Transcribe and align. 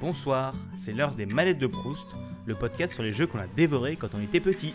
Bonsoir, 0.00 0.54
c'est 0.76 0.92
l'heure 0.92 1.10
des 1.10 1.26
manettes 1.26 1.58
de 1.58 1.66
Proust, 1.66 2.06
le 2.46 2.54
podcast 2.54 2.94
sur 2.94 3.02
les 3.02 3.10
jeux 3.10 3.26
qu'on 3.26 3.40
a 3.40 3.48
dévorés 3.56 3.96
quand 3.96 4.10
on 4.14 4.22
était 4.22 4.38
petit. 4.38 4.72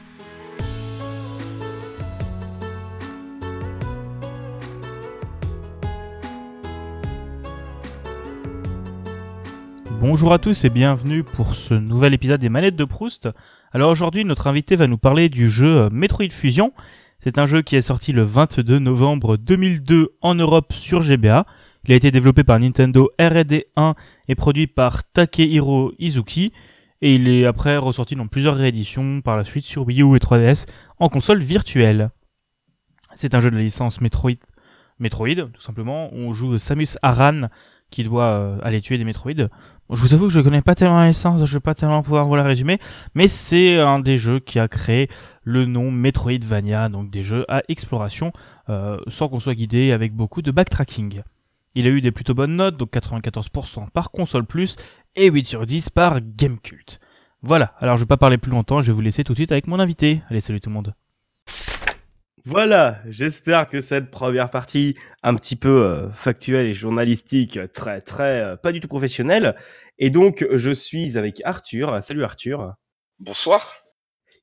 Bonjour 10.01 10.33
à 10.33 10.39
tous 10.39 10.65
et 10.65 10.69
bienvenue 10.69 11.23
pour 11.23 11.55
ce 11.55 11.73
nouvel 11.73 12.13
épisode 12.13 12.41
des 12.41 12.49
manettes 12.49 12.75
de 12.75 12.83
Proust. 12.83 13.29
Alors 13.71 13.91
aujourd'hui, 13.91 14.25
notre 14.25 14.47
invité 14.47 14.75
va 14.75 14.87
nous 14.87 14.97
parler 14.97 15.29
du 15.29 15.47
jeu 15.47 15.89
Metroid 15.89 16.31
Fusion. 16.31 16.73
C'est 17.21 17.37
un 17.37 17.45
jeu 17.45 17.61
qui 17.61 17.77
est 17.77 17.81
sorti 17.81 18.11
le 18.11 18.23
22 18.23 18.79
novembre 18.79 19.37
2002 19.37 20.17
en 20.19 20.35
Europe 20.35 20.73
sur 20.73 20.99
GBA. 20.99 21.45
Il 21.85 21.91
a 21.91 21.95
été 21.95 22.11
développé 22.11 22.45
par 22.45 22.59
Nintendo 22.59 23.11
R&D 23.19 23.67
1 23.75 23.95
et 24.29 24.35
produit 24.35 24.67
par 24.67 25.03
Takehiro 25.03 25.91
Izuki. 25.99 26.53
Et 27.01 27.15
il 27.15 27.27
est 27.27 27.45
après 27.45 27.75
ressorti 27.75 28.15
dans 28.15 28.27
plusieurs 28.27 28.55
rééditions 28.55 29.21
par 29.21 29.35
la 29.35 29.43
suite 29.43 29.65
sur 29.65 29.85
Wii 29.85 30.01
U 30.01 30.15
et 30.15 30.19
3DS 30.19 30.65
en 30.99 31.09
console 31.09 31.43
virtuelle. 31.43 32.09
C'est 33.15 33.35
un 33.35 33.41
jeu 33.41 33.51
de 33.51 33.57
la 33.57 33.61
licence 33.61 33.99
Metroid, 33.99 34.39
Metroid 34.99 35.35
tout 35.53 35.61
simplement. 35.61 36.09
On 36.13 36.31
joue 36.31 36.57
Samus 36.57 36.95
Aran 37.01 37.49
qui 37.89 38.05
doit 38.05 38.31
euh, 38.31 38.57
aller 38.63 38.79
tuer 38.79 38.97
des 38.97 39.03
Metroid. 39.03 39.33
je 39.33 39.47
vous 39.89 40.13
avoue 40.13 40.27
que 40.27 40.33
je 40.33 40.39
ne 40.39 40.43
connais 40.43 40.61
pas 40.61 40.75
tellement 40.75 41.01
la 41.01 41.09
licence, 41.09 41.45
je 41.45 41.51
ne 41.51 41.57
vais 41.57 41.61
pas 41.61 41.75
tellement 41.75 42.01
pouvoir 42.01 42.25
vous 42.25 42.35
la 42.35 42.43
résumer, 42.43 42.79
mais 43.13 43.27
c'est 43.27 43.77
un 43.77 43.99
des 43.99 44.17
jeux 44.17 44.39
qui 44.39 44.57
a 44.57 44.67
créé 44.67 45.09
le 45.43 45.65
nom 45.65 45.91
Metroidvania, 45.91 46.89
donc 46.89 47.11
des 47.11 47.21
jeux 47.21 47.45
à 47.49 47.61
exploration 47.67 48.31
euh, 48.69 48.97
sans 49.07 49.27
qu'on 49.27 49.39
soit 49.39 49.53
guidé 49.53 49.91
avec 49.91 50.13
beaucoup 50.13 50.41
de 50.41 50.49
backtracking. 50.49 51.21
Il 51.75 51.87
a 51.87 51.89
eu 51.89 52.01
des 52.01 52.11
plutôt 52.11 52.35
bonnes 52.35 52.55
notes, 52.55 52.77
donc 52.77 52.91
94% 52.93 53.89
par 53.89 54.11
console 54.11 54.45
plus 54.45 54.75
et 55.15 55.29
8 55.29 55.45
sur 55.45 55.65
10 55.65 55.89
par 55.89 56.19
Gamecult. 56.21 56.99
Voilà, 57.41 57.73
alors 57.79 57.97
je 57.97 58.03
vais 58.03 58.07
pas 58.07 58.17
parler 58.17 58.37
plus 58.37 58.51
longtemps, 58.51 58.81
je 58.81 58.87
vais 58.87 58.93
vous 58.93 59.01
laisser 59.01 59.23
tout 59.23 59.33
de 59.33 59.37
suite 59.37 59.51
avec 59.51 59.67
mon 59.67 59.79
invité. 59.79 60.21
Allez, 60.29 60.39
salut 60.39 60.61
tout 60.61 60.69
le 60.69 60.75
monde. 60.75 60.93
Voilà, 62.45 62.99
j'espère 63.07 63.67
que 63.67 63.79
cette 63.79 64.11
première 64.11 64.49
partie, 64.49 64.95
un 65.23 65.33
petit 65.35 65.55
peu 65.55 65.83
euh, 65.83 66.11
factuelle 66.11 66.67
et 66.67 66.73
journalistique, 66.73 67.57
très 67.73 68.01
très 68.01 68.41
euh, 68.41 68.55
pas 68.57 68.71
du 68.71 68.79
tout 68.79 68.89
professionnelle. 68.89 69.55
Et 69.97 70.09
donc, 70.09 70.45
je 70.51 70.71
suis 70.71 71.17
avec 71.17 71.41
Arthur. 71.45 72.03
Salut 72.03 72.23
Arthur. 72.23 72.73
Bonsoir. 73.19 73.75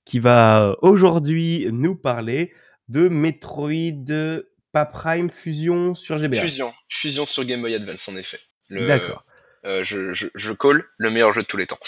Qui 0.05 0.19
va 0.19 0.63
euh, 0.63 0.75
aujourd'hui 0.81 1.69
nous 1.71 1.95
parler 1.95 2.53
de 2.89 3.09
Metroid 3.09 4.43
pas 4.73 4.87
Prime 4.87 5.31
Fusion 5.31 5.95
sur 5.95 6.19
GBA. 6.19 6.41
Fusion, 6.41 6.73
Fusion 6.89 7.27
sur 7.27 7.45
Game 7.45 7.61
Boy 7.61 7.75
Advance 7.75 8.09
en 8.09 8.17
effet. 8.17 8.41
D'accord. 8.71 9.25
Euh, 9.67 9.85
je, 9.85 10.15
je, 10.15 10.29
je 10.35 10.53
colle 10.53 10.85
le 10.97 11.11
meilleur 11.11 11.35
jeu 11.35 11.43
de 11.43 11.47
tous 11.47 11.59
les 11.59 11.67
temps. 11.67 11.79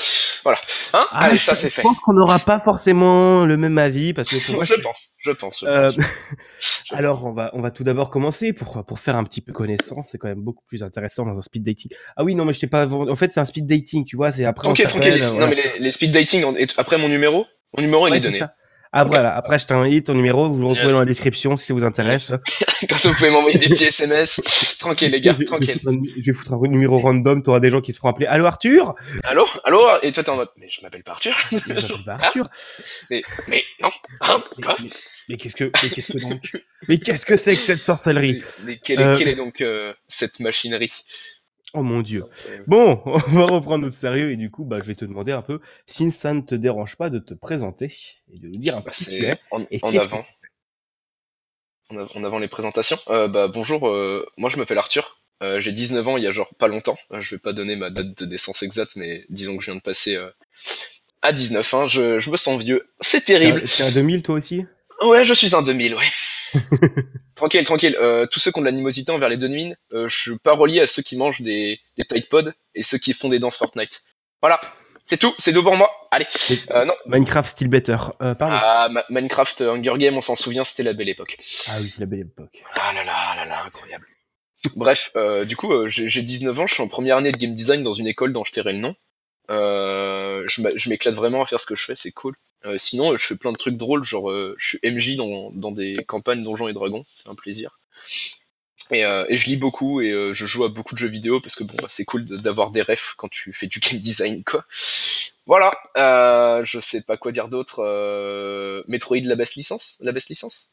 Voilà. 0.42 0.58
Hein 0.92 1.06
ah, 1.10 1.24
Allez, 1.24 1.38
ça 1.38 1.54
c'est 1.54 1.70
fait. 1.70 1.80
Je 1.80 1.86
pense 1.86 2.00
qu'on 2.00 2.12
n'aura 2.12 2.38
pas 2.38 2.60
forcément 2.60 3.46
le 3.46 3.56
même 3.56 3.78
avis 3.78 4.12
parce 4.12 4.28
que 4.28 4.44
pour 4.44 4.56
moi, 4.56 4.64
je, 4.66 4.74
pense, 4.74 5.08
je 5.16 5.30
pense. 5.30 5.60
Je 5.60 5.66
euh, 5.66 5.92
pense. 5.96 6.84
Alors 6.90 7.24
on 7.24 7.32
va 7.32 7.50
on 7.54 7.62
va 7.62 7.70
tout 7.70 7.82
d'abord 7.82 8.10
commencer 8.10 8.52
pour 8.52 8.84
pour 8.84 8.98
faire 8.98 9.16
un 9.16 9.24
petit 9.24 9.40
peu 9.40 9.52
connaissance. 9.52 10.08
C'est 10.10 10.18
quand 10.18 10.28
même 10.28 10.42
beaucoup 10.42 10.64
plus 10.66 10.82
intéressant 10.82 11.24
dans 11.24 11.38
un 11.38 11.40
speed 11.40 11.62
dating. 11.62 11.90
Ah 12.16 12.24
oui 12.24 12.34
non 12.34 12.44
mais 12.44 12.52
je 12.52 12.60
t'ai 12.60 12.66
pas. 12.66 12.86
En 12.86 13.16
fait 13.16 13.32
c'est 13.32 13.40
un 13.40 13.46
speed 13.46 13.66
dating 13.66 14.04
tu 14.04 14.16
vois 14.16 14.30
c'est 14.32 14.44
après. 14.44 14.68
Ok 14.68 14.82
tranquille. 14.82 15.22
Non 15.22 15.46
mais 15.46 15.54
les, 15.54 15.78
les 15.78 15.92
speed 15.92 16.12
dating 16.12 16.44
après 16.76 16.98
mon 16.98 17.08
numéro. 17.08 17.46
Mon 17.74 17.82
numéro 17.82 18.06
il 18.06 18.14
est 18.14 18.20
donné. 18.20 18.38
Ça. 18.38 18.54
Ah 18.94 19.04
voilà, 19.04 19.34
après 19.34 19.58
je 19.58 19.64
t'invite 19.64 20.06
ton 20.06 20.14
numéro, 20.14 20.50
vous 20.50 20.60
le 20.60 20.66
retrouvez 20.66 20.92
dans 20.92 20.98
la 20.98 21.06
description 21.06 21.56
si 21.56 21.64
ça 21.64 21.72
vous 21.72 21.82
intéresse. 21.84 22.32
Comme 22.88 22.98
ça 22.98 23.08
vous 23.08 23.14
pouvez 23.14 23.30
m'envoyer 23.30 23.58
des 23.58 23.70
petits 23.70 23.84
SMS. 23.84 24.40
tranquille 24.78 25.10
les 25.10 25.20
gars, 25.20 25.34
tranquille. 25.46 25.80
Je 25.82 26.22
vais 26.26 26.32
foutre 26.34 26.52
un 26.52 26.68
numéro 26.68 26.98
random, 26.98 27.42
t'auras 27.42 27.60
des 27.60 27.70
gens 27.70 27.80
qui 27.80 27.94
se 27.94 27.98
feront 27.98 28.10
appeler 28.10 28.26
Allô 28.26 28.44
Arthur 28.44 28.94
Allô 29.24 29.46
Allô 29.64 29.80
Et 30.02 30.12
toi 30.12 30.22
t'es 30.22 30.30
en 30.30 30.36
mode 30.36 30.50
Mais 30.58 30.68
je 30.68 30.82
m'appelle 30.82 31.02
pas 31.04 31.12
Arthur. 31.12 31.34
Je 31.50 31.56
m'appelle 31.56 32.04
pas 32.04 32.12
Arthur. 32.20 32.50
mais, 33.08 33.22
mais 33.48 33.64
non, 33.80 33.90
hein, 34.20 34.44
quoi 34.62 34.76
mais, 35.28 35.36
qu'est-ce 35.38 35.56
que, 35.56 35.70
mais 35.82 35.88
qu'est-ce 35.88 36.12
que 36.12 36.18
donc? 36.18 36.42
Mais 36.88 36.98
qu'est-ce 36.98 37.24
que 37.24 37.36
c'est 37.36 37.56
que 37.56 37.62
cette 37.62 37.82
sorcellerie? 37.82 38.42
Mais, 38.64 38.78
quelle, 38.78 39.00
est, 39.00 39.04
euh, 39.04 39.16
quelle 39.16 39.28
est 39.28 39.36
donc 39.36 39.60
euh, 39.62 39.94
cette 40.08 40.40
machinerie? 40.40 40.92
Oh 41.74 41.82
mon 41.82 42.02
dieu. 42.02 42.24
Bon, 42.66 43.00
on 43.06 43.16
va 43.16 43.46
reprendre 43.46 43.84
notre 43.84 43.96
sérieux 43.96 44.30
et 44.30 44.36
du 44.36 44.50
coup, 44.50 44.64
bah, 44.64 44.78
je 44.80 44.86
vais 44.86 44.94
te 44.94 45.04
demander 45.04 45.32
un 45.32 45.42
peu 45.42 45.60
si 45.86 46.10
ça 46.10 46.34
ne 46.34 46.42
te 46.42 46.54
dérange 46.54 46.96
pas 46.96 47.08
de 47.08 47.18
te 47.18 47.32
présenter 47.32 47.94
et 48.32 48.38
de 48.38 48.48
nous 48.48 48.58
dire 48.58 48.76
un 48.76 48.82
peu 48.82 48.90
qui 48.90 49.06
tu 49.06 49.24
es. 49.24 49.38
En, 49.50 49.64
avant. 49.96 50.24
En 51.90 52.24
avant 52.24 52.38
les 52.38 52.48
présentations. 52.48 52.98
Euh, 53.08 53.28
bah, 53.28 53.48
bonjour, 53.48 53.88
euh, 53.88 54.26
moi 54.36 54.50
je 54.50 54.58
m'appelle 54.58 54.78
Arthur. 54.78 55.18
Euh, 55.42 55.60
j'ai 55.60 55.72
19 55.72 56.06
ans 56.06 56.16
il 56.18 56.24
y 56.24 56.26
a 56.26 56.30
genre 56.30 56.54
pas 56.58 56.68
longtemps. 56.68 56.98
Je 57.18 57.34
vais 57.34 57.38
pas 57.38 57.52
donner 57.52 57.74
ma 57.74 57.90
date 57.90 58.22
de 58.22 58.26
naissance 58.26 58.62
exacte, 58.62 58.96
mais 58.96 59.24
disons 59.30 59.56
que 59.56 59.64
je 59.64 59.70
viens 59.70 59.76
de 59.78 59.82
passer 59.82 60.18
à 61.22 61.32
19. 61.32 61.74
Hein. 61.74 61.86
Je, 61.86 62.18
je, 62.18 62.30
me 62.30 62.36
sens 62.36 62.62
vieux. 62.62 62.86
C'est 63.00 63.24
terrible. 63.24 63.62
T'es 63.62 63.82
un 63.82 63.90
2000 63.90 64.22
toi 64.22 64.34
aussi? 64.34 64.66
Ouais, 65.02 65.24
je 65.24 65.32
suis 65.34 65.54
un 65.54 65.62
2000, 65.62 65.94
ouais. 65.94 66.06
tranquille, 67.34 67.64
tranquille. 67.64 67.96
Euh, 68.00 68.26
tous 68.26 68.40
ceux 68.40 68.50
qui 68.50 68.58
ont 68.58 68.62
de 68.62 68.66
l'animosité 68.66 69.12
envers 69.12 69.28
les 69.28 69.36
deux 69.36 69.48
euh, 69.92 70.08
je 70.08 70.16
suis 70.16 70.38
pas 70.38 70.54
relié 70.54 70.80
à 70.80 70.86
ceux 70.86 71.02
qui 71.02 71.16
mangent 71.16 71.40
des, 71.40 71.80
des 71.96 72.04
Tide 72.04 72.28
Pods 72.28 72.52
et 72.74 72.82
ceux 72.82 72.98
qui 72.98 73.14
font 73.14 73.28
des 73.28 73.38
danses 73.38 73.56
Fortnite. 73.56 74.02
Voilà, 74.40 74.60
c'est 75.06 75.18
tout, 75.18 75.34
c'est 75.38 75.52
tout 75.52 75.62
pour 75.62 75.76
moi. 75.76 75.90
Allez, 76.10 76.26
euh, 76.70 76.84
non. 76.84 76.94
Minecraft 77.06 77.50
Still 77.50 77.68
Better, 77.68 77.96
euh, 78.22 78.34
pardon. 78.34 78.56
Ah, 78.58 78.88
Minecraft 79.10 79.62
Hunger 79.62 79.94
Game, 79.98 80.16
on 80.16 80.20
s'en 80.20 80.36
souvient, 80.36 80.64
c'était 80.64 80.82
la 80.82 80.92
belle 80.92 81.08
époque. 81.08 81.36
Ah 81.68 81.78
oui, 81.80 81.90
c'est 81.92 82.00
la 82.00 82.06
belle 82.06 82.20
époque. 82.20 82.62
Ah 82.74 82.92
là 82.92 83.04
là, 83.04 83.34
là 83.36 83.44
là, 83.44 83.64
incroyable. 83.64 84.06
Bref, 84.76 85.10
euh, 85.16 85.44
du 85.44 85.56
coup, 85.56 85.88
j'ai 85.88 86.22
19 86.22 86.60
ans, 86.60 86.66
je 86.66 86.74
suis 86.74 86.82
en 86.82 86.88
première 86.88 87.16
année 87.16 87.32
de 87.32 87.36
game 87.36 87.54
design 87.54 87.82
dans 87.82 87.94
une 87.94 88.06
école 88.06 88.32
dont 88.32 88.44
je 88.44 88.52
tairai 88.52 88.72
le 88.72 88.78
nom. 88.78 88.94
Je 89.52 90.88
m'éclate 90.88 91.14
vraiment 91.14 91.42
à 91.42 91.46
faire 91.46 91.60
ce 91.60 91.66
que 91.66 91.76
je 91.76 91.84
fais, 91.84 91.96
c'est 91.96 92.12
cool. 92.12 92.34
Euh, 92.64 92.78
sinon, 92.78 93.16
je 93.16 93.26
fais 93.26 93.36
plein 93.36 93.52
de 93.52 93.56
trucs 93.56 93.76
drôles, 93.76 94.04
genre 94.04 94.30
euh, 94.30 94.54
je 94.58 94.68
suis 94.68 94.80
MJ 94.84 95.16
dans, 95.16 95.72
des 95.72 96.04
campagnes 96.06 96.42
Donjons 96.42 96.68
et 96.68 96.72
Dragons, 96.72 97.04
c'est 97.12 97.28
un 97.28 97.34
plaisir. 97.34 97.78
Et, 98.90 99.04
euh, 99.04 99.24
je 99.30 99.46
lis 99.46 99.56
beaucoup 99.56 100.00
et 100.00 100.10
je 100.32 100.46
joue 100.46 100.64
à 100.64 100.68
beaucoup 100.68 100.94
de 100.94 100.98
jeux 100.98 101.08
vidéo 101.08 101.40
parce 101.40 101.54
que 101.54 101.64
bon, 101.64 101.74
bah, 101.80 101.88
c'est 101.90 102.04
cool 102.04 102.24
d'avoir 102.24 102.70
des 102.70 102.82
refs 102.82 103.14
quand 103.16 103.28
tu 103.28 103.52
fais 103.52 103.66
du 103.66 103.80
game 103.80 104.00
design, 104.00 104.44
quoi. 104.44 104.64
Voilà, 105.46 105.72
je 106.64 106.78
sais 106.80 107.02
pas 107.02 107.16
quoi 107.16 107.32
dire 107.32 107.48
d'autre. 107.48 108.84
Metroid, 108.86 109.20
la 109.22 109.36
baisse 109.36 109.54
licence, 109.54 109.98
la 110.00 110.12
baisse 110.12 110.28
licence. 110.28 110.70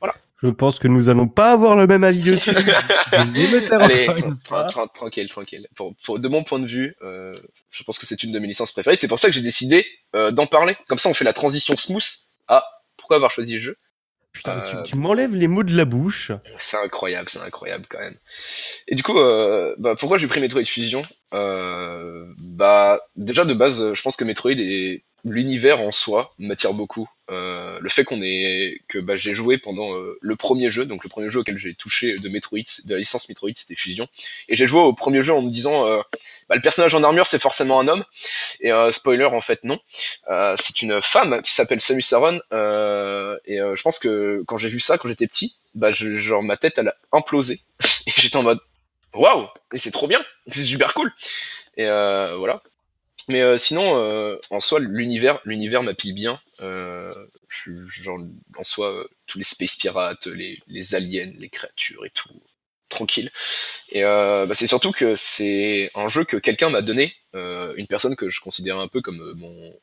voilà. 0.00 0.14
Je 0.42 0.48
pense 0.48 0.78
que 0.78 0.86
nous 0.86 1.08
allons 1.08 1.26
pas 1.26 1.52
avoir 1.52 1.74
le 1.74 1.88
même 1.88 2.04
avis 2.04 2.22
dessus. 2.22 2.50
Allez, 3.12 4.06
tranquille, 4.94 5.28
tranquille. 5.28 5.66
Pour, 5.74 6.18
de 6.18 6.28
mon 6.28 6.44
point 6.44 6.60
de 6.60 6.66
vue, 6.66 6.94
euh, 7.02 7.36
je 7.70 7.82
pense 7.82 7.98
que 7.98 8.06
c'est 8.06 8.22
une 8.22 8.30
de 8.30 8.38
mes 8.38 8.46
licences 8.46 8.70
préférées. 8.70 8.94
C'est 8.94 9.08
pour 9.08 9.18
ça 9.18 9.28
que 9.28 9.34
j'ai 9.34 9.42
décidé 9.42 9.84
euh, 10.14 10.30
d'en 10.30 10.46
parler. 10.46 10.76
Comme 10.86 10.98
ça, 10.98 11.08
on 11.08 11.14
fait 11.14 11.24
la 11.24 11.32
transition 11.32 11.74
smooth. 11.76 12.04
Ah, 12.46 12.64
pourquoi 12.96 13.16
avoir 13.16 13.32
choisi 13.32 13.54
le 13.54 13.58
jeu 13.58 13.76
Putain, 14.32 14.60
tu, 14.60 14.76
tu 14.84 14.96
m'enlèves 14.96 15.34
les 15.34 15.48
mots 15.48 15.64
de 15.64 15.76
la 15.76 15.84
bouche. 15.84 16.30
C'est 16.56 16.76
incroyable, 16.76 17.28
c'est 17.28 17.40
incroyable 17.40 17.86
quand 17.88 17.98
même. 17.98 18.16
Et 18.86 18.94
du 18.94 19.02
coup, 19.02 19.14
bah, 19.14 19.96
pourquoi 19.98 20.18
j'ai 20.18 20.28
pris 20.28 20.40
Metroid 20.40 20.64
Fusion 20.64 21.04
Bah, 21.32 23.00
déjà 23.16 23.44
de 23.44 23.54
base, 23.54 23.94
je 23.94 24.02
pense 24.02 24.14
que 24.16 24.24
Metroid 24.24 24.52
est 24.52 25.02
l'univers 25.24 25.80
en 25.80 25.90
soi 25.90 26.32
m'attire 26.38 26.74
beaucoup. 26.74 27.08
Euh, 27.30 27.78
le 27.80 27.88
fait 27.90 28.04
qu'on 28.04 28.22
ait 28.22 28.80
que 28.88 28.98
bah, 28.98 29.16
j'ai 29.16 29.34
joué 29.34 29.58
pendant 29.58 29.94
euh, 29.94 30.18
le 30.20 30.36
premier 30.36 30.70
jeu, 30.70 30.86
donc 30.86 31.04
le 31.04 31.10
premier 31.10 31.28
jeu 31.28 31.40
auquel 31.40 31.58
j'ai 31.58 31.74
touché 31.74 32.18
de 32.18 32.28
Metroid, 32.28 32.60
de 32.84 32.94
la 32.94 32.98
licence 32.98 33.28
Metroid, 33.28 33.50
c'était 33.54 33.74
Fusion. 33.74 34.08
Et 34.48 34.56
j'ai 34.56 34.66
joué 34.66 34.80
au 34.80 34.94
premier 34.94 35.22
jeu 35.22 35.34
en 35.34 35.42
me 35.42 35.50
disant, 35.50 35.86
euh, 35.86 36.00
bah, 36.48 36.56
le 36.56 36.62
personnage 36.62 36.94
en 36.94 37.02
armure 37.02 37.26
c'est 37.26 37.40
forcément 37.40 37.80
un 37.80 37.88
homme. 37.88 38.04
Et 38.60 38.70
spoiler 38.92 39.24
en 39.24 39.40
fait 39.40 39.62
non, 39.64 39.78
c'est 40.56 40.82
une 40.82 41.00
femme 41.02 41.42
qui 41.42 41.52
s'appelle 41.52 41.80
Samus 41.80 42.12
Aran. 42.12 42.38
et 43.44 43.58
je 43.58 43.82
pense 43.82 43.98
que 43.98 44.42
quand 44.46 44.56
j'ai 44.56 44.68
vu 44.68 44.80
ça, 44.80 44.98
quand 44.98 45.08
j'étais 45.08 45.26
petit, 45.26 45.56
bah 45.74 45.92
genre 45.92 46.42
ma 46.42 46.56
tête 46.56 46.78
elle 46.78 46.88
a 46.88 46.96
implosé. 47.12 47.60
et 48.06 48.12
j'étais 48.16 48.36
en 48.36 48.42
mode, 48.42 48.60
waouh, 49.14 49.48
et 49.72 49.78
c'est 49.78 49.90
trop 49.90 50.08
bien, 50.08 50.24
c'est 50.50 50.64
super 50.64 50.94
cool. 50.94 51.12
Et 51.76 51.84
voilà. 51.84 52.62
Mais 53.28 53.42
euh, 53.42 53.58
sinon, 53.58 53.96
euh, 53.96 54.38
en 54.50 54.60
soi, 54.60 54.80
l'univers, 54.80 55.40
l'univers 55.44 55.82
m'appelle 55.82 56.14
bien. 56.14 56.40
Euh, 56.60 57.12
je, 57.48 57.86
genre, 57.88 58.20
en 58.56 58.64
soi, 58.64 59.06
tous 59.26 59.38
les 59.38 59.44
space 59.44 59.76
pirates, 59.76 60.26
les, 60.26 60.60
les, 60.66 60.94
aliens, 60.94 61.32
les 61.38 61.50
créatures 61.50 62.06
et 62.06 62.10
tout, 62.10 62.30
tranquille. 62.88 63.30
Et 63.90 64.02
bah, 64.02 64.48
c'est 64.54 64.66
surtout 64.66 64.92
que 64.92 65.16
c'est 65.16 65.90
un 65.94 66.08
jeu 66.08 66.24
que 66.24 66.36
quelqu'un 66.36 66.70
m'a 66.70 66.82
donné, 66.82 67.14
une 67.34 67.86
personne 67.88 68.16
que 68.16 68.28
je 68.30 68.40
considère 68.40 68.78
un 68.78 68.88
peu 68.88 69.00
comme 69.02 69.32
mon, 69.34 69.74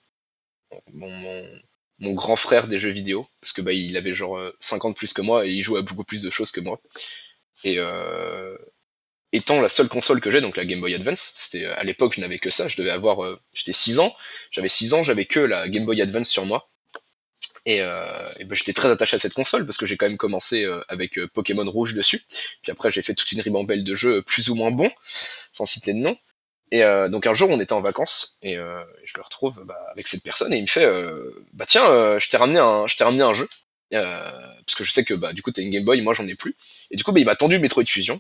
mon, 0.93 1.61
mon, 1.99 2.13
grand 2.13 2.35
frère 2.35 2.67
des 2.67 2.79
jeux 2.79 2.91
vidéo, 2.91 3.27
parce 3.41 3.53
que 3.53 3.61
bah, 3.61 3.73
il 3.73 3.95
avait 3.97 4.13
genre 4.13 4.39
50 4.59 4.97
plus 4.97 5.13
que 5.13 5.21
moi 5.21 5.45
et 5.45 5.51
il 5.51 5.63
jouait 5.63 5.79
à 5.79 5.83
beaucoup 5.83 6.03
plus 6.03 6.21
de 6.23 6.29
choses 6.29 6.51
que 6.51 6.61
moi. 6.61 6.81
Et, 7.63 7.79
étant 9.33 9.61
la 9.61 9.69
seule 9.69 9.87
console 9.87 10.21
que 10.21 10.31
j'ai, 10.31 10.41
donc 10.41 10.57
la 10.57 10.65
Game 10.65 10.79
Boy 10.79 10.95
Advance, 10.95 11.33
c'était 11.35 11.65
à 11.65 11.83
l'époque 11.83 12.13
je 12.15 12.21
n'avais 12.21 12.39
que 12.39 12.49
ça, 12.49 12.67
je 12.67 12.77
devais 12.77 12.91
avoir, 12.91 13.23
euh, 13.23 13.39
j'étais 13.53 13.73
6 13.73 13.99
ans, 13.99 14.15
j'avais 14.51 14.69
6 14.69 14.93
ans, 14.93 15.03
j'avais 15.03 15.25
que 15.25 15.39
la 15.39 15.67
Game 15.69 15.85
Boy 15.85 16.01
Advance 16.01 16.29
sur 16.29 16.45
moi. 16.45 16.69
Et, 17.67 17.81
euh, 17.81 18.29
ben, 18.39 18.53
j'étais 18.53 18.73
très 18.73 18.89
attaché 18.89 19.15
à 19.15 19.19
cette 19.19 19.33
console 19.33 19.65
parce 19.65 19.77
que 19.77 19.87
j'ai 19.87 19.97
quand 19.97 20.07
même 20.07 20.17
commencé 20.17 20.63
euh, 20.63 20.81
avec 20.87 21.19
Pokémon 21.33 21.69
Rouge 21.69 21.95
dessus. 21.95 22.23
Puis 22.61 22.71
après 22.71 22.91
j'ai 22.91 23.01
fait 23.01 23.15
toute 23.15 23.31
une 23.31 23.41
ribambelle 23.41 23.83
de 23.83 23.95
jeux 23.95 24.21
plus 24.21 24.49
ou 24.49 24.55
moins 24.55 24.71
bons, 24.71 24.91
sans 25.51 25.65
citer 25.65 25.93
de 25.93 25.99
nom. 25.99 26.17
Et 26.71 26.83
euh, 26.83 27.09
donc 27.09 27.27
un 27.27 27.33
jour, 27.33 27.49
on 27.49 27.59
était 27.59 27.73
en 27.73 27.81
vacances 27.81 28.37
et 28.41 28.57
euh, 28.57 28.83
je 29.05 29.13
le 29.15 29.21
retrouve 29.21 29.63
bah, 29.65 29.77
avec 29.91 30.07
cette 30.07 30.23
personne 30.23 30.51
et 30.53 30.57
il 30.57 30.63
me 30.63 30.67
fait 30.67 30.85
euh, 30.85 31.31
bah 31.53 31.65
tiens, 31.67 31.85
euh, 31.89 32.19
je 32.19 32.29
t'ai 32.29 32.37
ramené 32.37 32.59
un, 32.59 32.87
je 32.87 32.97
t'ai 32.97 33.03
ramené 33.03 33.23
un 33.23 33.33
jeu 33.33 33.47
euh, 33.93 34.31
parce 34.65 34.75
que 34.75 34.83
je 34.83 34.91
sais 34.91 35.03
que 35.05 35.13
bah 35.13 35.31
du 35.33 35.41
coup 35.41 35.51
t'as 35.51 35.61
une 35.61 35.69
Game 35.69 35.85
Boy, 35.85 36.01
moi 36.01 36.13
j'en 36.13 36.27
ai 36.27 36.35
plus. 36.35 36.55
Et 36.91 36.97
du 36.97 37.03
coup, 37.03 37.11
bah, 37.11 37.19
il 37.19 37.25
m'a 37.25 37.35
tendu 37.35 37.59
Metroid 37.59 37.85
Fusion. 37.85 38.19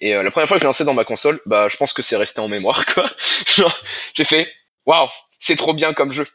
Et 0.00 0.14
euh, 0.14 0.22
la 0.22 0.30
première 0.30 0.48
fois 0.48 0.56
que 0.56 0.62
j'ai 0.62 0.66
lancé 0.66 0.84
dans 0.84 0.94
ma 0.94 1.04
console, 1.04 1.40
bah 1.46 1.68
je 1.68 1.76
pense 1.76 1.92
que 1.92 2.02
c'est 2.02 2.16
resté 2.16 2.40
en 2.40 2.48
mémoire 2.48 2.86
quoi. 2.86 3.10
J'ai 4.14 4.24
fait 4.24 4.52
waouh, 4.86 5.08
c'est 5.38 5.56
trop 5.56 5.74
bien 5.74 5.92
comme 5.92 6.12
jeu. 6.12 6.26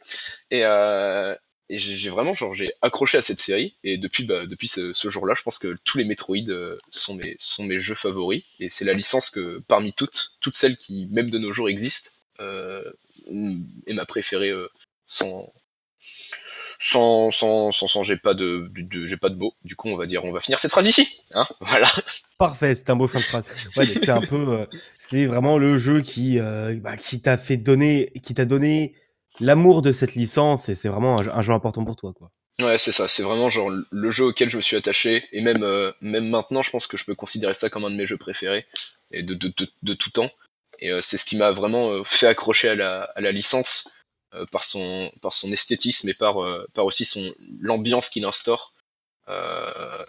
Et, 0.50 0.64
euh, 0.64 1.34
et 1.68 1.78
j'ai 1.78 1.96
j'ai 1.96 2.10
vraiment 2.10 2.34
genre 2.34 2.54
j'ai 2.54 2.72
accroché 2.82 3.18
à 3.18 3.22
cette 3.22 3.40
série 3.40 3.76
et 3.82 3.98
depuis 3.98 4.24
bah, 4.24 4.46
depuis 4.46 4.68
ce, 4.68 4.92
ce 4.92 5.10
jour-là, 5.10 5.34
je 5.36 5.42
pense 5.42 5.58
que 5.58 5.76
tous 5.84 5.98
les 5.98 6.04
Metroid 6.04 6.48
euh, 6.48 6.78
sont 6.90 7.14
mes 7.14 7.36
sont 7.40 7.64
mes 7.64 7.80
jeux 7.80 7.94
favoris 7.94 8.44
et 8.60 8.70
c'est 8.70 8.84
la 8.84 8.92
licence 8.92 9.30
que 9.30 9.62
parmi 9.66 9.92
toutes 9.92 10.36
toutes 10.40 10.54
celles 10.54 10.76
qui 10.76 11.06
même 11.10 11.30
de 11.30 11.38
nos 11.38 11.52
jours 11.52 11.68
existent 11.68 12.10
euh, 12.40 12.92
est 13.86 13.94
ma 13.94 14.06
préférée 14.06 14.50
euh, 14.50 14.68
sans 15.06 15.52
sans 16.78 17.30
sans 17.30 17.72
sans, 17.72 17.86
sans 17.86 18.02
j'ai 18.02 18.16
pas 18.16 18.34
de, 18.34 18.70
de- 18.74 18.82
de- 18.82 19.06
j'ai 19.06 19.16
pas 19.16 19.28
de 19.30 19.36
mots. 19.36 19.54
Du 19.64 19.76
coup, 19.76 19.88
on 19.88 19.96
va 19.96 20.06
dire 20.06 20.24
on 20.24 20.32
va 20.32 20.40
finir 20.40 20.58
cette 20.58 20.70
phrase 20.70 20.86
ici, 20.86 21.20
hein 21.34 21.46
Voilà. 21.60 21.90
Parfait, 22.38 22.74
c'est 22.74 22.90
un 22.90 22.96
beau 22.96 23.06
fin 23.08 23.18
de 23.20 23.24
phrase. 23.24 23.44
Ouais, 23.76 23.86
c'est 24.00 24.10
un 24.10 24.20
peu, 24.20 24.36
euh, 24.60 24.66
c'est 24.98 25.26
vraiment 25.26 25.58
le 25.58 25.76
jeu 25.76 26.02
qui, 26.02 26.38
euh, 26.38 26.76
bah, 26.80 26.96
qui 26.96 27.20
t'a 27.22 27.36
fait 27.36 27.56
donner, 27.56 28.12
qui 28.22 28.34
t'a 28.34 28.44
donné 28.44 28.94
l'amour 29.40 29.82
de 29.82 29.92
cette 29.92 30.14
licence 30.14 30.68
et 30.68 30.74
c'est 30.74 30.88
vraiment 30.88 31.18
un, 31.20 31.22
jeu- 31.22 31.32
un 31.34 31.42
jeu 31.42 31.52
important 31.52 31.84
pour 31.84 31.96
toi, 31.96 32.12
quoi. 32.14 32.30
Ouais, 32.60 32.78
c'est 32.78 32.92
ça. 32.92 33.06
C'est 33.08 33.22
vraiment 33.22 33.50
genre 33.50 33.70
le 33.90 34.10
jeu 34.10 34.24
auquel 34.24 34.50
je 34.50 34.56
me 34.56 34.62
suis 34.62 34.76
attaché 34.76 35.24
et 35.32 35.42
même 35.42 35.62
euh, 35.62 35.92
même 36.00 36.28
maintenant, 36.28 36.62
je 36.62 36.70
pense 36.70 36.86
que 36.86 36.96
je 36.96 37.04
peux 37.04 37.14
considérer 37.14 37.52
ça 37.54 37.68
comme 37.68 37.84
un 37.84 37.90
de 37.90 37.96
mes 37.96 38.06
jeux 38.06 38.16
préférés 38.16 38.66
et 39.12 39.22
de 39.22 39.34
de 39.34 39.52
de, 39.82 39.94
tout 39.94 40.10
temps. 40.10 40.30
Et 40.78 40.90
c'est 41.02 41.16
ce 41.18 41.24
qui 41.26 41.36
m'a 41.36 41.52
vraiment 41.52 42.02
fait 42.04 42.26
accrocher 42.26 42.68
à 42.70 42.74
la 42.74 43.02
à 43.14 43.20
la 43.20 43.30
licence 43.32 43.88
par 44.50 44.62
son 44.62 45.10
par 45.22 45.32
son 45.32 45.52
esthétisme 45.52 46.08
et 46.08 46.14
par 46.14 46.42
euh, 46.42 46.66
par 46.74 46.84
aussi 46.84 47.04
son 47.04 47.34
l'ambiance 47.60 48.08
qu'il 48.08 48.24
instaure. 48.24 48.72
Euh, 49.28 50.04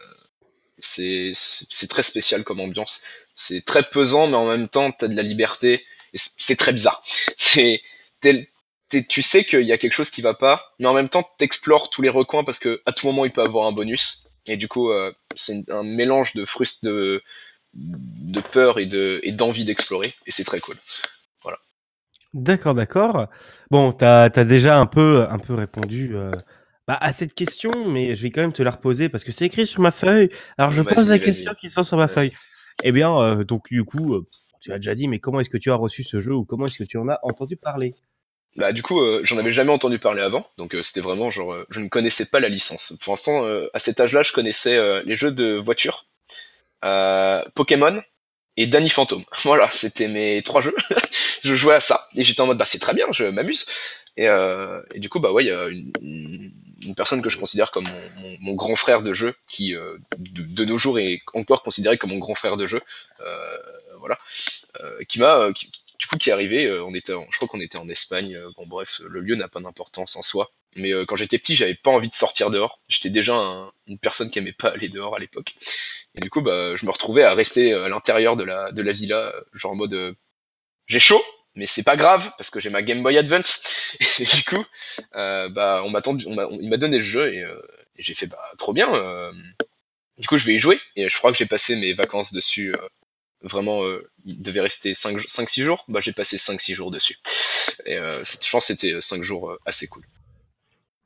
c'est 0.79 1.33
très 1.89 2.03
spécial 2.03 2.43
comme 2.43 2.59
ambiance. 2.59 3.01
C'est 3.35 3.65
très 3.65 3.83
pesant, 3.83 4.27
mais 4.27 4.35
en 4.35 4.47
même 4.47 4.69
temps, 4.69 4.91
t'as 4.91 5.07
de 5.07 5.15
la 5.15 5.23
liberté. 5.23 5.85
C'est 6.13 6.55
très 6.55 6.73
bizarre. 6.73 7.03
C'est 7.37 7.81
tu 8.89 9.21
sais 9.21 9.43
qu'il 9.43 9.63
y 9.63 9.71
a 9.71 9.77
quelque 9.77 9.93
chose 9.93 10.09
qui 10.09 10.21
va 10.21 10.33
pas, 10.33 10.73
mais 10.79 10.87
en 10.87 10.93
même 10.93 11.09
temps, 11.09 11.29
t'explores 11.37 11.89
tous 11.89 12.01
les 12.01 12.09
recoins 12.09 12.43
parce 12.43 12.59
que 12.59 12.81
à 12.85 12.93
tout 12.93 13.05
moment, 13.07 13.25
il 13.25 13.31
peut 13.31 13.41
avoir 13.41 13.67
un 13.67 13.71
bonus. 13.71 14.23
Et 14.45 14.55
du 14.55 14.67
coup, 14.67 14.91
euh, 14.91 15.11
c'est 15.35 15.69
un 15.69 15.83
mélange 15.83 16.33
de 16.33 16.45
frust, 16.45 16.83
de, 16.85 17.21
de 17.73 18.41
peur 18.41 18.79
et 18.79 18.85
de 18.85 19.19
et 19.23 19.31
d'envie 19.33 19.65
d'explorer. 19.65 20.15
Et 20.25 20.31
c'est 20.31 20.45
très 20.45 20.59
cool. 20.59 20.77
D'accord, 22.33 22.73
d'accord. 22.73 23.27
Bon, 23.71 23.91
t'as 23.91 24.23
as 24.23 24.43
déjà 24.43 24.79
un 24.79 24.85
peu, 24.85 25.25
un 25.29 25.39
peu 25.39 25.53
répondu 25.53 26.15
euh, 26.15 26.31
bah, 26.87 26.97
à 26.99 27.11
cette 27.11 27.33
question, 27.33 27.87
mais 27.89 28.15
je 28.15 28.23
vais 28.23 28.31
quand 28.31 28.41
même 28.41 28.53
te 28.53 28.63
la 28.63 28.71
reposer 28.71 29.09
parce 29.09 29.23
que 29.23 29.31
c'est 29.31 29.45
écrit 29.45 29.65
sur 29.65 29.81
ma 29.81 29.91
feuille. 29.91 30.29
Alors 30.57 30.71
je 30.71 30.83
pose 30.83 31.09
la 31.09 31.19
question 31.19 31.53
qui 31.59 31.69
sort 31.69 31.85
sur 31.85 31.97
ma 31.97 32.07
feuille. 32.07 32.31
Eh 32.83 32.91
bien, 32.91 33.17
euh, 33.19 33.43
donc 33.43 33.69
du 33.69 33.83
coup, 33.83 34.13
euh, 34.13 34.27
tu 34.61 34.71
as 34.71 34.77
déjà 34.77 34.95
dit, 34.95 35.07
mais 35.07 35.19
comment 35.19 35.39
est-ce 35.39 35.49
que 35.49 35.57
tu 35.57 35.71
as 35.71 35.75
reçu 35.75 36.03
ce 36.03 36.19
jeu 36.19 36.33
ou 36.33 36.45
comment 36.45 36.67
est-ce 36.67 36.77
que 36.77 36.83
tu 36.83 36.97
en 36.97 37.07
as 37.09 37.19
entendu 37.23 37.57
parler? 37.57 37.95
Bah 38.57 38.73
du 38.73 38.81
coup, 38.81 38.99
euh, 38.99 39.21
j'en 39.23 39.37
avais 39.37 39.51
jamais 39.51 39.71
entendu 39.71 39.99
parler 39.99 40.21
avant, 40.21 40.47
donc 40.57 40.73
euh, 40.73 40.81
c'était 40.81 41.01
vraiment 41.01 41.29
genre, 41.29 41.53
euh, 41.53 41.65
je 41.69 41.79
ne 41.79 41.89
connaissais 41.89 42.25
pas 42.25 42.39
la 42.39 42.49
licence. 42.49 42.93
Pour 43.03 43.13
l'instant, 43.13 43.45
à 43.73 43.79
cet 43.79 43.99
âge-là, 43.99 44.23
je 44.23 44.33
connaissais 44.33 45.03
les 45.03 45.15
jeux 45.15 45.31
de 45.31 45.57
voiture, 45.57 46.07
Pokémon 47.53 48.01
et 48.57 48.67
Danny 48.67 48.89
Phantom. 48.89 49.23
Voilà, 49.43 49.69
c'était 49.71 50.07
mes 50.07 50.41
trois 50.43 50.61
jeux. 50.61 50.75
je 51.43 51.55
jouais 51.55 51.75
à 51.75 51.79
ça 51.79 52.09
et 52.15 52.23
j'étais 52.23 52.41
en 52.41 52.47
mode 52.47 52.57
bah 52.57 52.65
c'est 52.65 52.79
très 52.79 52.93
bien, 52.93 53.05
je 53.11 53.25
m'amuse. 53.25 53.65
Et, 54.17 54.27
euh, 54.27 54.81
du 54.95 55.09
coup 55.09 55.19
bah 55.19 55.31
ouais, 55.31 55.45
il 55.45 55.47
y 55.47 55.51
a 55.51 55.67
une, 55.69 56.51
personne 56.95 57.21
que 57.21 57.29
je 57.29 57.37
considère 57.37 57.69
comme 57.71 57.87
mon, 58.39 58.55
grand 58.55 58.75
frère 58.75 59.03
de 59.03 59.13
jeu, 59.13 59.35
qui 59.47 59.75
euh, 59.75 59.97
de, 60.17 60.65
nos 60.65 60.77
jours 60.77 60.99
est 60.99 61.21
encore 61.33 61.61
considéré 61.61 61.97
comme 61.97 62.09
mon 62.09 62.17
grand 62.17 62.33
frère 62.33 62.57
de 62.57 62.65
jeu. 62.65 62.81
Euh, 63.19 63.57
voilà, 63.99 64.17
qui 65.07 65.19
m'a, 65.19 65.49
du 65.51 66.07
coup 66.07 66.17
qui 66.17 66.29
est 66.29 66.33
arrivé. 66.33 66.71
on 66.81 66.93
était, 66.93 67.13
en- 67.13 67.27
je 67.29 67.35
crois 67.37 67.47
qu'on 67.47 67.59
était 67.59 67.77
en 67.77 67.89
Espagne. 67.89 68.39
bon 68.55 68.65
bref, 68.65 69.01
le 69.05 69.19
lieu 69.19 69.35
n'a 69.35 69.47
pas 69.47 69.59
d'importance 69.59 70.15
en 70.15 70.21
soi. 70.21 70.51
Mais 70.75 70.93
euh, 70.93 71.05
quand 71.05 71.15
j'étais 71.15 71.37
petit, 71.39 71.55
j'avais 71.55 71.75
pas 71.75 71.89
envie 71.91 72.09
de 72.09 72.13
sortir 72.13 72.49
dehors. 72.51 72.81
J'étais 72.87 73.09
déjà 73.09 73.35
un- 73.35 73.71
une 73.87 73.97
personne 73.99 74.29
qui 74.29 74.39
aimait 74.39 74.53
pas 74.53 74.69
aller 74.69 74.89
dehors 74.89 75.15
à 75.15 75.19
l'époque. 75.19 75.55
Et 76.15 76.21
du 76.21 76.29
coup, 76.29 76.41
bah, 76.41 76.75
je 76.75 76.85
me 76.85 76.91
retrouvais 76.91 77.23
à 77.23 77.33
rester 77.33 77.73
euh, 77.73 77.85
à 77.85 77.89
l'intérieur 77.89 78.35
de 78.37 78.43
la, 78.43 78.71
de 78.71 78.81
la 78.81 78.91
villa, 78.91 79.33
euh, 79.35 79.41
genre 79.53 79.71
en 79.73 79.75
mode 79.75 79.93
euh, 79.93 80.13
j'ai 80.87 80.99
chaud, 80.99 81.23
mais 81.55 81.65
c'est 81.67 81.83
pas 81.83 81.95
grave 81.97 82.31
parce 82.37 82.49
que 82.49 82.59
j'ai 82.59 82.69
ma 82.69 82.83
Game 82.83 83.03
Boy 83.03 83.17
Advance. 83.17 83.63
Et 84.19 84.25
du 84.25 84.43
coup, 84.43 84.65
euh, 85.15 85.49
bah, 85.49 85.83
on 85.85 85.89
m'a 85.89 86.01
il 86.51 86.69
m'a 86.69 86.77
donné 86.77 86.97
le 86.97 87.03
jeu 87.03 87.33
et, 87.33 87.45
j'ai 87.99 88.13
fait 88.13 88.27
bah 88.27 88.39
trop 88.59 88.73
bien. 88.73 88.87
Du 90.17 90.27
coup, 90.27 90.37
je 90.37 90.45
vais 90.45 90.53
y 90.55 90.59
jouer 90.59 90.79
et 90.95 91.09
je 91.09 91.17
crois 91.17 91.31
que 91.31 91.37
j'ai 91.37 91.45
passé 91.47 91.75
mes 91.75 91.93
vacances 91.93 92.33
dessus. 92.33 92.75
vraiment, 93.41 93.83
il 94.25 94.41
devait 94.41 94.61
rester 94.61 94.93
5-6 94.93 95.63
jours. 95.63 95.83
Bah, 95.87 95.99
j'ai 96.01 96.13
passé 96.13 96.37
5-6 96.37 96.73
jours 96.75 96.91
dessus. 96.91 97.17
Et 97.85 97.95
je 97.97 98.49
pense 98.51 98.67
que 98.67 98.73
c'était 98.75 99.01
5 99.01 99.23
jours 99.23 99.57
assez 99.65 99.87
cool. 99.87 100.05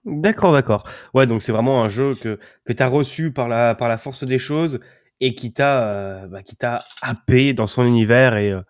D'accord, 0.06 0.52
d'accord. 0.52 0.84
Ouais, 1.14 1.28
donc 1.28 1.42
c'est 1.42 1.52
vraiment 1.52 1.84
un 1.84 1.88
jeu 1.88 2.16
que, 2.16 2.40
que 2.66 2.74
tu 2.74 2.82
as 2.82 2.88
reçu 2.88 3.32
par 3.32 3.48
la, 3.48 3.76
par 3.76 3.88
la 3.88 3.98
force 3.98 4.24
des 4.24 4.40
choses 4.40 4.80
et 5.20 5.36
qui 5.36 5.54
t'a 5.54 5.84
euh, 5.88 6.28
bah, 6.28 6.42
qui 6.42 6.56
t'a 6.56 6.86
happé 7.02 7.54
dans 7.54 7.68
son 7.68 7.86
univers 7.86 8.36
et, 8.36 8.50
euh, 8.52 8.62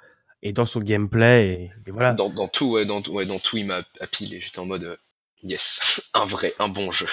et 0.44 0.52
dans 0.52 0.66
son 0.66 0.82
gameplay. 0.82 1.72
Et, 1.86 1.90
et 1.90 1.92
voilà. 1.92 2.14
Dans, 2.14 2.30
dans 2.30 2.50
tout, 2.50 2.72
ouais, 2.72 2.86
dans, 2.86 3.02
ouais, 3.04 3.26
dans 3.26 3.40
tout, 3.40 3.58
il 3.58 3.66
m'a 3.66 3.84
appilé. 4.02 4.42
J'étais 4.42 4.60
en 4.60 4.66
mode 4.66 4.84
euh, 4.84 4.98
yes, 5.42 6.02
un 6.14 6.26
vrai, 6.26 6.54
un 6.60 6.68
bon 6.68 6.92
jeu. 6.92 7.08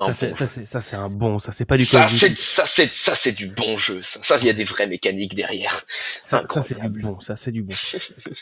Un 0.00 0.06
Ça, 0.06 0.12
c'est, 0.12 0.28
bon 0.28 0.34
ça, 0.34 0.46
c'est, 0.46 0.66
ça, 0.66 0.80
c'est 0.82 0.96
un 0.96 1.08
bon, 1.08 1.38
ça, 1.38 1.52
c'est 1.52 1.64
pas 1.64 1.78
du 1.78 1.86
Ça, 1.86 2.08
c'est, 2.08 2.36
ça, 2.36 2.66
c'est, 2.66 2.92
ça, 2.92 3.14
c'est 3.14 3.32
du 3.32 3.46
bon 3.46 3.78
jeu. 3.78 4.02
Ça, 4.02 4.22
ça, 4.22 4.36
il 4.38 4.44
y 4.44 4.50
a 4.50 4.54
des 4.54 4.64
vraies 4.64 4.86
mécaniques 4.86 5.34
derrière. 5.34 5.82
Ça, 6.22 6.42
ça, 6.44 6.60
c'est 6.60 6.78
du 6.78 7.00
bon, 7.00 7.20
ça, 7.20 7.36
c'est 7.36 7.52
du 7.52 7.62
bon. 7.62 7.74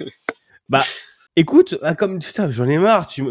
bah, 0.68 0.84
écoute, 1.36 1.76
ah, 1.82 1.94
comme 1.94 2.20
j'en 2.48 2.68
ai 2.68 2.78
marre, 2.78 3.06
tu, 3.06 3.24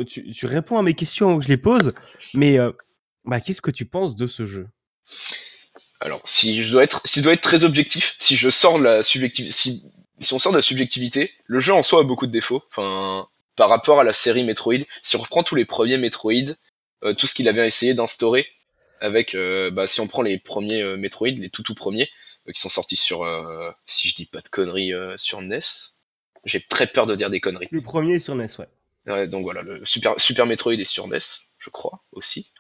réponds 0.44 0.78
à 0.78 0.84
mes 0.84 0.94
questions 0.94 1.38
que 1.38 1.44
je 1.44 1.50
les 1.50 1.58
pose, 1.58 1.94
mais 2.34 2.60
euh, 2.60 2.72
bah, 3.26 3.40
qu'est-ce 3.40 3.62
que 3.62 3.72
tu 3.72 3.86
penses 3.86 4.16
de 4.16 4.28
ce 4.28 4.46
jeu? 4.46 4.68
Alors, 6.00 6.22
si 6.24 6.64
je 6.64 6.72
dois 6.72 6.84
être, 6.84 7.02
si 7.06 7.20
je 7.20 7.24
dois 7.24 7.34
être 7.34 7.42
très 7.42 7.64
objectif, 7.64 8.16
si 8.18 8.38
je 8.38 8.50
sors 8.50 8.80
la 8.80 9.04
si, 9.04 9.84
on 10.32 10.40
sort 10.40 10.52
de 10.52 10.58
la 10.58 10.62
subjectivité, 10.62 11.32
le 11.46 11.60
jeu 11.60 11.74
en 11.74 11.84
soi 11.84 12.02
a 12.02 12.04
beaucoup 12.04 12.28
de 12.28 12.32
défauts. 12.32 12.64
Enfin, 12.70 13.28
par 13.58 13.70
rapport 13.70 14.00
à 14.00 14.04
la 14.04 14.14
série 14.14 14.44
Metroid, 14.44 14.86
si 15.04 15.18
on 15.18 15.22
reprend 15.22 15.44
tous 15.44 15.56
les 15.56 15.66
premiers 15.66 15.98
Metroid, 15.98 16.56
euh, 17.04 17.14
tout 17.14 17.28
ce 17.28 17.36
qu'il 17.36 17.48
avait 17.48 17.68
essayé 17.68 17.94
d'instaurer, 17.94 18.48
avec, 19.02 19.36
euh, 19.36 19.72
bah, 19.72 19.88
si 19.88 20.00
on 20.00 20.08
prend 20.08 20.22
les 20.22 20.38
premiers 20.40 20.82
euh, 20.82 20.98
Metroid, 20.98 21.30
les 21.30 21.50
tout 21.50 21.64
tout 21.64 21.76
premiers, 21.76 22.10
qui 22.54 22.60
sont 22.60 22.70
sortis 22.70 22.96
sur, 22.96 23.28
si 23.86 24.08
je 24.08 24.16
dis 24.16 24.26
pas 24.26 24.42
de 24.42 24.50
conneries, 24.50 24.92
sur 25.18 25.40
NES. 25.40 25.60
J'ai 26.46 26.62
très 26.62 26.88
peur 26.88 27.06
de 27.06 27.16
dire 27.16 27.30
des 27.30 27.40
conneries. 27.40 27.68
Le 27.72 27.82
premier 27.82 28.16
est 28.16 28.20
sur 28.20 28.36
NES, 28.36 28.48
ouais. 28.60 28.68
Ouais, 29.08 29.28
donc 29.28 29.44
voilà, 29.44 29.62
le 29.62 29.84
Super, 29.86 30.20
Super 30.20 30.46
Metroid 30.46 30.74
est 30.74 30.86
sur 30.86 31.08
NES, 31.08 31.20
je 31.58 31.70
crois, 31.70 32.04
aussi. 32.12 32.52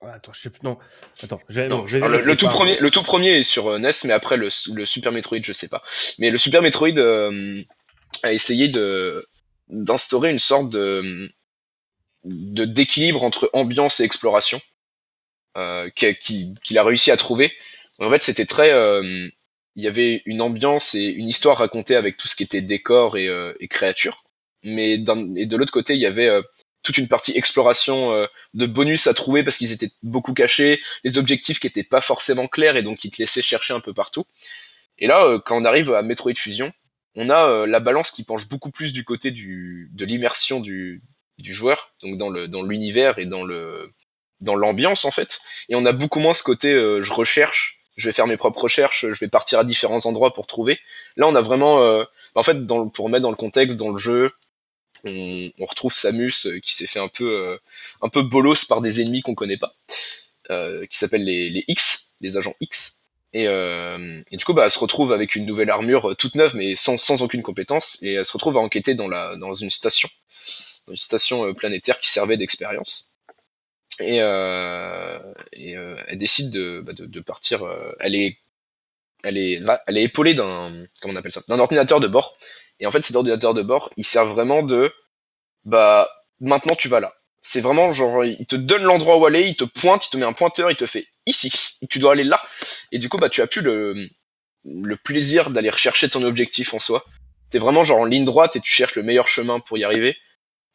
Ah, 0.00 0.12
attends, 0.14 0.32
je 0.32 0.40
sais 0.42 0.50
plus, 0.50 0.60
non. 0.62 0.78
Attends, 1.22 1.40
je, 1.48 1.62
Non, 1.62 1.78
non, 1.78 1.86
je 1.86 1.98
le, 1.98 2.20
le 2.20 2.36
tout 2.36 2.46
premier, 2.48 2.78
le 2.78 2.90
tout 2.90 3.02
premier 3.02 3.38
est 3.38 3.42
sur 3.42 3.66
euh, 3.68 3.78
NES, 3.78 3.90
mais 4.04 4.12
après 4.12 4.36
le, 4.36 4.48
le 4.72 4.86
Super 4.86 5.10
Metroid, 5.12 5.40
je 5.42 5.52
sais 5.52 5.68
pas. 5.68 5.82
Mais 6.18 6.30
le 6.30 6.38
Super 6.38 6.62
Metroid 6.62 6.96
euh, 6.98 7.62
a 8.22 8.32
essayé 8.32 8.68
de 8.68 9.26
d'instaurer 9.68 10.30
une 10.30 10.38
sorte 10.38 10.70
de 10.70 11.30
de 12.24 12.64
d'équilibre 12.64 13.22
entre 13.24 13.50
ambiance 13.52 14.00
et 14.00 14.04
exploration 14.04 14.60
euh, 15.56 15.90
qu'il 15.90 16.16
qui, 16.18 16.54
qu'il 16.62 16.78
a 16.78 16.84
réussi 16.84 17.10
à 17.10 17.16
trouver. 17.16 17.52
En 17.98 18.10
fait, 18.10 18.22
c'était 18.22 18.46
très, 18.46 18.70
euh, 18.72 19.28
il 19.78 19.84
y 19.84 19.86
avait 19.86 20.22
une 20.26 20.42
ambiance 20.42 20.96
et 20.96 21.04
une 21.04 21.28
histoire 21.28 21.58
racontée 21.58 21.94
avec 21.94 22.16
tout 22.16 22.26
ce 22.26 22.34
qui 22.34 22.42
était 22.42 22.60
décor 22.60 23.16
et, 23.16 23.28
euh, 23.28 23.54
et 23.60 23.68
créature. 23.68 24.24
Mais 24.64 24.94
et 24.94 25.46
de 25.46 25.56
l'autre 25.56 25.70
côté, 25.70 25.94
il 25.94 26.00
y 26.00 26.06
avait 26.06 26.26
euh, 26.26 26.42
toute 26.82 26.98
une 26.98 27.06
partie 27.06 27.30
exploration 27.38 28.10
euh, 28.10 28.26
de 28.54 28.66
bonus 28.66 29.06
à 29.06 29.14
trouver 29.14 29.44
parce 29.44 29.56
qu'ils 29.56 29.70
étaient 29.70 29.92
beaucoup 30.02 30.34
cachés, 30.34 30.80
les 31.04 31.16
objectifs 31.16 31.60
qui 31.60 31.68
étaient 31.68 31.84
pas 31.84 32.00
forcément 32.00 32.48
clairs 32.48 32.74
et 32.74 32.82
donc 32.82 32.98
qui 32.98 33.08
te 33.08 33.22
laissaient 33.22 33.40
chercher 33.40 33.72
un 33.72 33.78
peu 33.78 33.94
partout. 33.94 34.26
Et 34.98 35.06
là, 35.06 35.24
euh, 35.24 35.38
quand 35.38 35.56
on 35.56 35.64
arrive 35.64 35.92
à 35.92 36.02
Metroid 36.02 36.34
Fusion, 36.34 36.72
on 37.14 37.30
a 37.30 37.64
la 37.64 37.78
balance 37.80 38.10
qui 38.10 38.24
penche 38.24 38.48
beaucoup 38.48 38.72
plus 38.72 38.92
du 38.92 39.04
côté 39.04 39.30
du, 39.30 39.90
de 39.92 40.04
l'immersion 40.04 40.58
du, 40.58 41.02
du 41.38 41.52
joueur, 41.52 41.94
donc 42.02 42.18
dans 42.18 42.30
le 42.30 42.48
dans 42.48 42.62
l'univers 42.62 43.18
et 43.18 43.26
dans 43.26 43.44
le 43.44 43.92
dans 44.40 44.56
l'ambiance 44.56 45.04
en 45.04 45.10
fait. 45.12 45.40
Et 45.68 45.76
on 45.76 45.86
a 45.86 45.92
beaucoup 45.92 46.20
moins 46.20 46.34
ce 46.34 46.44
côté 46.44 46.70
je 46.70 47.12
recherche, 47.12 47.77
je 47.98 48.08
vais 48.08 48.12
faire 48.14 48.26
mes 48.26 48.38
propres 48.38 48.62
recherches, 48.62 49.04
je 49.12 49.20
vais 49.20 49.28
partir 49.28 49.58
à 49.58 49.64
différents 49.64 50.06
endroits 50.06 50.32
pour 50.32 50.46
trouver. 50.46 50.78
Là, 51.16 51.26
on 51.26 51.34
a 51.34 51.42
vraiment, 51.42 51.82
euh, 51.82 52.04
en 52.34 52.44
fait, 52.44 52.64
dans 52.64 52.88
pour 52.88 53.06
remettre 53.06 53.24
dans 53.24 53.30
le 53.30 53.36
contexte, 53.36 53.76
dans 53.76 53.90
le 53.90 53.98
jeu, 53.98 54.32
on, 55.04 55.50
on 55.58 55.66
retrouve 55.66 55.92
Samus 55.92 56.46
euh, 56.46 56.60
qui 56.60 56.74
s'est 56.74 56.86
fait 56.86 57.00
un 57.00 57.08
peu 57.08 57.28
euh, 57.30 57.58
un 58.00 58.08
peu 58.08 58.22
bolos 58.22 58.64
par 58.64 58.80
des 58.80 59.00
ennemis 59.00 59.22
qu'on 59.22 59.34
connaît 59.34 59.58
pas, 59.58 59.74
euh, 60.50 60.86
qui 60.86 60.96
s'appellent 60.96 61.24
les, 61.24 61.50
les 61.50 61.64
X, 61.68 62.14
les 62.20 62.36
agents 62.36 62.54
X. 62.60 63.00
Et, 63.34 63.46
euh, 63.46 64.22
et, 64.30 64.38
du 64.38 64.44
coup, 64.44 64.54
bah, 64.54 64.64
elle 64.64 64.70
se 64.70 64.78
retrouve 64.78 65.12
avec 65.12 65.34
une 65.36 65.44
nouvelle 65.44 65.68
armure 65.68 66.16
toute 66.16 66.34
neuve, 66.34 66.54
mais 66.54 66.76
sans, 66.76 66.96
sans 66.96 67.22
aucune 67.22 67.42
compétence, 67.42 67.98
et 68.00 68.14
elle 68.14 68.24
se 68.24 68.32
retrouve 68.32 68.56
à 68.56 68.60
enquêter 68.60 68.94
dans, 68.94 69.08
la, 69.08 69.36
dans 69.36 69.52
une 69.54 69.70
station, 69.70 70.08
dans 70.86 70.94
une 70.94 70.96
station 70.96 71.52
planétaire 71.52 71.98
qui 71.98 72.08
servait 72.08 72.38
d'expérience. 72.38 73.07
Et, 74.00 74.20
euh, 74.20 75.18
et 75.52 75.72
elle 75.72 76.18
décide 76.18 76.50
de, 76.50 76.80
bah, 76.84 76.92
de, 76.92 77.06
de 77.06 77.20
partir. 77.20 77.64
elle 78.00 78.14
est, 78.14 78.38
elle 79.24 79.36
est, 79.36 79.60
elle 79.86 79.98
est 79.98 80.04
épaulée 80.04 80.34
d'un, 80.34 80.86
comment 81.00 81.14
on 81.14 81.16
appelle 81.16 81.32
ça, 81.32 81.42
d'un 81.48 81.58
ordinateur 81.58 82.00
de 82.00 82.06
bord. 82.06 82.36
Et 82.80 82.86
en 82.86 82.90
fait, 82.90 83.00
cet 83.00 83.16
ordinateur 83.16 83.54
de 83.54 83.62
bord, 83.62 83.90
il 83.96 84.04
sert 84.04 84.26
vraiment 84.26 84.62
de, 84.62 84.92
bah, 85.64 86.08
maintenant 86.40 86.74
tu 86.74 86.88
vas 86.88 87.00
là. 87.00 87.14
C'est 87.42 87.60
vraiment 87.60 87.92
genre, 87.92 88.24
il 88.24 88.46
te 88.46 88.56
donne 88.56 88.82
l'endroit 88.82 89.16
où 89.18 89.26
aller, 89.26 89.42
il 89.48 89.56
te 89.56 89.64
pointe, 89.64 90.06
il 90.06 90.10
te 90.10 90.16
met 90.16 90.26
un 90.26 90.32
pointeur, 90.32 90.70
il 90.70 90.76
te 90.76 90.86
fait 90.86 91.06
ici, 91.26 91.50
tu 91.88 91.98
dois 91.98 92.12
aller 92.12 92.24
là. 92.24 92.40
Et 92.92 92.98
du 92.98 93.08
coup, 93.08 93.18
bah, 93.18 93.30
tu 93.30 93.40
as 93.42 93.46
plus 93.46 93.62
le, 93.62 94.08
le 94.64 94.96
plaisir 94.96 95.50
d'aller 95.50 95.70
rechercher 95.70 96.08
ton 96.08 96.22
objectif 96.22 96.74
en 96.74 96.78
soi. 96.78 97.04
T'es 97.50 97.58
vraiment 97.58 97.84
genre 97.84 98.00
en 98.00 98.04
ligne 98.04 98.24
droite 98.24 98.56
et 98.56 98.60
tu 98.60 98.70
cherches 98.70 98.96
le 98.96 99.02
meilleur 99.02 99.28
chemin 99.28 99.60
pour 99.60 99.78
y 99.78 99.84
arriver. 99.84 100.16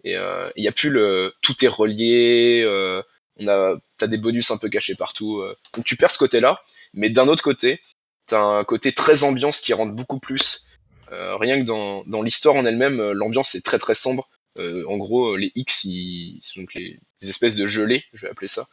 Et 0.04 0.18
euh, 0.18 0.50
il 0.56 0.64
y 0.64 0.68
a 0.68 0.72
plus 0.72 0.90
le, 0.90 1.34
tout 1.42 1.64
est 1.64 1.70
relié, 1.70 2.64
euh, 2.66 3.02
on 3.38 3.48
a, 3.48 3.76
t'as 3.98 4.08
des 4.08 4.18
bonus 4.18 4.52
un 4.52 4.58
peu 4.58 4.70
cachés 4.70 4.96
partout. 4.96 5.40
Euh. 5.40 5.56
donc 5.76 5.86
tu 5.86 5.96
perds 5.96 6.12
ce 6.12 6.18
côté-là. 6.18 6.62
Mais 6.94 7.10
d'un 7.10 7.28
autre 7.28 7.44
côté, 7.44 7.82
t'as 8.28 8.40
un 8.40 8.64
côté 8.64 8.94
très 8.94 9.24
ambiance 9.24 9.60
qui 9.60 9.74
rentre 9.74 9.94
beaucoup 9.94 10.20
plus. 10.20 10.66
Euh, 11.12 11.36
rien 11.38 11.60
que 11.60 11.66
dans, 11.66 12.04
dans 12.06 12.22
l'histoire 12.22 12.56
en 12.56 12.66
elle-même, 12.66 13.12
l'ambiance 13.12 13.56
est 13.56 13.66
très 13.66 13.80
très 13.80 13.96
sombre. 13.96 14.30
Euh, 14.58 14.86
en 14.88 14.98
gros, 14.98 15.36
les 15.36 15.52
X, 15.56 15.84
ils, 15.86 16.42
donc 16.56 16.74
les, 16.74 17.00
espèces 17.22 17.56
de 17.56 17.66
gelées, 17.68 18.04
je 18.14 18.26
vais 18.26 18.32
appeler 18.32 18.48
ça. 18.48 18.68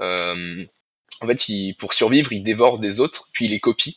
Euh, 0.00 0.64
en 1.20 1.26
fait, 1.26 1.48
ils, 1.48 1.74
pour 1.74 1.92
survivre, 1.92 2.32
ils 2.32 2.42
dévorent 2.42 2.78
des 2.78 3.00
autres, 3.00 3.28
puis 3.32 3.46
ils 3.46 3.50
les 3.50 3.60
copient. 3.60 3.94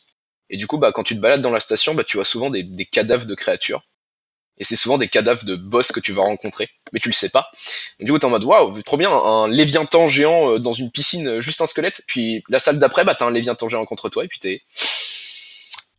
Et 0.50 0.56
du 0.56 0.66
coup, 0.66 0.78
bah, 0.78 0.92
quand 0.92 1.04
tu 1.04 1.16
te 1.16 1.20
balades 1.20 1.42
dans 1.42 1.50
la 1.50 1.60
station, 1.60 1.94
bah, 1.94 2.04
tu 2.04 2.16
vois 2.16 2.24
souvent 2.24 2.50
des 2.50 2.86
cadavres 2.86 3.26
de 3.26 3.34
créatures. 3.34 3.84
Et 4.58 4.64
c'est 4.64 4.76
souvent 4.76 4.98
des 4.98 5.08
cadavres 5.08 5.44
de 5.44 5.56
boss 5.56 5.90
que 5.90 6.00
tu 6.00 6.12
vas 6.12 6.22
rencontrer, 6.22 6.70
mais 6.92 7.00
tu 7.00 7.08
le 7.08 7.14
sais 7.14 7.28
pas. 7.28 7.50
du 7.98 8.12
coup, 8.12 8.18
t'es 8.18 8.24
en 8.24 8.30
mode 8.30 8.44
waouh, 8.44 8.82
trop 8.82 8.96
bien, 8.96 9.10
un 9.10 9.48
léviathan 9.48 10.06
géant 10.06 10.52
euh, 10.52 10.58
dans 10.58 10.72
une 10.72 10.90
piscine, 10.90 11.40
juste 11.40 11.60
un 11.60 11.66
squelette. 11.66 12.02
Puis 12.06 12.44
la 12.48 12.60
salle 12.60 12.78
d'après, 12.78 13.04
bah, 13.04 13.16
t'as 13.18 13.26
un 13.26 13.32
léviathan 13.32 13.68
géant 13.68 13.84
contre 13.84 14.08
toi, 14.08 14.24
et 14.24 14.28
puis 14.28 14.38
t'es. 14.38 14.62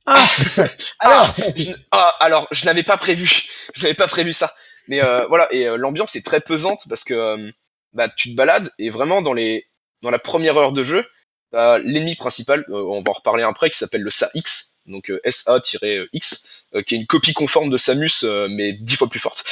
Ah, 0.06 0.30
alors, 1.00 1.36
je, 1.56 1.72
ah, 1.92 2.16
alors, 2.20 2.48
je 2.52 2.66
n'avais 2.66 2.84
pas 2.84 2.98
prévu, 2.98 3.44
je 3.74 3.82
n'avais 3.82 3.96
pas 3.96 4.08
prévu 4.08 4.34
ça. 4.34 4.54
Mais 4.88 5.04
euh, 5.04 5.26
voilà, 5.28 5.52
et 5.52 5.68
euh, 5.68 5.78
l'ambiance 5.78 6.16
est 6.16 6.26
très 6.26 6.42
pesante 6.42 6.84
parce 6.88 7.04
que 7.04 7.14
euh, 7.14 7.52
bah, 7.94 8.10
tu 8.16 8.32
te 8.32 8.36
balades 8.36 8.72
et 8.78 8.90
vraiment 8.90 9.22
dans 9.22 9.34
les 9.34 9.68
dans 10.02 10.12
la 10.12 10.20
première 10.20 10.58
heure 10.58 10.74
de 10.74 10.84
jeu, 10.84 11.06
l'ennemi 11.52 12.16
principal, 12.16 12.66
on 12.70 13.02
va 13.02 13.10
en 13.10 13.14
reparler 13.14 13.44
après, 13.44 13.70
qui 13.70 13.78
s'appelle 13.78 14.02
le 14.02 14.12
SA-X, 14.12 14.75
donc 14.86 15.12
SA-X, 15.24 16.48
qui 16.86 16.96
est 16.96 16.98
une 16.98 17.08
copie 17.08 17.34
conforme 17.34 17.70
de 17.70 17.78
Samus, 17.78 18.24
mais 18.50 18.74
dix 18.74 18.96
fois 18.96 19.10
plus 19.10 19.20
forte, 19.20 19.44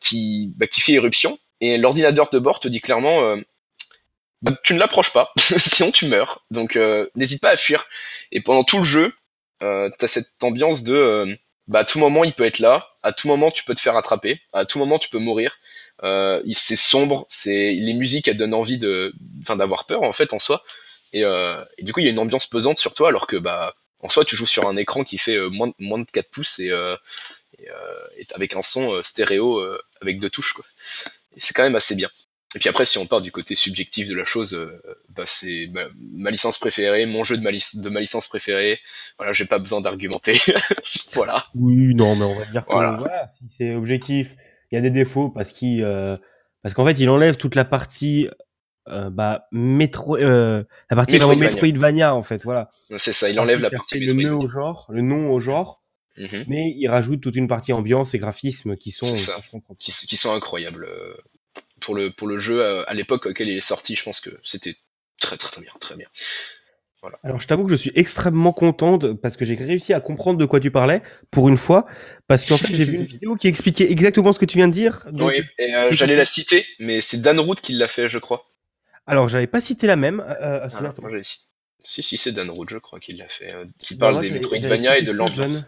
qui, 0.00 0.52
bah, 0.56 0.66
qui 0.66 0.80
fait 0.80 0.92
éruption. 0.92 1.38
Et 1.60 1.76
l'ordinateur 1.76 2.30
de 2.30 2.38
bord 2.38 2.60
te 2.60 2.68
dit 2.68 2.80
clairement, 2.80 3.36
bah, 4.42 4.52
tu 4.64 4.74
ne 4.74 4.78
l'approches 4.78 5.12
pas, 5.12 5.32
sinon 5.58 5.90
tu 5.90 6.06
meurs. 6.06 6.44
Donc 6.50 6.78
n'hésite 7.14 7.42
pas 7.42 7.50
à 7.50 7.56
fuir. 7.56 7.86
Et 8.32 8.40
pendant 8.40 8.64
tout 8.64 8.78
le 8.78 8.84
jeu, 8.84 9.12
euh, 9.62 9.90
t'as 9.98 10.06
cette 10.06 10.42
ambiance 10.42 10.82
de 10.82 11.38
bah, 11.68 11.80
à 11.80 11.84
tout 11.84 11.98
moment 11.98 12.24
il 12.24 12.32
peut 12.32 12.44
être 12.44 12.60
là, 12.60 12.88
à 13.02 13.12
tout 13.12 13.28
moment 13.28 13.50
tu 13.50 13.64
peux 13.64 13.74
te 13.74 13.80
faire 13.80 13.96
attraper, 13.96 14.40
à 14.52 14.64
tout 14.64 14.78
moment 14.78 14.98
tu 14.98 15.10
peux 15.10 15.18
mourir. 15.18 15.56
Euh, 16.02 16.42
c'est 16.54 16.76
sombre, 16.76 17.26
c'est 17.28 17.72
les 17.72 17.92
musiques 17.92 18.26
elles 18.26 18.38
donnent 18.38 18.54
envie 18.54 18.78
de, 18.78 19.12
enfin 19.42 19.56
d'avoir 19.56 19.86
peur 19.86 20.02
en 20.02 20.12
fait 20.12 20.32
en 20.32 20.38
soi. 20.38 20.62
Et, 21.12 21.24
euh, 21.24 21.62
et, 21.76 21.84
du 21.84 21.92
coup 21.92 22.00
il 22.00 22.04
y 22.04 22.08
a 22.08 22.10
une 22.10 22.18
ambiance 22.18 22.46
pesante 22.46 22.78
sur 22.78 22.94
toi 22.94 23.08
alors 23.08 23.26
que 23.26 23.36
bah 23.36 23.74
en 24.00 24.08
soi 24.08 24.24
tu 24.24 24.36
joues 24.36 24.46
sur 24.46 24.68
un 24.68 24.76
écran 24.76 25.04
qui 25.04 25.18
fait 25.18 25.36
euh, 25.36 25.48
moins, 25.48 25.72
moins 25.78 25.98
de 25.98 26.10
4 26.10 26.30
pouces 26.30 26.58
et, 26.58 26.70
euh, 26.70 26.96
et, 27.58 27.68
euh, 27.70 27.74
et 28.18 28.26
avec 28.34 28.54
un 28.54 28.62
son 28.62 29.02
stéréo 29.02 29.60
avec 30.00 30.20
deux 30.20 30.30
touches 30.30 30.52
quoi. 30.52 30.64
Et 31.36 31.40
c'est 31.40 31.54
quand 31.54 31.62
même 31.62 31.76
assez 31.76 31.94
bien. 31.94 32.10
Et 32.56 32.58
puis 32.58 32.68
après, 32.68 32.84
si 32.84 32.98
on 32.98 33.06
part 33.06 33.20
du 33.20 33.30
côté 33.30 33.54
subjectif 33.54 34.08
de 34.08 34.14
la 34.14 34.24
chose, 34.24 34.54
euh, 34.54 34.82
bah 35.10 35.22
c'est 35.24 35.70
ma 36.00 36.30
licence 36.32 36.58
préférée, 36.58 37.06
mon 37.06 37.22
jeu 37.22 37.36
de 37.36 37.42
ma, 37.42 37.50
de 37.52 37.88
ma 37.88 38.00
licence 38.00 38.26
préférée. 38.26 38.80
Voilà, 39.18 39.32
j'ai 39.32 39.44
pas 39.44 39.60
besoin 39.60 39.80
d'argumenter. 39.80 40.40
voilà. 41.12 41.46
Oui, 41.54 41.94
non, 41.94 42.16
mais 42.16 42.24
on 42.24 42.36
va 42.36 42.44
dire 42.46 42.66
que 42.66 42.72
voilà. 42.72 43.30
si 43.32 43.44
c'est 43.56 43.74
objectif, 43.74 44.34
il 44.70 44.74
y 44.74 44.78
a 44.78 44.80
des 44.80 44.90
défauts 44.90 45.30
parce 45.30 45.52
qu'il, 45.52 45.84
euh, 45.84 46.16
parce 46.62 46.74
qu'en 46.74 46.84
fait, 46.84 46.98
il 46.98 47.08
enlève 47.08 47.36
toute 47.36 47.54
la 47.54 47.64
partie, 47.64 48.28
euh, 48.88 49.10
bah, 49.10 49.46
métro, 49.52 50.16
euh, 50.16 50.64
la 50.90 50.96
partie 50.96 51.12
Metroidvania. 51.12 51.36
vraiment 51.36 51.54
Metroidvania 51.54 52.14
en 52.14 52.22
fait, 52.22 52.44
voilà. 52.44 52.70
C'est 52.96 53.12
ça, 53.12 53.28
il 53.28 53.38
enlève 53.38 53.60
la 53.60 53.70
partie 53.70 54.00
le 54.00 54.12
nom 54.12 54.40
au 54.40 54.48
genre, 54.48 54.86
le 54.90 55.02
nom 55.02 55.30
au 55.32 55.40
genre. 55.40 55.82
Mhm. 56.16 56.44
Mais 56.48 56.74
il 56.76 56.88
rajoute 56.88 57.20
toute 57.20 57.36
une 57.36 57.48
partie 57.48 57.72
ambiance 57.72 58.14
et 58.14 58.18
graphisme 58.18 58.76
qui 58.76 58.90
sont 58.90 59.14
qui, 59.78 59.92
qui, 59.92 60.16
sont 60.16 60.32
incroyables 60.32 60.86
pour 61.80 61.94
le, 61.94 62.10
pour 62.10 62.28
le 62.28 62.38
jeu 62.38 62.62
euh, 62.62 62.84
à, 62.86 62.94
l'époque 62.94 63.26
auquel 63.26 63.48
il 63.48 63.56
est 63.56 63.62
sorti, 63.62 63.96
je 63.96 64.04
pense 64.04 64.20
que 64.20 64.30
c'était 64.44 64.76
très, 65.18 65.36
très 65.36 65.50
très 65.50 65.62
bien, 65.62 65.72
très 65.80 65.96
bien. 65.96 66.06
Voilà. 67.02 67.18
Alors 67.24 67.40
je 67.40 67.48
t'avoue 67.48 67.64
que 67.64 67.70
je 67.70 67.76
suis 67.76 67.92
extrêmement 67.94 68.52
contente 68.52 69.14
parce 69.14 69.38
que 69.38 69.46
j'ai 69.46 69.54
réussi 69.54 69.94
à 69.94 70.00
comprendre 70.00 70.38
de 70.38 70.44
quoi 70.44 70.60
tu 70.60 70.70
parlais 70.70 71.00
pour 71.30 71.48
une 71.48 71.56
fois 71.56 71.86
parce 72.26 72.44
qu'en 72.44 72.58
fait 72.58 72.74
j'ai 72.74 72.84
vu 72.84 72.96
une 72.96 73.04
vidéo 73.04 73.36
qui 73.36 73.48
expliquait 73.48 73.90
exactement 73.90 74.32
ce 74.32 74.38
que 74.38 74.44
tu 74.44 74.58
viens 74.58 74.68
de 74.68 74.74
dire. 74.74 75.06
oui, 75.14 75.42
euh, 75.60 75.88
j'allais 75.92 76.16
la 76.16 76.26
citer, 76.26 76.66
mais 76.78 77.00
c'est 77.00 77.22
Dan 77.22 77.40
Root 77.40 77.54
qui 77.54 77.72
l'a 77.72 77.88
fait, 77.88 78.10
je 78.10 78.18
crois. 78.18 78.49
Alors 79.10 79.28
j'avais 79.28 79.46
pas 79.48 79.60
cité 79.60 79.86
la 79.86 79.96
même. 79.96 80.20
Euh, 80.20 80.68
ah, 80.72 80.80
moi 81.00 81.10
j'avais 81.10 81.24
cité. 81.24 81.44
Si 81.82 82.02
si 82.02 82.18
c'est 82.18 82.32
Dan 82.32 82.50
Root, 82.50 82.66
je 82.68 82.78
crois 82.78 83.00
qu'il 83.00 83.16
l'a 83.16 83.28
fait, 83.28 83.54
qui 83.78 83.96
parle 83.96 84.20
des 84.20 84.30
Metroidvania 84.30 84.98
et 84.98 85.02
de 85.02 85.12
l'ambiance. 85.12 85.64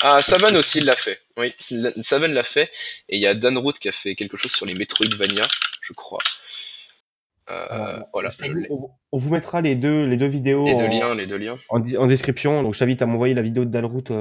Ah, 0.00 0.20
Savan 0.22 0.54
aussi 0.54 0.80
l'a 0.80 0.94
fait. 0.94 1.18
Oui, 1.36 1.54
Savan 2.02 2.28
l'a 2.28 2.44
fait. 2.44 2.70
Et 3.08 3.16
il 3.16 3.22
y 3.22 3.26
a 3.26 3.34
Dan 3.34 3.56
Root 3.58 3.72
qui 3.72 3.88
a 3.88 3.92
fait 3.92 4.14
quelque 4.14 4.36
chose 4.36 4.52
sur 4.52 4.66
les 4.66 4.74
Metroidvania, 4.74 5.48
je 5.82 5.92
crois. 5.94 6.20
Euh, 7.50 8.00
voilà, 8.12 8.30
on, 9.12 9.18
vous 9.18 9.30
mettra 9.30 9.60
les 9.60 9.76
deux, 9.76 10.04
les 10.04 10.16
deux 10.16 10.26
vidéos. 10.26 10.66
Les 10.66 10.74
deux 10.74 10.84
en, 10.84 10.88
liens, 10.88 11.14
les 11.14 11.26
deux 11.26 11.36
liens. 11.36 11.58
En, 11.68 12.06
description. 12.06 12.62
Donc, 12.62 12.74
je 12.74 12.80
t'invite 12.80 13.02
à 13.02 13.06
m'envoyer 13.06 13.34
la 13.34 13.42
vidéo 13.42 13.64
de 13.64 13.70
Dan 13.70 13.84
Root. 13.86 14.12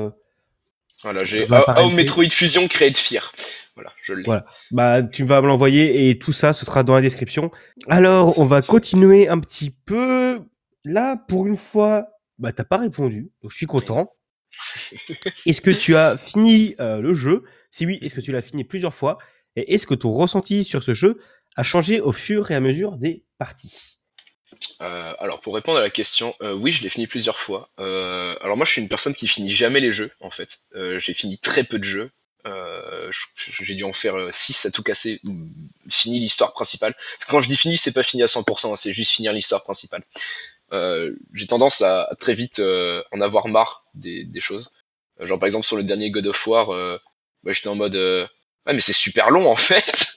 Voilà, 1.05 1.23
j'ai 1.23 1.47
How, 1.51 1.91
Metroid 1.91 2.31
Fusion 2.31 2.67
Create 2.67 2.97
Fear. 2.97 3.31
Voilà, 3.75 3.93
je 4.01 4.13
l'ai. 4.13 4.23
Voilà. 4.23 4.43
Bah, 4.71 5.03
tu 5.03 5.23
vas 5.23 5.39
me 5.39 5.45
l'envoyer 5.45 6.09
et 6.09 6.17
tout 6.17 6.33
ça, 6.33 6.51
ce 6.51 6.65
sera 6.65 6.81
dans 6.81 6.95
la 6.95 7.01
description. 7.01 7.51
Alors, 7.87 8.39
on 8.39 8.45
va 8.45 8.63
continuer 8.63 9.29
un 9.29 9.39
petit 9.39 9.69
peu. 9.69 10.41
Là, 10.83 11.15
pour 11.15 11.45
une 11.45 11.57
fois, 11.57 12.07
bah, 12.39 12.51
t'as 12.51 12.63
pas 12.63 12.77
répondu. 12.77 13.29
Donc, 13.43 13.51
je 13.51 13.55
suis 13.55 13.67
content. 13.67 14.13
est-ce 15.45 15.61
que 15.61 15.69
tu 15.69 15.95
as 15.95 16.17
fini 16.17 16.73
euh, 16.79 17.01
le 17.01 17.13
jeu? 17.13 17.43
Si 17.69 17.85
oui, 17.85 17.99
est-ce 18.01 18.15
que 18.15 18.21
tu 18.21 18.31
l'as 18.31 18.41
fini 18.41 18.63
plusieurs 18.63 18.95
fois? 18.95 19.19
Et 19.55 19.75
est-ce 19.75 19.85
que 19.85 19.93
ton 19.93 20.11
ressenti 20.11 20.63
sur 20.63 20.81
ce 20.81 20.95
jeu 20.95 21.19
a 21.55 21.61
changé 21.61 22.01
au 22.01 22.13
fur 22.13 22.49
et 22.49 22.55
à 22.55 22.59
mesure 22.59 22.97
des 22.97 23.23
parties? 23.37 23.94
Euh, 24.81 25.13
alors 25.19 25.41
pour 25.41 25.55
répondre 25.55 25.77
à 25.77 25.81
la 25.81 25.89
question, 25.89 26.35
euh, 26.41 26.53
oui 26.53 26.71
je 26.71 26.83
l'ai 26.83 26.89
fini 26.89 27.07
plusieurs 27.07 27.39
fois. 27.39 27.69
alors 27.77 28.57
moi 28.57 28.65
je 28.65 28.71
suis 28.71 28.81
une 28.81 28.89
personne 28.89 29.13
qui 29.13 29.27
finit 29.27 29.51
jamais 29.51 29.79
les 29.79 29.93
jeux 29.93 30.11
en 30.19 30.31
fait. 30.31 30.59
j'ai 30.73 31.13
fini 31.13 31.37
très 31.37 31.63
peu 31.63 31.79
de 31.79 31.83
jeux. 31.83 32.11
j'ai 33.61 33.75
dû 33.75 33.83
en 33.83 33.93
faire 33.93 34.15
6 34.31 34.65
à 34.65 34.71
tout 34.71 34.83
casser, 34.83 35.21
fini 35.89 36.19
l'histoire 36.19 36.53
principale. 36.53 36.95
Quand 37.27 37.41
je 37.41 37.47
dis 37.47 37.57
fini, 37.57 37.77
c'est 37.77 37.93
pas 37.93 38.03
fini 38.03 38.23
à 38.23 38.27
100%, 38.27 38.71
hein, 38.71 38.75
c'est 38.75 38.93
juste 38.93 39.11
finir 39.11 39.33
l'histoire 39.33 39.63
principale. 39.63 40.03
Euh, 40.73 41.15
j'ai 41.33 41.47
tendance 41.47 41.81
à, 41.81 42.09
très 42.19 42.33
vite 42.33 42.59
euh, 42.59 43.03
en 43.11 43.21
avoir 43.21 43.47
marre 43.47 43.85
des, 43.93 44.27
choses. 44.39 44.71
Euh, 45.19 45.27
genre 45.27 45.39
par 45.39 45.47
exemple 45.47 45.65
sur 45.65 45.77
le 45.77 45.83
dernier 45.83 46.11
God 46.11 46.27
of 46.27 46.47
War, 46.47 46.67
bah, 47.43 47.51
j'étais 47.51 47.67
en 47.67 47.75
mode 47.75 47.95
ouais 48.65 48.73
mais 48.73 48.81
c'est 48.81 48.93
super 48.93 49.29
long 49.29 49.49
en 49.49 49.55
fait. 49.55 50.07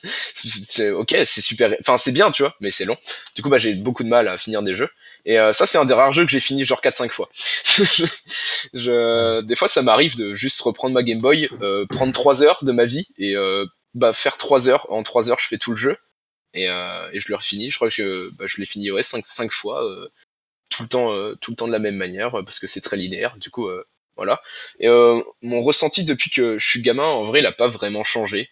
ok 0.94 1.16
c'est 1.24 1.40
super, 1.40 1.74
enfin 1.80 1.98
c'est 1.98 2.12
bien 2.12 2.30
tu 2.30 2.42
vois, 2.42 2.54
mais 2.60 2.70
c'est 2.70 2.84
long. 2.84 2.96
Du 3.34 3.42
coup 3.42 3.48
bah 3.48 3.58
j'ai 3.58 3.74
beaucoup 3.74 4.04
de 4.04 4.08
mal 4.08 4.28
à 4.28 4.38
finir 4.38 4.62
des 4.62 4.74
jeux. 4.74 4.90
Et 5.24 5.36
ça 5.52 5.66
c'est 5.66 5.78
un 5.78 5.84
des 5.84 5.94
rares 5.94 6.12
jeux 6.12 6.24
que 6.24 6.30
j'ai 6.30 6.40
fini 6.40 6.64
genre 6.64 6.80
4-5 6.80 7.10
fois. 7.10 7.28
je, 8.72 9.40
des 9.42 9.56
fois 9.56 9.68
ça 9.68 9.82
m'arrive 9.82 10.16
de 10.16 10.34
juste 10.34 10.60
reprendre 10.60 10.94
ma 10.94 11.02
Game 11.02 11.20
Boy, 11.20 11.50
prendre 11.90 12.12
3 12.12 12.42
heures 12.42 12.60
de 12.62 12.72
ma 12.72 12.86
vie 12.86 13.06
et 13.18 13.34
bah 13.94 14.12
faire 14.14 14.36
3 14.38 14.68
heures. 14.68 14.90
En 14.90 15.02
3 15.02 15.30
heures 15.30 15.38
je 15.40 15.48
fais 15.48 15.58
tout 15.58 15.72
le 15.72 15.76
jeu. 15.76 15.98
Et, 16.54 16.64
et 16.64 17.20
je 17.20 17.28
le 17.28 17.34
refini. 17.34 17.70
Je 17.70 17.76
crois 17.76 17.90
que 17.90 18.30
bah, 18.38 18.46
je 18.48 18.56
l'ai 18.58 18.66
fini 18.66 18.90
ouais 18.90 19.02
5, 19.02 19.26
5 19.26 19.52
fois 19.52 19.82
tout 20.68 20.82
le 20.82 20.88
temps, 20.88 21.12
euh, 21.12 21.34
tout 21.40 21.50
le 21.50 21.56
temps 21.56 21.66
de 21.66 21.72
la 21.72 21.78
même 21.78 21.96
manière 21.96 22.30
parce 22.44 22.58
que 22.58 22.66
c'est 22.66 22.80
très 22.80 22.96
linéaire. 22.96 23.36
Du 23.38 23.50
coup, 23.50 23.68
euh, 23.68 23.84
voilà. 24.18 24.42
Et 24.80 24.88
euh, 24.88 25.22
mon 25.40 25.62
ressenti 25.62 26.04
depuis 26.04 26.28
que 26.28 26.58
je 26.58 26.68
suis 26.68 26.82
gamin, 26.82 27.04
en 27.04 27.24
vrai, 27.24 27.38
il 27.38 27.46
a 27.46 27.52
pas 27.52 27.68
vraiment 27.68 28.04
changé. 28.04 28.50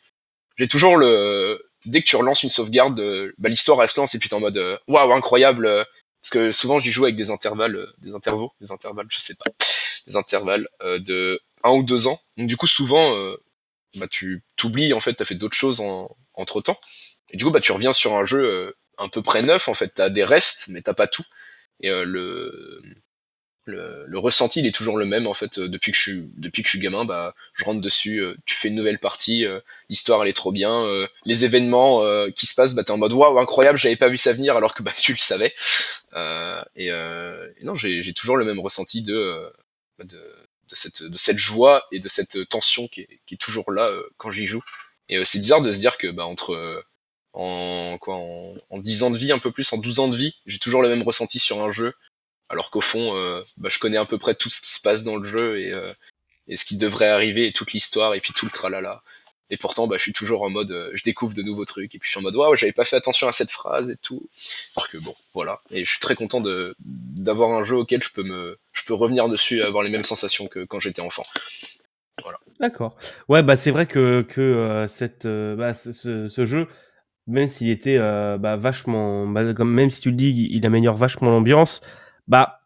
J'ai 0.56 0.68
toujours 0.68 0.96
le, 0.96 1.70
dès 1.84 2.00
que 2.00 2.06
tu 2.06 2.16
relances 2.16 2.42
une 2.42 2.50
sauvegarde, 2.50 2.98
bah, 3.36 3.50
l'histoire 3.50 3.82
elle 3.82 3.90
se 3.90 4.00
lance 4.00 4.14
et 4.14 4.18
puis 4.18 4.30
t'es 4.30 4.34
en 4.34 4.40
mode 4.40 4.80
waouh 4.88 5.12
incroyable. 5.12 5.86
Parce 6.22 6.30
que 6.30 6.52
souvent 6.52 6.78
j'y 6.78 6.90
joue 6.90 7.04
avec 7.04 7.16
des 7.16 7.30
intervalles, 7.30 7.86
des 7.98 8.14
intervaux, 8.14 8.52
des 8.60 8.72
intervalles, 8.72 9.06
je 9.10 9.18
sais 9.18 9.34
pas, 9.34 9.50
des 10.06 10.16
intervalles 10.16 10.66
de 10.82 11.40
un 11.62 11.70
ou 11.72 11.82
deux 11.82 12.06
ans. 12.06 12.20
Donc 12.36 12.48
du 12.48 12.56
coup 12.56 12.66
souvent, 12.66 13.14
bah 13.94 14.08
tu 14.08 14.42
t'oublies 14.56 14.94
en 14.94 15.00
fait, 15.00 15.14
t'as 15.14 15.24
fait 15.26 15.34
d'autres 15.34 15.56
choses 15.56 15.80
en, 15.80 16.16
entre 16.34 16.62
temps. 16.62 16.80
Et 17.30 17.36
du 17.36 17.44
coup 17.44 17.50
bah 17.50 17.60
tu 17.60 17.72
reviens 17.72 17.92
sur 17.92 18.14
un 18.16 18.24
jeu 18.24 18.74
un 18.98 19.08
peu 19.08 19.22
près 19.22 19.42
neuf 19.42 19.68
en 19.68 19.74
fait. 19.74 19.92
T'as 19.94 20.08
des 20.10 20.24
restes 20.24 20.68
mais 20.68 20.82
t'as 20.82 20.94
pas 20.94 21.06
tout. 21.06 21.24
Et 21.80 21.90
euh, 21.90 22.04
le 22.04 22.82
le, 23.66 24.18
ressenti 24.18 24.60
il 24.60 24.66
est 24.66 24.74
toujours 24.74 24.96
le 24.96 25.04
même 25.04 25.26
en 25.26 25.34
fait 25.34 25.60
depuis 25.60 25.92
que 25.92 25.98
je 25.98 26.02
suis 26.02 26.30
depuis 26.36 26.62
que 26.62 26.68
je 26.68 26.70
suis 26.70 26.78
gamin 26.78 27.04
bah 27.04 27.34
je 27.54 27.64
rentre 27.64 27.80
dessus 27.80 28.22
tu 28.46 28.54
fais 28.54 28.68
une 28.68 28.74
nouvelle 28.74 28.98
partie 28.98 29.44
l'histoire 29.90 30.22
elle 30.22 30.28
est 30.28 30.32
trop 30.32 30.52
bien 30.52 30.86
les 31.24 31.44
événements 31.44 32.02
qui 32.30 32.46
se 32.46 32.54
passent 32.54 32.74
bah 32.74 32.84
t'es 32.84 32.92
en 32.92 32.98
mode 32.98 33.12
waouh 33.12 33.38
incroyable 33.38 33.78
j'avais 33.78 33.96
pas 33.96 34.08
vu 34.08 34.16
ça 34.16 34.32
venir 34.32 34.56
alors 34.56 34.74
que 34.74 34.82
bah 34.82 34.94
tu 34.98 35.12
le 35.12 35.18
savais 35.18 35.52
et, 36.76 36.90
non 37.62 37.74
j'ai 37.74 38.14
toujours 38.14 38.36
le 38.36 38.44
même 38.44 38.60
ressenti 38.60 39.02
de, 39.02 39.52
de 40.68 40.74
cette, 40.74 41.02
de 41.02 41.16
cette 41.16 41.38
joie 41.38 41.86
et 41.92 42.00
de 42.00 42.08
cette 42.08 42.48
tension 42.48 42.88
qui 42.88 43.02
est, 43.02 43.36
toujours 43.38 43.70
là 43.72 43.88
euh, 43.88 44.02
quand 44.16 44.30
j'y 44.30 44.46
joue. 44.46 44.62
Et 45.08 45.18
euh, 45.18 45.24
c'est 45.24 45.38
bizarre 45.38 45.62
de 45.62 45.70
se 45.70 45.78
dire 45.78 45.98
que 45.98 46.08
bah, 46.08 46.26
entre 46.26 46.54
euh, 46.54 46.82
en, 47.32 47.98
quoi, 48.00 48.16
en, 48.16 48.54
en, 48.70 48.78
10 48.78 49.02
ans 49.04 49.10
de 49.10 49.18
vie, 49.18 49.32
un 49.32 49.38
peu 49.38 49.52
plus, 49.52 49.72
en 49.72 49.78
12 49.78 50.00
ans 50.00 50.08
de 50.08 50.16
vie, 50.16 50.34
j'ai 50.46 50.58
toujours 50.58 50.82
le 50.82 50.88
même 50.88 51.02
ressenti 51.02 51.38
sur 51.38 51.62
un 51.62 51.70
jeu, 51.70 51.94
alors 52.48 52.70
qu'au 52.70 52.80
fond, 52.80 53.12
bah, 53.56 53.68
je 53.68 53.78
connais 53.78 53.96
à 53.96 54.04
peu 54.04 54.18
près 54.18 54.34
tout 54.34 54.50
ce 54.50 54.60
qui 54.60 54.72
se 54.72 54.80
passe 54.80 55.02
dans 55.02 55.16
le 55.16 55.28
jeu 55.28 55.60
et, 55.60 55.72
et 56.48 56.56
ce 56.56 56.64
qui 56.64 56.76
devrait 56.76 57.08
arriver 57.08 57.46
et 57.46 57.52
toute 57.52 57.72
l'histoire 57.72 58.14
et 58.14 58.20
puis 58.20 58.32
tout 58.32 58.46
le 58.46 58.50
tralala. 58.50 59.02
Et 59.48 59.56
pourtant, 59.56 59.86
bah, 59.86 59.96
je 59.96 60.02
suis 60.02 60.12
toujours 60.12 60.42
en 60.42 60.50
mode, 60.50 60.72
euh, 60.72 60.90
je 60.94 61.04
découvre 61.04 61.32
de 61.32 61.42
nouveaux 61.42 61.64
trucs, 61.64 61.94
et 61.94 61.98
puis 61.98 62.08
je 62.08 62.10
suis 62.10 62.18
en 62.18 62.22
mode, 62.22 62.34
waouh, 62.34 62.56
j'avais 62.56 62.72
pas 62.72 62.84
fait 62.84 62.96
attention 62.96 63.28
à 63.28 63.32
cette 63.32 63.50
phrase 63.50 63.90
et 63.90 63.96
tout. 63.96 64.28
Alors 64.76 64.90
que 64.90 64.98
bon, 64.98 65.14
voilà. 65.34 65.60
Et 65.70 65.84
je 65.84 65.90
suis 65.90 66.00
très 66.00 66.16
content 66.16 66.40
de 66.40 66.74
d'avoir 66.80 67.52
un 67.52 67.62
jeu 67.62 67.76
auquel 67.76 68.02
je 68.02 68.10
peux 68.10 68.24
me, 68.24 68.58
je 68.72 68.82
peux 68.84 68.94
revenir 68.94 69.28
dessus 69.28 69.58
et 69.58 69.62
avoir 69.62 69.84
les 69.84 69.90
mêmes 69.90 70.04
sensations 70.04 70.48
que 70.48 70.64
quand 70.64 70.80
j'étais 70.80 71.00
enfant. 71.00 71.24
Voilà. 72.22 72.38
D'accord. 72.58 72.96
Ouais, 73.28 73.42
bah 73.42 73.56
c'est 73.56 73.70
vrai 73.70 73.86
que 73.86 74.22
que 74.22 74.40
euh, 74.40 74.88
cette, 74.88 75.26
euh, 75.26 75.54
bah, 75.54 75.74
ce, 75.74 76.44
jeu, 76.44 76.66
même 77.28 77.46
s'il 77.46 77.70
était 77.70 77.98
bah, 77.98 78.56
vachement, 78.56 79.28
bah, 79.28 79.44
même 79.44 79.90
si 79.90 80.00
tu 80.00 80.10
le 80.10 80.16
dis, 80.16 80.48
il 80.50 80.66
améliore 80.66 80.96
vachement 80.96 81.30
l'ambiance, 81.30 81.82
bah 82.28 82.60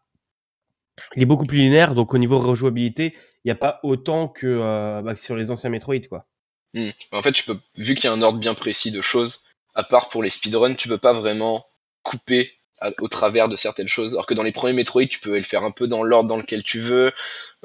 il 1.15 1.21
est 1.21 1.25
beaucoup 1.25 1.45
plus 1.45 1.57
linéaire, 1.57 1.95
donc 1.95 2.13
au 2.13 2.17
niveau 2.17 2.39
rejouabilité, 2.39 3.13
il 3.43 3.47
n'y 3.47 3.51
a 3.51 3.55
pas 3.55 3.79
autant 3.83 4.27
que, 4.27 5.01
bah, 5.01 5.13
que 5.13 5.19
sur 5.19 5.35
les 5.35 5.51
anciens 5.51 5.69
Metroid, 5.69 6.01
quoi. 6.07 6.25
Hmm. 6.73 6.91
En 7.11 7.21
fait, 7.21 7.31
tu 7.33 7.43
vu 7.75 7.95
qu'il 7.95 8.05
y 8.05 8.07
a 8.07 8.13
un 8.13 8.21
ordre 8.21 8.39
bien 8.39 8.53
précis 8.53 8.91
de 8.91 9.01
choses, 9.01 9.43
à 9.73 9.83
part 9.83 10.09
pour 10.09 10.23
les 10.23 10.29
speedruns, 10.29 10.75
tu 10.75 10.87
peux 10.87 10.97
pas 10.97 11.13
vraiment 11.13 11.65
couper 12.03 12.51
au 12.99 13.07
travers 13.07 13.47
de 13.47 13.55
certaines 13.55 13.87
choses. 13.87 14.13
Alors 14.13 14.25
que 14.25 14.33
dans 14.33 14.43
les 14.43 14.51
premiers 14.51 14.73
Metroid, 14.73 15.05
tu 15.05 15.19
pouvais 15.19 15.39
le 15.39 15.45
faire 15.45 15.63
un 15.63 15.71
peu 15.71 15.87
dans 15.87 16.03
l'ordre 16.03 16.29
dans 16.29 16.37
lequel 16.37 16.63
tu 16.63 16.79
veux. 16.79 17.11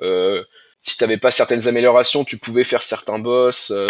Euh, 0.03 0.45
si 0.83 0.97
t'avais 0.97 1.19
pas 1.19 1.31
certaines 1.31 1.67
améliorations, 1.69 2.25
tu 2.25 2.39
pouvais 2.39 2.65
faire 2.65 2.83
certains 2.83 3.19
boss. 3.19 3.71
Euh. 3.71 3.89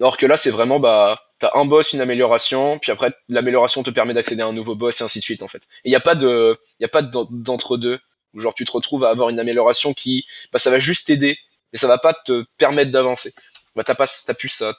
Alors 0.00 0.16
que 0.16 0.26
là, 0.26 0.36
c'est 0.36 0.50
vraiment, 0.50 0.80
bah, 0.80 1.22
t'as 1.40 1.50
un 1.54 1.64
boss, 1.64 1.92
une 1.92 2.00
amélioration, 2.00 2.78
puis 2.78 2.92
après, 2.92 3.12
l'amélioration 3.28 3.82
te 3.82 3.90
permet 3.90 4.14
d'accéder 4.14 4.42
à 4.42 4.46
un 4.46 4.52
nouveau 4.52 4.76
boss 4.76 5.00
et 5.00 5.04
ainsi 5.04 5.18
de 5.18 5.24
suite, 5.24 5.42
en 5.42 5.48
fait. 5.48 5.62
Et 5.84 5.90
y 5.90 5.96
a 5.96 6.00
pas 6.00 6.14
de, 6.14 6.58
y 6.78 6.84
a 6.84 6.88
pas 6.88 7.02
d'entre-deux. 7.02 7.98
Où 8.32 8.38
genre, 8.40 8.54
tu 8.54 8.64
te 8.64 8.70
retrouves 8.70 9.02
à 9.02 9.10
avoir 9.10 9.28
une 9.28 9.40
amélioration 9.40 9.92
qui, 9.92 10.24
bah, 10.52 10.60
ça 10.60 10.70
va 10.70 10.78
juste 10.78 11.08
t'aider, 11.08 11.36
mais 11.72 11.80
ça 11.80 11.88
va 11.88 11.98
pas 11.98 12.14
te 12.14 12.44
permettre 12.58 12.92
d'avancer 12.92 13.34
bah 13.76 13.84
t'as 13.84 13.94
pas 13.94 14.06
t'as 14.26 14.34
plus 14.34 14.48
ça 14.48 14.76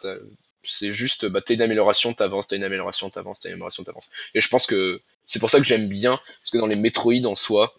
c'est 0.63 0.91
juste 0.91 1.25
bah 1.25 1.41
t'as 1.41 1.53
une 1.53 1.62
amélioration 1.62 2.13
t'avances 2.13 2.48
t'as 2.48 2.56
une 2.56 2.63
amélioration 2.63 3.10
t'avances 3.10 3.39
t'as 3.39 3.50
une 3.50 3.53
amélioration 3.53 3.84
t'avances 3.84 4.10
et 4.34 4.41
je 4.41 4.48
pense 4.48 4.65
que 4.65 5.01
c'est 5.27 5.39
pour 5.39 5.50
ça 5.50 5.60
que 5.60 5.65
j'aime 5.65 5.88
bien 5.88 6.20
parce 6.41 6.51
que 6.51 6.58
dans 6.58 6.68
les 6.68 6.75
Metroid 6.75 7.25
en 7.25 7.36
soi 7.36 7.74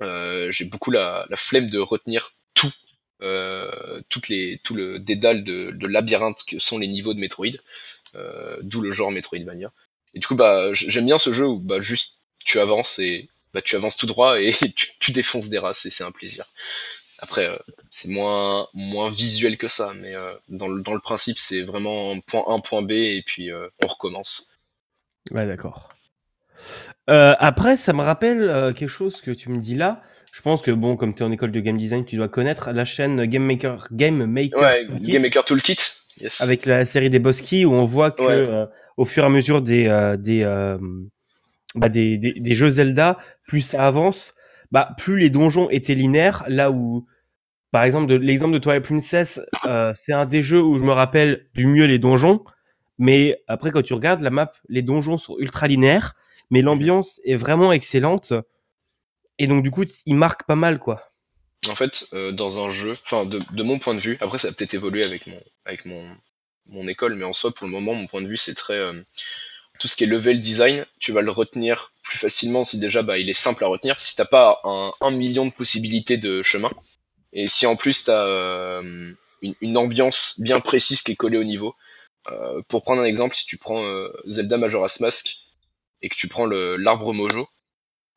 euh, 0.00 0.50
j'ai 0.52 0.64
beaucoup 0.64 0.90
la, 0.90 1.26
la, 1.28 1.36
flemme 1.36 1.70
de 1.70 1.78
retenir 1.78 2.34
tout 2.54 2.72
euh, 3.22 4.00
toutes 4.08 4.28
les 4.28 4.60
tout 4.62 4.74
le 4.74 4.98
dédale 4.98 5.44
de, 5.44 5.70
de, 5.72 5.86
labyrinthe 5.86 6.44
que 6.46 6.58
sont 6.58 6.78
les 6.78 6.86
niveaux 6.86 7.14
de 7.14 7.20
Metroid 7.20 7.58
euh, 8.14 8.56
d'où 8.62 8.80
le 8.80 8.90
genre 8.90 9.10
Metroidvania 9.10 9.72
et 10.14 10.20
du 10.20 10.26
coup 10.26 10.36
bah 10.36 10.72
j'aime 10.72 11.06
bien 11.06 11.18
ce 11.18 11.32
jeu 11.32 11.46
où 11.46 11.58
bah 11.58 11.80
juste 11.80 12.18
tu 12.44 12.60
avances 12.60 12.98
et 12.98 13.28
bah 13.52 13.62
tu 13.62 13.76
avances 13.76 13.96
tout 13.96 14.06
droit 14.06 14.40
et 14.40 14.52
tu, 14.76 14.88
tu 15.00 15.12
défonces 15.12 15.48
des 15.48 15.58
races 15.58 15.84
et 15.86 15.90
c'est 15.90 16.04
un 16.04 16.12
plaisir 16.12 16.46
après, 17.18 17.48
euh, 17.48 17.58
c'est 17.90 18.08
moins, 18.08 18.68
moins 18.74 19.10
visuel 19.10 19.58
que 19.58 19.68
ça, 19.68 19.92
mais 20.00 20.14
euh, 20.14 20.32
dans, 20.48 20.68
le, 20.68 20.82
dans 20.82 20.94
le 20.94 21.00
principe, 21.00 21.38
c'est 21.38 21.62
vraiment 21.62 22.18
point 22.20 22.44
A, 22.46 22.60
point 22.60 22.82
B, 22.82 22.92
et 22.92 23.24
puis 23.26 23.50
euh, 23.50 23.68
on 23.82 23.88
recommence. 23.88 24.48
Ouais, 25.32 25.46
d'accord. 25.46 25.92
après, 27.06 27.76
ça 27.76 27.92
me 27.92 28.02
rappelle 28.02 28.72
quelque 28.74 28.88
chose 28.88 29.20
que 29.20 29.30
tu 29.30 29.50
me 29.50 29.58
dis 29.58 29.74
là. 29.74 30.02
Je 30.32 30.42
pense 30.42 30.62
que, 30.62 30.70
bon, 30.70 30.96
comme 30.96 31.14
tu 31.14 31.22
es 31.22 31.26
en 31.26 31.32
école 31.32 31.52
de 31.52 31.60
game 31.60 31.76
design, 31.76 32.04
tu 32.04 32.16
dois 32.16 32.28
connaître 32.28 32.70
la 32.72 32.84
chaîne 32.84 33.24
Game 33.26 33.44
Maker, 33.44 33.88
Game 33.92 34.24
Maker 34.26 34.60
ouais, 34.60 34.86
Toolkit. 34.86 35.12
Game 35.12 35.22
Maker 35.22 35.44
Toolkit. 35.44 35.78
Yes. 36.20 36.40
Avec 36.40 36.66
la 36.66 36.84
série 36.84 37.10
des 37.10 37.18
boss 37.18 37.42
keys 37.42 37.64
où 37.64 37.72
on 37.72 37.84
voit 37.84 38.10
que 38.10 38.66
au 38.96 39.04
fur 39.04 39.22
et 39.22 39.26
à 39.26 39.28
mesure 39.28 39.62
des, 39.62 39.84
des, 40.18 40.42
bah, 41.74 41.88
des, 41.88 42.18
des, 42.18 42.32
des, 42.32 42.54
jeux 42.54 42.68
Zelda, 42.68 43.18
plus 43.46 43.60
ça 43.62 43.86
avance, 43.86 44.34
bah, 44.70 44.94
plus 44.98 45.18
les 45.18 45.30
donjons 45.30 45.68
étaient 45.70 45.94
linéaires, 45.94 46.44
là 46.48 46.70
où, 46.70 47.06
par 47.70 47.84
exemple, 47.84 48.14
l'exemple 48.14 48.54
de 48.54 48.58
Twilight 48.58 48.84
Princess, 48.84 49.40
euh, 49.66 49.92
c'est 49.94 50.12
un 50.12 50.26
des 50.26 50.42
jeux 50.42 50.62
où 50.62 50.78
je 50.78 50.84
me 50.84 50.92
rappelle 50.92 51.46
du 51.54 51.66
mieux 51.66 51.86
les 51.86 51.98
donjons, 51.98 52.42
mais 52.98 53.40
après, 53.46 53.70
quand 53.70 53.82
tu 53.82 53.94
regardes 53.94 54.22
la 54.22 54.30
map, 54.30 54.52
les 54.68 54.82
donjons 54.82 55.18
sont 55.18 55.36
ultra 55.38 55.68
linéaires, 55.68 56.14
mais 56.50 56.62
l'ambiance 56.62 57.20
est 57.24 57.36
vraiment 57.36 57.72
excellente, 57.72 58.32
et 59.38 59.46
donc, 59.46 59.62
du 59.62 59.70
coup, 59.70 59.84
il 60.06 60.16
marque 60.16 60.44
pas 60.44 60.56
mal, 60.56 60.78
quoi. 60.78 61.08
En 61.68 61.74
fait, 61.74 62.06
euh, 62.12 62.32
dans 62.32 62.64
un 62.64 62.70
jeu, 62.70 62.96
enfin, 63.04 63.26
de, 63.26 63.40
de, 63.52 63.62
mon 63.62 63.78
point 63.78 63.94
de 63.94 64.00
vue, 64.00 64.16
après, 64.20 64.38
ça 64.38 64.48
a 64.48 64.52
peut-être 64.52 64.74
évolué 64.74 65.04
avec 65.04 65.26
mon, 65.26 65.40
avec 65.64 65.84
mon, 65.84 66.16
mon 66.66 66.86
école, 66.88 67.14
mais 67.14 67.24
en 67.24 67.32
soi, 67.32 67.52
pour 67.52 67.66
le 67.66 67.72
moment, 67.72 67.94
mon 67.94 68.06
point 68.06 68.22
de 68.22 68.28
vue, 68.28 68.36
c'est 68.36 68.54
très. 68.54 68.74
Euh, 68.74 69.02
tout 69.78 69.88
ce 69.88 69.96
qui 69.96 70.04
est 70.04 70.08
level 70.08 70.40
design, 70.40 70.86
tu 70.98 71.12
vas 71.12 71.20
le 71.20 71.30
retenir 71.30 71.92
plus 72.02 72.18
facilement 72.18 72.64
si 72.64 72.78
déjà 72.78 73.02
bah, 73.02 73.18
il 73.18 73.30
est 73.30 73.34
simple 73.34 73.62
à 73.64 73.68
retenir. 73.68 74.00
Si 74.00 74.16
t'as 74.16 74.24
pas 74.24 74.60
un, 74.64 74.92
un, 75.00 75.10
million 75.12 75.46
de 75.46 75.52
possibilités 75.52 76.16
de 76.16 76.42
chemin, 76.42 76.70
et 77.32 77.48
si 77.48 77.66
en 77.66 77.76
plus 77.76 78.04
tu 78.04 78.10
as 78.10 78.24
euh, 78.24 79.12
une, 79.42 79.54
une, 79.60 79.76
ambiance 79.76 80.34
bien 80.38 80.60
précise 80.60 81.02
qui 81.02 81.12
est 81.12 81.16
collée 81.16 81.38
au 81.38 81.44
niveau. 81.44 81.74
Euh, 82.30 82.60
pour 82.68 82.82
prendre 82.82 83.02
un 83.02 83.04
exemple, 83.04 83.34
si 83.34 83.46
tu 83.46 83.56
prends 83.56 83.84
euh, 83.84 84.08
Zelda 84.26 84.58
Majora's 84.58 85.00
Mask 85.00 85.36
et 86.02 86.08
que 86.08 86.16
tu 86.16 86.28
prends 86.28 86.46
l'arbre 86.46 87.12
Mojo, 87.12 87.48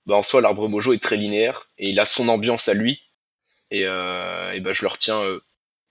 bah 0.06 0.16
en 0.16 0.24
soi 0.24 0.42
l'arbre 0.42 0.68
Mojo 0.68 0.94
est 0.94 1.02
très 1.02 1.18
linéaire 1.18 1.68
et 1.78 1.90
il 1.90 2.00
a 2.00 2.06
son 2.06 2.28
ambiance 2.28 2.68
à 2.68 2.74
lui. 2.74 3.02
Et, 3.70 3.82
et 3.82 4.60
bah, 4.60 4.74
je 4.74 4.82
le 4.82 4.88
retiens 4.88 5.24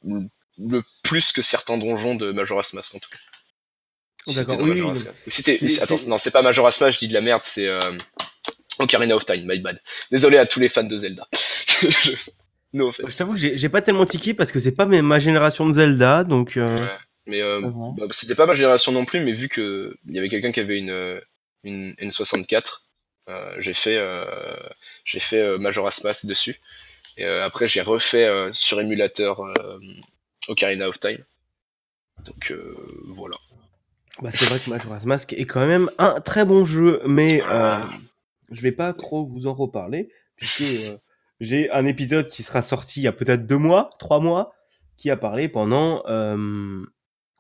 le 0.04 0.82
plus 1.02 1.32
que 1.32 1.40
certains 1.40 1.78
donjons 1.78 2.14
de 2.14 2.32
Majora's 2.32 2.72
Mask 2.72 2.94
en 2.94 2.98
tout 2.98 3.10
cas. 3.10 4.32
D'accord, 4.34 4.60
oui, 4.60 4.82
Attends, 5.80 5.96
non, 6.06 6.18
c'est 6.18 6.30
pas 6.30 6.42
Majora's 6.42 6.78
Mask, 6.80 6.94
je 6.94 6.98
dis 6.98 7.08
de 7.08 7.14
la 7.14 7.22
merde, 7.22 7.42
c'est 7.42 7.66
euh... 7.66 7.92
Ocarina 8.78 9.16
of 9.16 9.24
Time, 9.26 9.46
my 9.46 9.58
bad. 9.60 9.80
Désolé 10.10 10.38
à 10.38 10.46
tous 10.46 10.60
les 10.60 10.68
fans 10.68 10.84
de 10.84 10.96
Zelda. 10.96 11.26
je... 11.82 12.12
No 12.72 12.92
je 12.92 13.16
t'avoue 13.16 13.34
que 13.34 13.56
j'ai 13.56 13.68
pas 13.68 13.82
tellement 13.82 14.06
tiqué 14.06 14.32
parce 14.32 14.52
que 14.52 14.60
c'est 14.60 14.74
pas 14.76 14.86
ma 14.86 15.18
génération 15.18 15.66
de 15.66 15.72
Zelda, 15.72 16.22
donc. 16.22 16.56
Euh... 16.56 16.84
Ouais. 16.84 16.90
Mais 17.26 17.42
euh, 17.42 17.60
bah, 17.96 18.06
c'était 18.12 18.36
pas 18.36 18.46
ma 18.46 18.54
génération 18.54 18.92
non 18.92 19.04
plus, 19.04 19.20
mais 19.20 19.32
vu 19.32 19.48
que 19.48 19.96
il 20.06 20.14
y 20.14 20.18
avait 20.18 20.28
quelqu'un 20.28 20.52
qui 20.52 20.60
avait 20.60 20.78
une, 20.78 21.20
une 21.64 21.94
N64, 21.94 22.54
euh, 22.54 22.60
j'ai 23.58 23.74
fait, 23.74 23.96
euh, 23.96 24.56
j'ai 25.04 25.20
fait 25.20 25.40
euh, 25.40 25.58
Majora's 25.58 26.02
Mask 26.02 26.26
dessus. 26.26 26.60
Et 27.16 27.24
euh, 27.24 27.44
après, 27.44 27.68
j'ai 27.68 27.80
refait 27.80 28.26
euh, 28.26 28.52
sur 28.52 28.80
émulateur 28.80 29.40
Ocarina 30.48 30.88
of 30.88 30.98
Time. 31.00 31.24
Donc 32.24 32.52
voilà. 33.08 33.36
Bah, 34.20 34.30
c'est 34.30 34.44
vrai 34.46 34.58
que 34.58 34.68
Majora's 34.68 35.06
Mask 35.06 35.32
est 35.32 35.46
quand 35.46 35.66
même 35.66 35.90
un 35.98 36.20
très 36.20 36.44
bon 36.44 36.64
jeu, 36.64 37.00
mais 37.06 37.42
euh, 37.44 37.80
je 38.50 38.60
vais 38.60 38.72
pas 38.72 38.92
trop 38.92 39.24
vous 39.24 39.46
en 39.46 39.54
reparler, 39.54 40.10
puisque 40.36 40.60
euh, 40.62 40.98
j'ai 41.40 41.70
un 41.70 41.86
épisode 41.86 42.28
qui 42.28 42.42
sera 42.42 42.60
sorti 42.60 43.00
il 43.00 43.04
y 43.04 43.08
a 43.08 43.12
peut-être 43.12 43.46
deux 43.46 43.56
mois, 43.56 43.90
trois 43.98 44.20
mois, 44.20 44.52
qui 44.98 45.10
a 45.10 45.16
parlé 45.16 45.48
pendant 45.48 46.02
euh, 46.06 46.84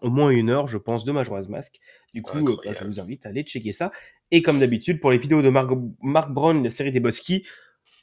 au 0.00 0.08
moins 0.08 0.30
une 0.30 0.48
heure, 0.48 0.68
je 0.68 0.78
pense, 0.78 1.04
de 1.04 1.12
Majora's 1.12 1.48
Mask. 1.48 1.78
Du 2.14 2.22
coup, 2.22 2.42
bah, 2.42 2.72
je 2.72 2.84
vous 2.84 3.00
invite 3.00 3.26
à 3.26 3.28
aller 3.28 3.42
checker 3.42 3.72
ça. 3.72 3.90
Et 4.30 4.42
comme 4.42 4.60
d'habitude, 4.60 5.00
pour 5.00 5.10
les 5.10 5.18
vidéos 5.18 5.42
de 5.42 5.48
Mark, 5.48 5.70
Mark 6.02 6.30
Brown, 6.30 6.62
la 6.62 6.70
série 6.70 6.92
des 6.92 7.00
Bosky, 7.00 7.44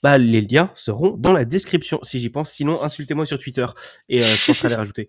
bah, 0.04 0.18
les 0.18 0.42
liens 0.42 0.72
seront 0.76 1.18
dans 1.18 1.32
la 1.32 1.46
description 1.46 2.00
si 2.04 2.20
j'y 2.20 2.30
pense. 2.30 2.52
Sinon, 2.52 2.84
insultez-moi 2.84 3.26
sur 3.26 3.40
Twitter 3.40 3.66
et 4.10 4.24
euh, 4.24 4.36
je 4.36 4.46
penserai 4.48 4.68
à 4.68 4.70
les 4.70 4.76
rajouter. 4.84 5.08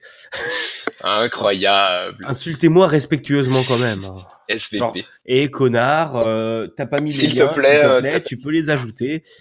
Incroyable. 1.02 2.24
Insultez-moi 2.26 2.87
respectueusement 2.87 3.62
quand 3.66 3.78
même. 3.78 4.04
Hein. 4.04 4.26
SVP. 4.48 5.04
et 5.26 5.50
connard, 5.50 6.16
euh, 6.16 6.68
t'as 6.68 6.87
pas 6.87 7.00
mis 7.00 7.11
les 7.11 7.26
liens, 7.28 7.48
te 7.48 7.54
plaît, 7.54 7.83
te 7.83 8.00
plaît 8.00 8.14
euh, 8.14 8.20
tu 8.24 8.38
peux 8.38 8.50
les 8.50 8.70
ajouter. 8.70 9.22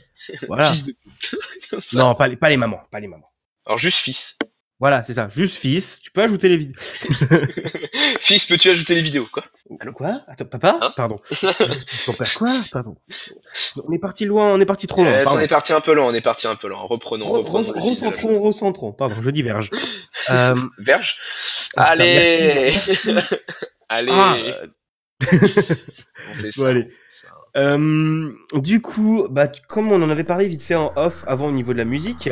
Voilà. 0.47 0.73
non, 1.93 2.13
pas 2.15 2.27
les, 2.27 2.35
pas 2.35 2.49
les 2.49 2.57
mamans, 2.57 2.81
pas 2.91 2.99
les 2.99 3.07
mamans. 3.07 3.31
Alors 3.65 3.77
juste 3.77 3.99
fils. 3.99 4.37
Voilà, 4.79 5.01
c'est 5.03 5.13
ça. 5.13 5.29
Juste 5.29 5.55
fils, 5.55 6.01
tu 6.01 6.11
peux 6.11 6.21
ajouter 6.21 6.49
les 6.49 6.57
vidéos. 6.57 6.75
fils, 8.19 8.45
peux-tu 8.45 8.69
ajouter 8.69 8.95
les 8.95 9.01
vidéos, 9.01 9.27
quoi? 9.31 9.43
Allô? 9.79 9.91
Quoi? 9.91 10.21
Attends, 10.27 10.45
papa? 10.45 10.79
Hein? 10.81 10.93
Pardon. 10.95 11.19
Ton 12.05 12.13
père 12.13 12.33
quoi? 12.35 12.61
Pardon. 12.71 12.95
On 13.75 13.91
est 13.91 13.99
parti 13.99 14.25
loin, 14.25 14.53
on 14.53 14.61
est 14.61 14.65
parti 14.65 14.87
trop 14.87 15.03
loin. 15.03 15.11
Euh, 15.11 15.25
on 15.27 15.39
est 15.39 15.47
parti 15.47 15.73
un 15.73 15.81
peu 15.81 15.93
loin, 15.93 16.05
on 16.05 16.13
est 16.13 16.21
parti 16.21 16.47
un 16.47 16.55
peu 16.55 16.67
loin. 16.67 16.79
Reprenons, 16.79 17.25
Re 17.25 17.37
reprenons. 17.39 17.73
Recentrons, 17.73 18.41
recentrons. 18.41 18.91
Pardon, 18.93 19.15
je 19.21 19.29
diverge. 19.29 19.71
euh... 20.29 20.55
Verge? 20.77 21.17
Oh, 21.75 21.81
Allez 21.81 22.73
Allez 23.89 24.11
ah, 24.11 24.37
on 25.21 26.33
fait 26.35 26.51
ça, 26.51 26.67
allez. 26.67 26.87
Euh, 27.55 28.31
du 28.53 28.81
coup, 28.81 29.27
bah, 29.31 29.47
comme 29.67 29.91
on 29.91 30.01
en 30.01 30.09
avait 30.09 30.23
parlé 30.23 30.47
vite 30.47 30.61
fait 30.61 30.75
en 30.75 30.93
off 30.95 31.23
avant 31.25 31.47
au 31.47 31.51
niveau 31.51 31.73
de 31.73 31.79
la 31.79 31.85
musique, 31.85 32.29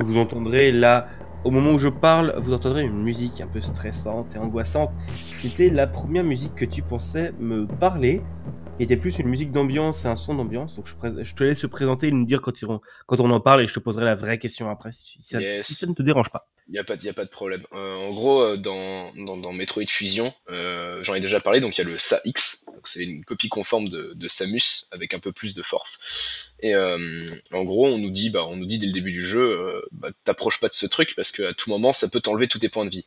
vous 0.00 0.18
entendrez 0.18 0.70
là, 0.70 1.08
au 1.44 1.50
moment 1.50 1.72
où 1.72 1.78
je 1.78 1.88
parle, 1.88 2.34
vous 2.38 2.52
entendrez 2.52 2.82
une 2.82 3.02
musique 3.02 3.40
un 3.40 3.46
peu 3.46 3.60
stressante 3.60 4.34
et 4.34 4.38
angoissante. 4.38 4.92
C'était 5.14 5.70
la 5.70 5.86
première 5.86 6.24
musique 6.24 6.54
que 6.54 6.64
tu 6.64 6.82
pensais 6.82 7.32
me 7.38 7.66
parler, 7.66 8.22
qui 8.76 8.82
était 8.82 8.96
plus 8.96 9.18
une 9.18 9.28
musique 9.28 9.52
d'ambiance 9.52 10.04
et 10.04 10.08
un 10.08 10.16
son 10.16 10.34
d'ambiance. 10.34 10.74
Donc 10.74 10.86
je, 10.86 11.34
te 11.34 11.44
laisse 11.44 11.60
se 11.60 11.66
présenter 11.66 12.08
et 12.08 12.10
nous 12.10 12.24
dire 12.26 12.40
quand, 12.40 12.52
on 12.64 13.30
en 13.30 13.40
parle 13.40 13.62
et 13.62 13.66
je 13.66 13.74
te 13.74 13.78
poserai 13.80 14.04
la 14.04 14.14
vraie 14.14 14.38
question 14.38 14.68
après 14.68 14.90
si, 14.92 15.16
ça, 15.20 15.40
Yes. 15.40 15.66
si 15.66 15.74
ça 15.74 15.86
ne 15.86 15.94
te 15.94 16.02
dérange 16.02 16.30
pas. 16.30 16.48
Il 16.68 16.72
n'y 16.72 16.78
a, 16.78 16.84
pas- 16.84 16.96
y 16.96 17.08
a 17.08 17.12
pas 17.12 17.24
de 17.24 17.30
problème. 17.30 17.62
Euh, 17.74 17.94
en 17.96 18.12
gros, 18.14 18.40
euh, 18.42 18.56
dans, 18.56 19.12
dans, 19.14 19.36
dans 19.36 19.52
Metroid 19.52 19.86
Fusion, 19.86 20.32
euh, 20.50 21.02
j'en 21.04 21.14
ai 21.14 21.20
déjà 21.20 21.38
parlé, 21.38 21.60
donc 21.60 21.76
il 21.76 21.82
y 21.82 21.84
a 21.84 21.88
le 21.88 21.98
SA-X, 21.98 22.64
c'est 22.84 23.04
une 23.04 23.24
copie 23.24 23.48
conforme 23.48 23.88
de, 23.88 24.12
de 24.14 24.28
Samus 24.28 24.86
avec 24.90 25.12
un 25.14 25.18
peu 25.20 25.30
plus 25.30 25.54
de 25.54 25.62
force. 25.62 25.98
Et 26.60 26.74
euh, 26.74 27.30
en 27.52 27.64
gros, 27.64 27.86
on 27.86 27.98
nous 27.98 28.10
dit, 28.10 28.30
bah, 28.30 28.44
on 28.46 28.56
nous 28.56 28.66
dit 28.66 28.78
dès 28.78 28.86
le 28.86 28.92
début 28.92 29.12
du 29.12 29.24
jeu, 29.24 29.84
bah, 29.92 30.08
t'approches 30.24 30.58
pas 30.58 30.68
de 30.68 30.74
ce 30.74 30.86
truc 30.86 31.12
parce 31.16 31.30
qu'à 31.32 31.52
tout 31.54 31.68
moment, 31.70 31.92
ça 31.92 32.08
peut 32.08 32.20
t'enlever 32.20 32.48
tous 32.48 32.58
tes 32.58 32.70
points 32.70 32.86
de 32.86 32.90
vie. 32.90 33.04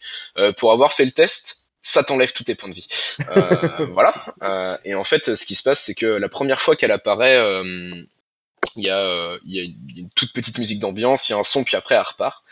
Pour 0.57 0.71
avoir 0.71 0.93
fait 0.93 1.05
le 1.05 1.11
test, 1.11 1.63
ça 1.87 2.03
t'enlève 2.03 2.33
tous 2.33 2.43
tes 2.43 2.55
points 2.55 2.67
de 2.67 2.75
vie. 2.75 2.87
Euh, 3.29 3.85
voilà. 3.93 4.13
Euh, 4.43 4.77
et 4.83 4.93
en 4.93 5.05
fait, 5.05 5.35
ce 5.35 5.45
qui 5.45 5.55
se 5.55 5.63
passe, 5.63 5.81
c'est 5.81 5.95
que 5.95 6.05
la 6.05 6.27
première 6.27 6.59
fois 6.59 6.75
qu'elle 6.75 6.91
apparaît, 6.91 7.37
euh, 7.37 8.03
il 8.75 8.83
y, 8.83 8.89
a, 8.89 8.99
euh, 8.99 9.39
y 9.45 9.61
a 9.61 9.63
une, 9.63 10.09
toute 10.13 10.33
petite 10.33 10.57
musique 10.57 10.79
d'ambiance, 10.79 11.29
il 11.29 11.31
y 11.31 11.35
a 11.35 11.37
un 11.37 11.45
son, 11.45 11.63
puis 11.63 11.77
après, 11.77 11.95
elle 11.95 12.01
repart. 12.01 12.43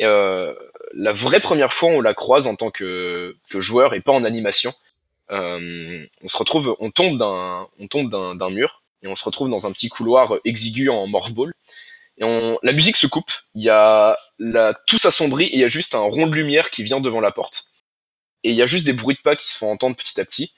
Euh, 0.00 0.54
la 0.94 1.12
vraie 1.12 1.40
première 1.40 1.72
fois, 1.72 1.90
on 1.90 2.00
la 2.00 2.14
croise 2.14 2.46
en 2.46 2.54
tant 2.54 2.70
que, 2.70 3.36
que 3.50 3.58
joueur 3.58 3.92
et 3.92 4.00
pas 4.00 4.12
en 4.12 4.22
animation. 4.22 4.72
On 5.30 6.28
se 6.28 6.36
retrouve, 6.36 6.76
on 6.78 6.92
tombe 6.92 7.18
d'un, 7.18 7.66
on 7.80 7.88
tombe 7.88 8.08
d'un, 8.08 8.50
mur 8.50 8.82
et 9.02 9.08
on 9.08 9.16
se 9.16 9.24
retrouve 9.24 9.50
dans 9.50 9.66
un 9.66 9.72
petit 9.72 9.88
couloir 9.88 10.34
exigu 10.44 10.90
en 10.90 11.08
morph 11.08 11.32
ball. 11.32 11.52
Et 12.18 12.24
on, 12.24 12.56
la 12.62 12.72
musique 12.72 12.96
se 12.96 13.08
coupe. 13.08 13.32
Il 13.56 13.64
y 13.64 13.68
a 13.68 14.16
la, 14.38 14.74
tout 14.86 15.00
s'assombrit 15.00 15.46
et 15.46 15.54
il 15.54 15.60
y 15.60 15.64
a 15.64 15.68
juste 15.68 15.96
un 15.96 16.00
rond 16.00 16.28
de 16.28 16.36
lumière 16.36 16.70
qui 16.70 16.84
vient 16.84 17.00
devant 17.00 17.20
la 17.20 17.32
porte. 17.32 17.66
Et 18.46 18.50
il 18.50 18.56
y 18.56 18.62
a 18.62 18.66
juste 18.66 18.84
des 18.84 18.92
bruits 18.92 19.16
de 19.16 19.20
pas 19.22 19.34
qui 19.34 19.48
se 19.48 19.58
font 19.58 19.70
entendre 19.70 19.96
petit 19.96 20.20
à 20.20 20.24
petit. 20.24 20.54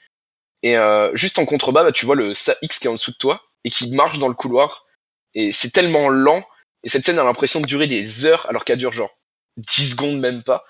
Et 0.61 0.77
euh, 0.77 1.09
juste 1.15 1.39
en 1.39 1.45
contrebas, 1.45 1.83
bah, 1.83 1.91
tu 1.91 2.05
vois 2.05 2.15
le 2.15 2.35
SA-X 2.35 2.77
qui 2.79 2.85
est 2.85 2.89
en 2.89 2.93
dessous 2.93 3.11
de 3.11 3.17
toi 3.17 3.41
et 3.63 3.69
qui 3.71 3.89
marche 3.91 4.19
dans 4.19 4.27
le 4.27 4.35
couloir. 4.35 4.85
Et 5.33 5.51
c'est 5.53 5.71
tellement 5.71 6.07
lent. 6.09 6.45
Et 6.83 6.89
cette 6.89 7.03
scène 7.03 7.17
a 7.17 7.23
l'impression 7.23 7.61
de 7.61 7.65
durer 7.65 7.87
des 7.87 8.25
heures 8.25 8.45
alors 8.47 8.63
qu'elle 8.65 8.77
dure 8.77 8.91
genre 8.93 9.09
10 9.57 9.91
secondes 9.91 10.19
même 10.19 10.43
pas. 10.43 10.65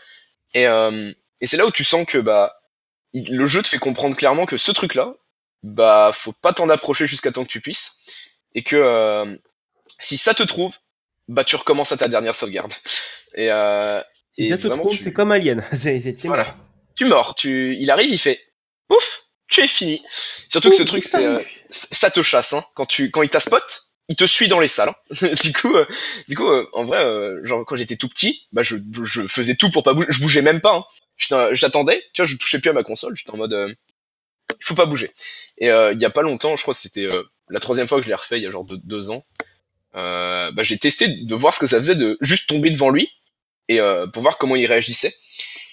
Et, 0.54 0.66
euh, 0.68 1.12
et 1.42 1.48
c'est 1.48 1.58
là 1.58 1.66
où 1.66 1.72
tu 1.72 1.84
sens 1.84 2.06
que 2.08 2.18
bah 2.20 2.54
il- 3.14 3.36
le 3.36 3.46
jeu 3.48 3.62
te 3.62 3.68
fait 3.68 3.80
comprendre 3.80 4.16
clairement 4.16 4.46
que 4.46 4.58
ce 4.58 4.72
truc-là, 4.72 5.16
bah 5.64 6.12
faut 6.14 6.32
pas 6.34 6.54
t'en 6.54 6.70
approcher 6.70 7.06
jusqu'à 7.06 7.32
temps 7.32 7.44
que 7.44 7.50
tu 7.52 7.60
puisses. 7.62 7.98
Et 8.56 8.64
que 8.64 8.76
euh, 8.78 9.36
si 10.00 10.18
ça 10.18 10.34
te 10.34 10.44
trouve, 10.44 10.78
bah 11.28 11.44
tu 11.44 11.56
recommences 11.58 11.92
à 11.92 11.98
ta 11.98 12.08
dernière 12.08 12.36
sauvegarde. 12.36 12.74
Et, 13.36 13.52
euh, 13.52 14.02
Si 14.32 14.44
et 14.46 14.50
ça 14.50 14.58
te 14.58 14.68
trouve, 14.68 14.92
tu- 14.96 15.04
c'est 15.04 15.14
comme 15.14 15.32
Alien. 15.32 15.64
c'est, 15.74 16.00
Voilà. 16.28 16.56
Tu 17.00 17.06
mords, 17.06 17.34
tu, 17.34 17.78
il 17.80 17.90
arrive, 17.92 18.12
il 18.12 18.20
fait 18.20 18.42
ouf, 18.90 19.24
tu 19.48 19.62
es 19.62 19.68
fini. 19.68 20.04
Surtout 20.50 20.70
que 20.70 20.76
ce 20.76 20.84
truc, 20.84 21.02
c'est, 21.06 21.26
euh, 21.26 21.40
ça 21.70 22.12
te 22.12 22.22
chasse, 22.22 22.52
hein. 22.52 22.66
Quand 22.76 22.86
tu, 22.86 23.10
quand 23.10 23.22
il 23.22 23.30
t'a 23.30 23.40
spot, 23.40 23.86
il 24.10 24.18
te 24.18 24.26
suit 24.26 24.50
dans 24.50 24.60
les 24.60 24.68
salles. 24.68 24.90
hein. 24.90 25.30
du 25.42 25.54
coup, 25.54 25.74
euh, 25.78 25.86
du 26.28 26.36
coup, 26.36 26.50
euh, 26.50 26.68
en 26.74 26.84
vrai, 26.84 26.98
euh, 27.02 27.40
genre 27.46 27.66
quand 27.66 27.78
j'étais 27.78 27.96
tout 27.96 28.10
petit, 28.10 28.48
bah 28.52 28.64
je, 28.64 28.76
je 29.04 29.28
faisais 29.30 29.56
tout 29.56 29.72
pour 29.72 29.84
pas 29.84 29.94
bouger, 29.94 30.08
je 30.10 30.20
bougeais 30.20 30.42
même 30.42 30.60
pas. 30.60 30.76
Hein. 31.32 31.50
J'attendais, 31.54 32.04
tu 32.14 32.22
vois, 32.22 32.26
je 32.26 32.36
touchais 32.36 32.60
plus 32.60 32.70
à 32.70 32.74
ma 32.74 32.84
console, 32.84 33.16
j'étais 33.16 33.32
en 33.32 33.38
mode, 33.38 33.54
euh, 33.54 33.74
il 34.50 34.66
faut 34.66 34.76
pas 34.76 34.86
bouger. 34.86 35.12
Et 35.58 35.72
euh, 35.72 35.94
il 35.94 36.02
y 36.02 36.06
a 36.06 36.10
pas 36.10 36.22
longtemps, 36.22 36.58
je 36.58 36.62
crois 36.64 36.74
que 36.74 36.82
c'était 36.82 37.06
euh, 37.06 37.24
la 37.50 37.62
troisième 37.62 37.88
fois 37.88 38.00
que 38.00 38.04
je 38.04 38.10
l'ai 38.10 38.16
refait, 38.16 38.40
il 38.40 38.44
y 38.44 38.48
a 38.48 38.52
genre 38.52 38.66
deux, 38.66 38.78
deux 38.84 39.10
ans. 39.10 39.24
Euh, 39.96 40.52
bah, 40.52 40.64
j'ai 40.64 40.78
testé 40.78 41.08
de 41.08 41.36
voir 41.36 41.54
ce 41.56 41.60
que 41.60 41.68
ça 41.68 41.78
faisait 41.78 41.96
de 41.96 42.18
juste 42.20 42.50
tomber 42.50 42.72
devant 42.72 42.90
lui 42.90 43.10
et 43.70 43.80
euh, 43.80 44.06
pour 44.06 44.22
voir 44.22 44.38
comment 44.38 44.56
il 44.58 44.66
réagissait. 44.66 45.16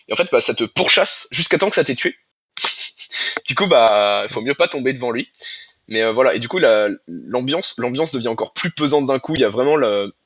Et 0.08 0.12
en 0.12 0.16
fait, 0.16 0.28
bah, 0.32 0.40
ça 0.40 0.54
te 0.54 0.64
pourchasse 0.64 1.28
jusqu'à 1.30 1.58
temps 1.58 1.68
que 1.70 1.76
ça 1.76 1.84
t'ait 1.84 1.94
tué. 1.96 2.16
du 3.46 3.54
coup, 3.54 3.66
bah, 3.66 4.24
il 4.28 4.32
faut 4.32 4.40
mieux 4.40 4.54
pas 4.54 4.68
tomber 4.68 4.92
devant 4.92 5.10
lui. 5.10 5.28
Mais 5.88 6.02
euh, 6.02 6.12
voilà, 6.12 6.34
et 6.34 6.40
du 6.40 6.48
coup, 6.48 6.58
la- 6.58 6.88
l'ambiance, 7.06 7.74
l'ambiance 7.78 8.12
devient 8.12 8.28
encore 8.28 8.52
plus 8.54 8.70
pesante 8.72 9.06
d'un 9.06 9.18
coup. 9.20 9.34
Il 9.36 9.40
y 9.40 9.44
a 9.44 9.50
vraiment 9.50 9.76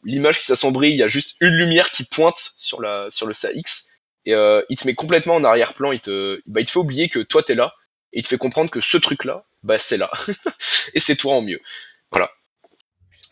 l'image 0.04 0.40
qui 0.40 0.46
s'assombrit. 0.46 0.90
Il 0.90 0.96
y 0.96 1.02
a 1.02 1.08
juste 1.08 1.36
une 1.40 1.54
lumière 1.54 1.90
qui 1.90 2.04
pointe 2.04 2.52
sur 2.56 2.80
le 2.80 3.10
SAX 3.34 3.88
et 4.26 4.34
euh, 4.34 4.62
il 4.70 4.76
te 4.78 4.86
met 4.86 4.94
complètement 4.94 5.36
en 5.36 5.44
arrière-plan. 5.44 5.92
Il 5.92 6.00
te, 6.00 6.42
bah, 6.46 6.60
il 6.60 6.66
te 6.66 6.70
fait 6.72 6.78
oublier 6.78 7.08
que 7.08 7.20
toi 7.20 7.42
t'es 7.42 7.54
là 7.54 7.74
et 8.12 8.20
il 8.20 8.22
te 8.22 8.28
fait 8.28 8.38
comprendre 8.38 8.70
que 8.70 8.80
ce 8.80 8.96
truc-là, 8.98 9.44
bah, 9.62 9.78
c'est 9.78 9.98
là 9.98 10.10
et 10.94 11.00
c'est 11.00 11.16
toi 11.16 11.34
en 11.34 11.42
mieux. 11.42 11.60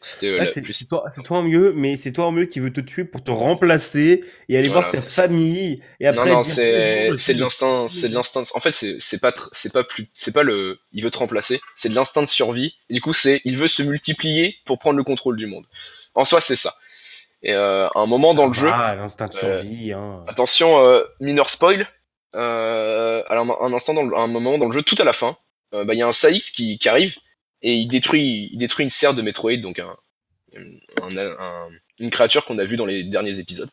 C'était 0.01 0.29
euh, 0.29 0.45
c'est, 0.45 0.63
plus- 0.63 0.87
toi, 0.87 1.05
c'est 1.09 1.23
toi 1.23 1.39
en 1.39 1.43
mieux, 1.43 1.73
mais 1.75 1.97
c'est 1.97 2.13
toi 2.13 2.27
en 2.27 2.31
mieux 2.33 2.47
qui 2.47 2.61
veut 2.61 2.73
te 2.73 2.81
tuer 2.81 3.05
pour 3.05 3.21
te 3.23 3.33
remplacer 3.33 4.25
et 4.49 4.57
aller 4.57 4.69
Voilà, 4.69 4.91
voir 4.91 4.93
ta 4.93 5.01
famille 5.01 5.83
et 5.99 6.07
après 6.07 6.31
non, 6.31 6.37
non, 6.37 6.41
dire, 6.43 6.55
c'est 6.55 7.11
c'est 7.19 7.35
de 7.35 7.41
l'instinct, 7.41 7.89
c'est 7.89 8.09
de 8.09 8.15
l'instinct. 8.15 8.45
En 8.55 8.61
fait, 8.61 8.71
c'est 8.71 8.99
c'est 9.01 9.21
pas 9.21 9.31
tr- 9.31 9.49
c'est 9.53 9.73
pas 9.73 9.83
plus, 9.83 10.09
c'est 10.15 10.31
pas 10.33 10.45
le, 10.45 10.79
il 10.93 11.03
veut 11.03 11.11
te 11.11 11.19
remplacer. 11.19 11.61
C'est 11.75 11.89
de 11.89 11.95
l'instinct 11.97 12.23
de 12.23 12.29
survie. 12.29 12.75
Et 12.91 12.95
du 12.95 13.01
coup, 13.01 13.13
c'est, 13.13 13.41
il 13.45 13.57
veut 13.57 13.67
se 13.67 13.83
multiplier 13.83 14.57
pour 14.67 14.79
prendre 14.79 14.97
le 14.97 15.03
contrôle 15.05 15.37
du 15.37 15.47
monde. 15.47 15.65
En 16.15 16.25
soi, 16.25 16.41
c'est 16.41 16.55
ça. 16.57 16.77
Et 17.43 17.53
euh, 17.55 17.89
à 17.89 17.99
un 17.99 18.07
moment 18.07 18.31
Ça 18.31 18.37
dans 18.37 18.47
le 18.47 18.53
jeu, 18.55 18.69
va, 18.69 18.95
l'instinct 18.95 19.27
de 19.27 19.37
Euh, 19.37 19.61
survie. 19.61 19.93
Hein. 19.93 20.25
attention, 20.29 20.79
euh, 20.81 21.03
mineur 21.21 21.51
spoil. 21.51 21.89
Euh, 22.37 23.23
alors 23.29 23.65
un 23.65 23.73
instant 23.73 23.95
dans 23.95 24.03
le, 24.05 24.17
un 24.17 24.27
moment 24.29 24.59
dans 24.59 24.67
le 24.67 24.73
jeu, 24.73 24.83
tout 24.83 24.97
à 24.99 25.05
la 25.05 25.13
fin, 25.13 25.37
bah 25.73 25.83
il 25.93 25.99
y 25.99 26.03
a 26.03 26.07
un 26.07 26.13
Saïx 26.13 26.51
qui, 26.51 26.79
qui 26.79 26.89
arrive 26.89 27.17
et 27.63 27.75
il 27.75 27.89
détruit, 27.89 28.49
il 28.53 28.59
détruit 28.59 28.85
une 28.85 28.91
serre 28.91 29.15
de 29.15 29.23
Metroid, 29.23 29.57
donc 29.59 29.79
un, 29.79 29.97
un- 31.03 31.17
un- 31.17 31.69
une 31.99 32.11
créature 32.11 32.45
qu'on 32.45 32.59
a 32.59 32.65
vue 32.65 32.77
dans 32.77 32.87
les 32.87 33.05
derniers 33.05 33.39
épisodes. 33.39 33.71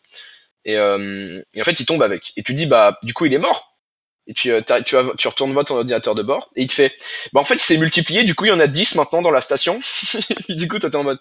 Et, 0.65 0.77
euh, 0.77 1.41
et 1.53 1.61
en 1.61 1.63
fait, 1.65 1.79
il 1.79 1.85
tombe 1.85 2.01
avec. 2.01 2.33
Et 2.37 2.43
tu 2.43 2.53
dis, 2.53 2.65
bah, 2.65 2.97
du 3.03 3.13
coup, 3.13 3.25
il 3.25 3.33
est 3.33 3.37
mort. 3.39 3.77
Et 4.27 4.33
puis, 4.33 4.49
euh, 4.49 4.61
tu, 4.83 4.95
tu 5.17 5.27
retournes 5.27 5.53
voir 5.53 5.65
ton 5.65 5.75
ordinateur 5.75 6.15
de 6.15 6.23
bord, 6.23 6.49
et 6.55 6.63
il 6.63 6.67
te 6.67 6.73
fait, 6.73 6.93
bah, 7.33 7.41
en 7.41 7.45
fait, 7.45 7.55
il 7.55 7.59
s'est 7.59 7.77
multiplié, 7.77 8.23
du 8.23 8.33
coup, 8.33 8.45
il 8.45 8.49
y 8.49 8.51
en 8.51 8.59
a 8.59 8.67
10 8.67 8.95
maintenant 8.95 9.21
dans 9.21 9.29
la 9.31 9.41
station. 9.41 9.79
et 10.49 10.55
du 10.55 10.67
coup, 10.67 10.79
t'étais 10.79 10.95
en 10.95 11.03
mode, 11.03 11.19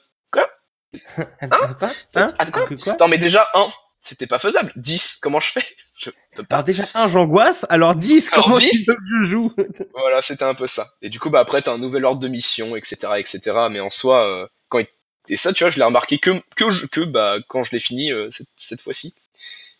Attends, 1.40 1.74
quoi? 1.79 1.92
Hein? 2.14 2.33
Attends, 2.38 2.53
quoi? 2.53 2.66
Que 2.66 2.74
quoi? 2.74 2.92
Attends, 2.94 3.09
mais 3.09 3.18
déjà, 3.18 3.48
1, 3.55 3.72
c'était 4.00 4.27
pas 4.27 4.38
faisable. 4.38 4.72
10, 4.77 5.16
comment 5.20 5.40
je 5.40 5.50
fais? 5.50 5.64
Je 5.97 6.11
peux 6.35 6.43
pas. 6.45 6.57
Alors 6.57 6.65
déjà, 6.65 6.89
un, 6.95 7.09
j'angoisse, 7.09 7.67
alors 7.69 7.95
10, 7.95 8.31
Alors, 8.33 8.45
comment 8.45 8.59
10? 8.59 8.71
tu 8.71 8.85
veux 8.91 8.95
que 8.97 9.01
je 9.05 9.23
joue? 9.23 9.53
Voilà, 9.95 10.23
c'était 10.23 10.45
un 10.45 10.55
peu 10.55 10.67
ça. 10.67 10.93
Et 11.03 11.09
du 11.09 11.21
coup, 11.21 11.31
bah 11.31 11.41
après, 11.41 11.63
t'as 11.63 11.73
un 11.73 11.79
nouvel 11.79 12.05
ordre 12.05 12.21
de 12.21 12.29
mission, 12.29 12.75
etc., 12.77 13.13
etc. 13.19 13.69
Mais 13.71 13.81
en 13.81 13.91
soi, 13.91 14.27
euh, 14.27 14.47
quand 14.69 14.81
il... 14.81 14.87
et 15.29 15.37
ça, 15.37 15.53
tu 15.53 15.63
vois, 15.65 15.71
je 15.71 15.79
l'ai 15.79 15.85
remarqué 15.85 16.19
que 16.19 16.43
que 16.57 16.71
je- 16.71 16.87
que 16.87 17.01
bah 17.01 17.37
quand 17.49 17.63
je 17.63 17.71
l'ai 17.73 17.81
fini 17.81 18.13
euh, 18.13 18.29
cette, 18.31 18.49
cette 18.57 18.81
fois-ci. 18.83 19.15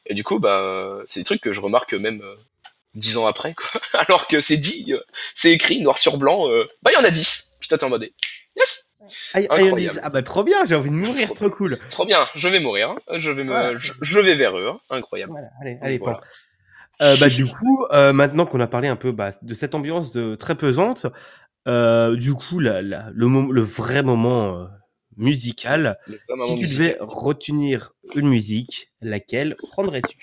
Et 0.07 0.14
du 0.14 0.24
coup, 0.24 0.38
bah 0.38 0.61
euh, 0.62 1.05
c'est 1.09 1.20
des 1.20 1.24
trucs 1.24 1.40
que 1.42 1.53
je 1.53 1.61
remarque 1.61 1.94
même 1.94 2.22
euh, 2.22 2.37
dix 2.94 3.16
ans 3.18 3.27
après, 3.27 3.55
quoi. 3.55 3.81
Alors 4.00 4.29
que 4.29 4.40
c'est 4.40 4.57
dit, 4.59 4.87
euh, 4.92 5.00
c'est 5.35 5.53
écrit 5.53 5.81
noir 5.81 5.98
sur 5.98 6.16
blanc. 6.18 6.48
euh, 6.50 6.64
bah 6.83 6.90
il 6.94 6.98
y 6.98 7.03
en 7.03 7.05
a 7.05 7.11
10 7.11 7.50
Putain, 7.61 7.79
t'es 7.79 7.85
en 7.85 7.90
mode 7.90 8.09
yes, 8.57 8.87
Incroyable. 9.34 9.80
y 9.80 9.88
en 9.90 9.92
a- 9.96 10.00
ah 10.02 10.10
bah 10.10 10.22
trop 10.22 10.44
bien, 10.44 10.64
j'ai 10.66 10.74
envie 10.74 10.90
de 10.90 10.94
mourir, 10.94 11.32
trop 11.34 11.50
cool. 11.50 11.78
trop 11.90 12.06
bien. 12.06 12.26
Je 12.34 12.48
vais 12.48 12.60
mourir. 12.60 12.90
hein. 12.90 13.18
Je 13.18 13.30
vais 13.30 13.44
me, 13.44 13.50
Voilà. 13.50 13.78
je, 13.78 13.92
je 14.00 14.20
vais 14.20 14.34
vers 14.34 14.56
eux. 14.58 14.68
hein. 14.68 14.80
Incroyable. 14.90 15.32
Voilà, 15.32 15.48
allez, 15.60 15.78
allez, 15.82 15.98
Voilà. 15.98 16.20
Euh, 17.02 17.16
bah, 17.16 17.28
du 17.28 17.44
coup, 17.46 17.86
euh, 17.90 18.12
maintenant 18.12 18.46
qu'on 18.46 18.60
a 18.60 18.68
parlé 18.68 18.86
un 18.88 18.94
peu 18.96 19.10
bah, 19.12 19.30
de 19.42 19.52
cette 19.54 19.74
ambiance 19.74 20.12
de, 20.12 20.36
très 20.36 20.54
pesante, 20.54 21.06
euh, 21.66 22.14
du 22.14 22.34
coup, 22.34 22.60
la, 22.60 22.82
la- 22.82 23.10
le, 23.12 23.26
le 23.52 23.62
vrai 23.62 24.02
moment 24.04 24.60
euh, 24.60 24.64
musical, 25.16 25.98
Le 26.06 26.14
vrai 26.14 26.36
moment 26.36 26.44
si 26.44 26.56
tu 26.56 26.62
musical. 26.64 26.84
devais 26.84 26.96
retenir 27.00 27.92
une 28.14 28.28
musique, 28.28 28.88
laquelle 29.00 29.56
prendrais-tu? 29.70 30.16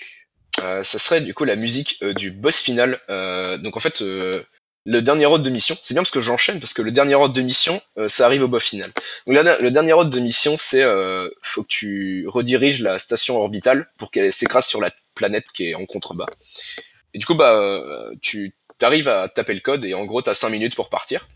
Euh, 0.62 0.84
ça 0.84 0.98
serait 0.98 1.20
du 1.22 1.32
coup 1.34 1.44
la 1.44 1.56
musique 1.56 1.96
euh, 2.02 2.12
du 2.14 2.30
boss 2.30 2.58
final. 2.58 3.00
Euh, 3.10 3.58
donc 3.58 3.76
en 3.76 3.80
fait, 3.80 4.00
euh, 4.02 4.42
le 4.84 5.00
dernier 5.00 5.26
ordre 5.26 5.44
de 5.44 5.50
mission, 5.50 5.76
c'est 5.80 5.94
bien 5.94 6.02
parce 6.02 6.10
que 6.10 6.20
j'enchaîne 6.20 6.58
parce 6.58 6.74
que 6.74 6.82
le 6.82 6.90
dernier 6.90 7.14
ordre 7.14 7.34
de 7.34 7.40
mission, 7.40 7.80
euh, 7.98 8.08
ça 8.08 8.26
arrive 8.26 8.42
au 8.42 8.48
boss 8.48 8.64
final. 8.64 8.92
Donc 9.26 9.36
le, 9.36 9.70
dernier 9.70 9.92
ordre 9.92 10.10
de 10.10 10.18
mission, 10.18 10.56
c'est 10.56 10.82
euh, 10.82 11.28
faut 11.42 11.62
que 11.62 11.68
tu 11.68 12.26
rediriges 12.28 12.82
la 12.82 12.98
station 12.98 13.36
orbitale 13.38 13.88
pour 13.96 14.10
qu'elle 14.10 14.32
s'écrase 14.32 14.66
sur 14.66 14.80
la 14.80 14.90
planète 15.14 15.46
qui 15.52 15.70
est 15.70 15.74
en 15.74 15.86
contrebas. 15.86 16.26
Et 17.14 17.18
du 17.18 17.26
coup, 17.26 17.34
bah, 17.34 17.52
euh, 17.52 18.14
tu 18.20 18.54
arrives 18.80 19.08
à 19.08 19.28
taper 19.28 19.54
le 19.54 19.60
code 19.60 19.84
et 19.84 19.94
en 19.94 20.04
gros, 20.04 20.22
t'as 20.22 20.34
5 20.34 20.48
minutes 20.48 20.74
pour 20.74 20.88
partir. 20.88 21.28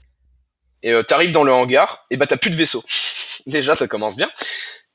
Et 0.83 0.93
euh, 0.93 1.03
t'arrives 1.03 1.33
dans 1.33 1.45
le 1.45 1.53
hangar, 1.53 2.07
et 2.11 2.17
bah 2.17 2.27
t'as 2.27 2.37
plus 2.37 2.51
de 2.51 2.57
vaisseau. 2.57 2.85
Déjà, 3.47 3.75
ça 3.75 3.89
commence 3.89 4.17
bien. 4.17 4.31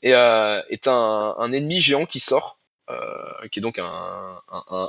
Et 0.03 0.13
euh, 0.13 0.61
t'as 0.81 0.91
un 0.91 1.51
ennemi 1.51 1.81
géant 1.81 2.05
qui 2.05 2.19
sort 2.19 2.59
euh, 2.91 3.47
qui 3.47 3.60
est 3.60 3.62
donc 3.62 3.80
un, 3.80 4.41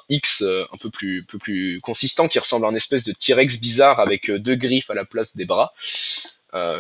X 0.09 0.43
euh, 0.43 0.65
un 0.73 0.77
peu 0.77 0.91
plus, 0.91 1.81
consistant, 1.83 2.29
qui 2.29 2.39
ressemble 2.39 2.67
à 2.67 2.69
un 2.69 2.75
espèce 2.75 3.05
de 3.05 3.13
T-Rex 3.13 3.59
bizarre 3.59 4.01
avec 4.01 4.31
euh, 4.31 4.39
deux 4.39 4.57
griffes 4.57 4.91
à 4.91 4.95
la 4.95 5.05
place 5.05 5.37
des 5.37 5.45
bras. 5.45 5.73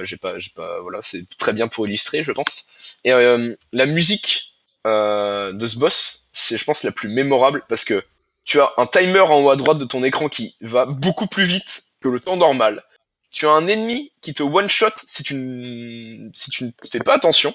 J'ai 0.02 0.18
pas, 0.18 0.38
j'ai 0.38 0.50
pas, 0.54 0.80
voilà, 0.82 1.00
c'est 1.02 1.24
très 1.38 1.52
bien 1.52 1.66
pour 1.66 1.86
illustrer, 1.86 2.24
je 2.24 2.32
pense. 2.32 2.66
Et 3.04 3.10
la 3.10 3.86
musique 3.86 4.52
de 4.84 5.66
ce 5.66 5.78
boss, 5.78 6.28
c'est, 6.32 6.58
je 6.58 6.64
pense, 6.64 6.82
la 6.82 6.92
plus 6.92 7.08
mémorable 7.08 7.64
parce 7.68 7.84
que 7.84 8.04
tu 8.44 8.60
as 8.60 8.70
un 8.76 8.86
timer 8.86 9.20
en 9.20 9.40
haut 9.40 9.50
à 9.50 9.56
droite 9.56 9.78
de 9.78 9.86
ton 9.86 10.04
écran 10.04 10.28
qui 10.28 10.56
va 10.60 10.84
beaucoup 10.84 11.26
plus 11.26 11.44
vite 11.44 11.84
que 12.02 12.08
le 12.08 12.20
temps 12.20 12.36
normal. 12.36 12.84
tu 13.30 13.46
as 13.46 13.50
un 13.50 13.66
ennemi 13.66 14.12
qui 14.20 14.34
te 14.34 14.42
one 14.42 14.68
shot 14.68 14.90
si 15.06 15.22
tu 15.22 16.30
si 16.34 16.50
tu 16.50 16.64
ne 16.64 16.70
fais 16.90 16.98
pas 16.98 17.14
attention 17.14 17.54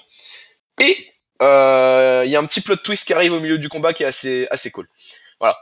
et 0.80 0.96
euh, 1.42 2.22
il 2.24 2.30
y 2.30 2.36
a 2.36 2.40
un 2.40 2.46
petit 2.46 2.60
plot 2.60 2.76
twist 2.76 3.06
qui 3.06 3.12
arrive 3.12 3.32
au 3.32 3.40
milieu 3.40 3.58
du 3.58 3.68
combat 3.68 3.92
qui 3.92 4.02
est 4.02 4.06
assez 4.06 4.46
assez 4.50 4.70
cool. 4.70 4.88
Voilà. 5.40 5.58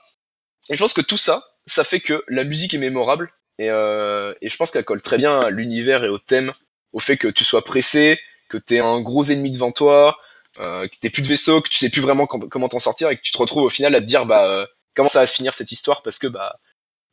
Et 0.68 0.74
je 0.74 0.80
pense 0.80 0.94
que 0.94 1.00
tout 1.00 1.18
ça, 1.18 1.44
ça 1.66 1.84
fait 1.84 2.00
que 2.00 2.24
la 2.28 2.44
musique 2.44 2.74
est 2.74 2.78
mémorable 2.78 3.32
et, 3.58 3.70
euh, 3.70 4.34
et 4.40 4.50
je 4.50 4.56
pense 4.56 4.70
qu'elle 4.70 4.84
colle 4.84 5.02
très 5.02 5.18
bien 5.18 5.40
à 5.40 5.50
l'univers 5.50 6.04
et 6.04 6.08
au 6.08 6.18
thème, 6.18 6.52
au 6.92 7.00
fait 7.00 7.16
que 7.16 7.28
tu 7.28 7.44
sois 7.44 7.64
pressé, 7.64 8.18
que 8.48 8.58
tu 8.58 8.78
un 8.78 9.00
gros 9.00 9.24
ennemi 9.24 9.50
devant 9.50 9.72
toi, 9.72 10.18
euh, 10.58 10.88
que 10.88 10.96
t'aies 10.96 11.10
plus 11.10 11.22
de 11.22 11.28
vaisseau, 11.28 11.60
que 11.60 11.68
tu 11.68 11.76
sais 11.76 11.90
plus 11.90 12.00
vraiment 12.00 12.26
comment 12.26 12.68
t'en 12.68 12.80
sortir 12.80 13.10
et 13.10 13.16
que 13.16 13.22
tu 13.22 13.32
te 13.32 13.38
retrouves 13.38 13.64
au 13.64 13.70
final 13.70 13.94
à 13.94 14.00
te 14.00 14.06
dire 14.06 14.24
bah 14.24 14.48
euh, 14.48 14.66
comment 14.94 15.10
ça 15.10 15.20
va 15.20 15.26
se 15.26 15.34
finir 15.34 15.52
cette 15.52 15.70
histoire 15.70 16.02
parce 16.02 16.18
que 16.18 16.26
bah, 16.26 16.58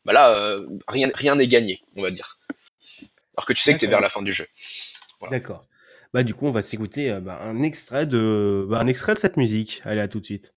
bah 0.05 0.13
là 0.13 0.33
euh, 0.33 0.65
rien 0.87 1.11
rien 1.13 1.35
n'est 1.35 1.47
gagné 1.47 1.81
on 1.97 2.01
va 2.01 2.11
dire. 2.11 2.37
Alors 3.35 3.45
que 3.45 3.53
tu 3.53 3.61
sais 3.61 3.73
que 3.73 3.79
t'es 3.79 3.87
vers 3.87 3.99
la 3.99 4.09
fin 4.09 4.21
du 4.21 4.31
jeu. 4.31 4.47
D'accord. 5.29 5.65
Bah 6.13 6.23
du 6.23 6.33
coup 6.33 6.45
on 6.47 6.51
va 6.51 6.61
s'écouter 6.61 7.11
euh, 7.11 7.19
bah, 7.19 7.39
un 7.43 7.61
extrait 7.61 8.05
de 8.05 8.65
bah, 8.69 8.79
un 8.79 8.87
extrait 8.87 9.13
de 9.15 9.19
cette 9.19 9.35
musique. 9.37 9.81
Allez 9.85 9.99
à 10.01 10.07
tout 10.07 10.19
de 10.19 10.25
suite. 10.25 10.53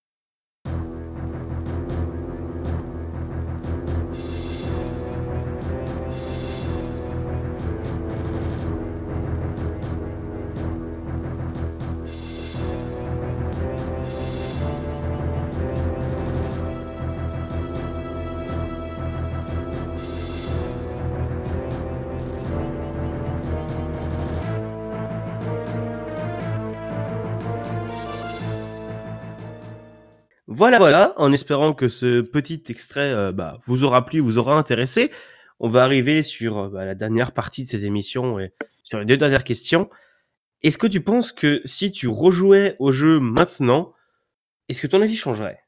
Voilà, 30.66 30.78
voilà, 30.78 31.14
en 31.16 31.32
espérant 31.32 31.74
que 31.74 31.86
ce 31.86 32.22
petit 32.22 32.60
extrait 32.70 33.12
euh, 33.12 33.30
bah, 33.30 33.60
vous 33.66 33.84
aura 33.84 34.04
plu, 34.04 34.18
vous 34.18 34.36
aura 34.36 34.56
intéressé. 34.58 35.12
On 35.60 35.68
va 35.68 35.84
arriver 35.84 36.24
sur 36.24 36.58
euh, 36.58 36.68
bah, 36.68 36.84
la 36.84 36.96
dernière 36.96 37.30
partie 37.30 37.62
de 37.62 37.68
cette 37.68 37.84
émission 37.84 38.40
et 38.40 38.52
sur 38.82 38.98
les 38.98 39.04
deux 39.04 39.16
dernières 39.16 39.44
questions. 39.44 39.88
Est-ce 40.64 40.76
que 40.76 40.88
tu 40.88 41.00
penses 41.00 41.30
que 41.30 41.60
si 41.64 41.92
tu 41.92 42.08
rejouais 42.08 42.74
au 42.80 42.90
jeu 42.90 43.20
maintenant, 43.20 43.92
est-ce 44.68 44.80
que 44.80 44.88
ton 44.88 45.00
avis 45.02 45.14
changerait? 45.14 45.60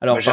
Alors, 0.00 0.20
je, 0.20 0.30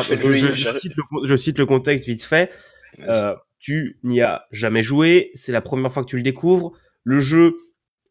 cite 0.77 0.95
le, 0.95 1.25
je 1.25 1.35
cite 1.35 1.57
le 1.57 1.65
contexte 1.65 2.05
vite 2.05 2.23
fait. 2.23 2.51
Euh, 2.99 3.35
tu 3.57 3.97
n'y 4.03 4.21
as 4.21 4.45
jamais 4.51 4.83
joué, 4.83 5.31
c'est 5.33 5.51
la 5.51 5.61
première 5.61 5.91
fois 5.91 6.03
que 6.03 6.09
tu 6.09 6.17
le 6.17 6.23
découvres. 6.23 6.73
Le 7.03 7.19
jeu, 7.19 7.57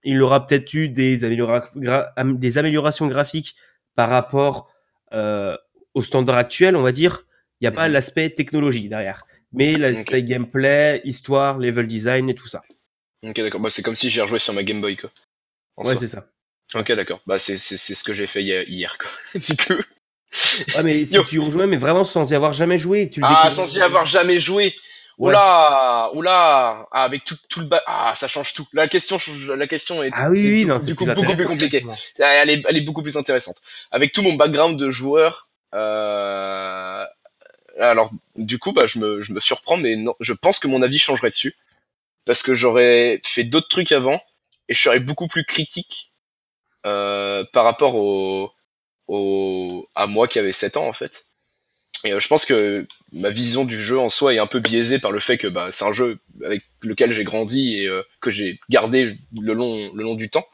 il 0.03 0.21
aura 0.21 0.45
peut-être 0.49 0.75
eu 0.75 0.89
des, 0.89 1.25
améliora- 1.25 1.71
gra- 1.77 2.09
am- 2.17 2.39
des 2.39 2.59
améliorations 2.59 3.07
graphiques 3.07 3.55
par 3.95 4.09
rapport 4.09 4.69
au 5.13 6.03
standard 6.03 6.37
actuel, 6.37 6.77
on 6.77 6.83
va 6.83 6.93
dire. 6.93 7.25
Il 7.61 7.65
n'y 7.65 7.69
a 7.69 7.73
pas 7.73 7.89
Mhm. 7.89 7.93
l'aspect 7.95 8.31
technologie 8.31 8.89
derrière, 8.89 9.25
mais 9.53 9.77
l'aspect 9.77 10.23
gameplay, 10.23 11.01
histoire, 11.05 11.59
level 11.59 11.87
design 11.87 12.31
et 12.31 12.35
tout 12.35 12.49
ça. 12.49 12.63
Ok 13.23 13.37
d'accord. 13.37 13.61
Bah 13.61 13.69
c'est 13.71 13.83
comme 13.83 13.97
si 13.97 14.09
j'ai 14.09 14.23
rejoué 14.23 14.39
sur 14.39 14.55
ma 14.55 14.63
Game 14.63 14.81
Boy 14.81 14.97
quoi. 14.97 15.11
En 15.77 15.85
Ouais, 15.87 15.97
c'est 15.97 16.09
ça. 16.09 16.31
Ok 16.75 16.91
d'accord. 16.93 17.21
Bah 17.27 17.39
c'est 17.39 17.59
ce 17.59 18.03
que 18.05 18.15
j'ai 18.15 18.27
fait 18.27 18.43
hier, 18.43 18.97
quoi. 18.99 19.11
du 19.41 19.57
coup. 19.57 19.75
Ouais, 20.75 20.83
mais 20.85 21.05
si 21.05 21.15
Yo. 21.17 21.25
tu 21.25 21.39
rejouais, 21.39 21.67
mais 21.67 21.77
vraiment 21.77 22.05
sans 22.05 22.31
y 22.31 22.35
avoir 22.35 22.53
jamais 22.55 22.79
joué, 22.79 23.11
tu 23.11 23.21
le 23.21 23.27
Ah 23.29 23.51
sans 23.51 23.75
y 23.77 23.83
avoir 23.83 24.07
jamais 24.07 24.39
joué. 24.41 24.75
Ouais. 25.21 25.29
Oula, 25.33 26.11
oula, 26.15 26.89
ah, 26.91 27.05
avec 27.05 27.25
tout, 27.25 27.37
tout 27.51 27.61
le 27.61 27.67
bas, 27.67 27.83
ah 27.87 28.15
ça 28.17 28.27
change 28.27 28.55
tout. 28.55 28.67
La 28.73 28.89
question, 28.89 29.19
change- 29.19 29.51
la 29.51 29.67
question 29.67 30.03
est 30.03 30.09
Ah 30.15 30.31
oui, 30.31 30.41
est 30.41 30.51
oui, 30.51 30.61
du- 30.61 30.67
non, 30.67 30.79
du 30.79 30.95
coup 30.95 31.05
beaucoup 31.05 31.27
plus 31.35 31.45
compliquée. 31.47 31.85
Elle 32.19 32.49
est, 32.49 32.63
elle 32.67 32.77
est 32.79 32.81
beaucoup 32.81 33.03
plus 33.03 33.19
intéressante. 33.19 33.59
Avec 33.91 34.13
tout 34.13 34.23
mon 34.23 34.33
background 34.33 34.79
de 34.79 34.91
joueur, 34.91 35.51
euh... 35.75 37.05
alors 37.79 38.11
du 38.37 38.59
coup, 38.59 38.73
bah, 38.73 38.87
je, 38.87 38.99
me, 38.99 39.21
je 39.21 39.35
me 39.35 39.41
surprends, 39.41 39.77
mais 39.77 39.95
non, 39.97 40.15
je 40.21 40.33
pense 40.33 40.59
que 40.59 40.69
mon 40.69 40.81
avis 40.81 40.99
changerait 40.99 41.31
dessus. 41.31 41.55
Parce 42.25 42.43
que 42.43 42.55
j'aurais 42.55 43.21
fait 43.25 43.45
d'autres 43.45 43.69
trucs 43.69 43.93
avant, 43.93 44.23
et 44.71 44.75
je 44.75 44.81
serais 44.81 45.01
beaucoup 45.01 45.29
plus 45.29 45.45
critique 45.45 46.13
euh, 46.87 47.45
par 47.53 47.65
rapport 47.65 47.95
au, 47.95 48.53
au, 49.09 49.87
à 49.95 50.07
moi 50.07 50.29
qui 50.29 50.39
avait 50.39 50.53
7 50.53 50.79
ans, 50.79 50.87
en 50.87 50.93
fait. 50.95 51.27
Et 52.05 52.13
euh, 52.13 52.21
je 52.21 52.29
pense 52.29 52.45
que 52.47 52.87
ma 53.13 53.31
vision 53.31 53.65
du 53.65 53.81
jeu 53.81 53.99
en 53.99 54.09
soi 54.09 54.33
est 54.35 54.39
un 54.39 54.47
peu 54.47 54.61
biaisée 54.61 54.99
par 54.99 55.13
le 55.13 55.21
fait 55.21 55.37
que 55.39 55.47
bah, 55.49 55.69
c'est 55.71 55.85
un 55.85 55.93
jeu 55.93 56.19
avec 56.45 56.63
lequel 56.81 57.13
j'ai 57.13 57.25
grandi 57.25 57.77
et 57.77 57.87
euh, 57.87 58.03
que 58.21 58.31
j'ai 58.31 58.59
gardé 58.71 59.19
le 59.39 59.53
long, 59.53 59.93
le 59.93 60.03
long 60.03 60.15
du 60.15 60.31
temps. 60.31 60.47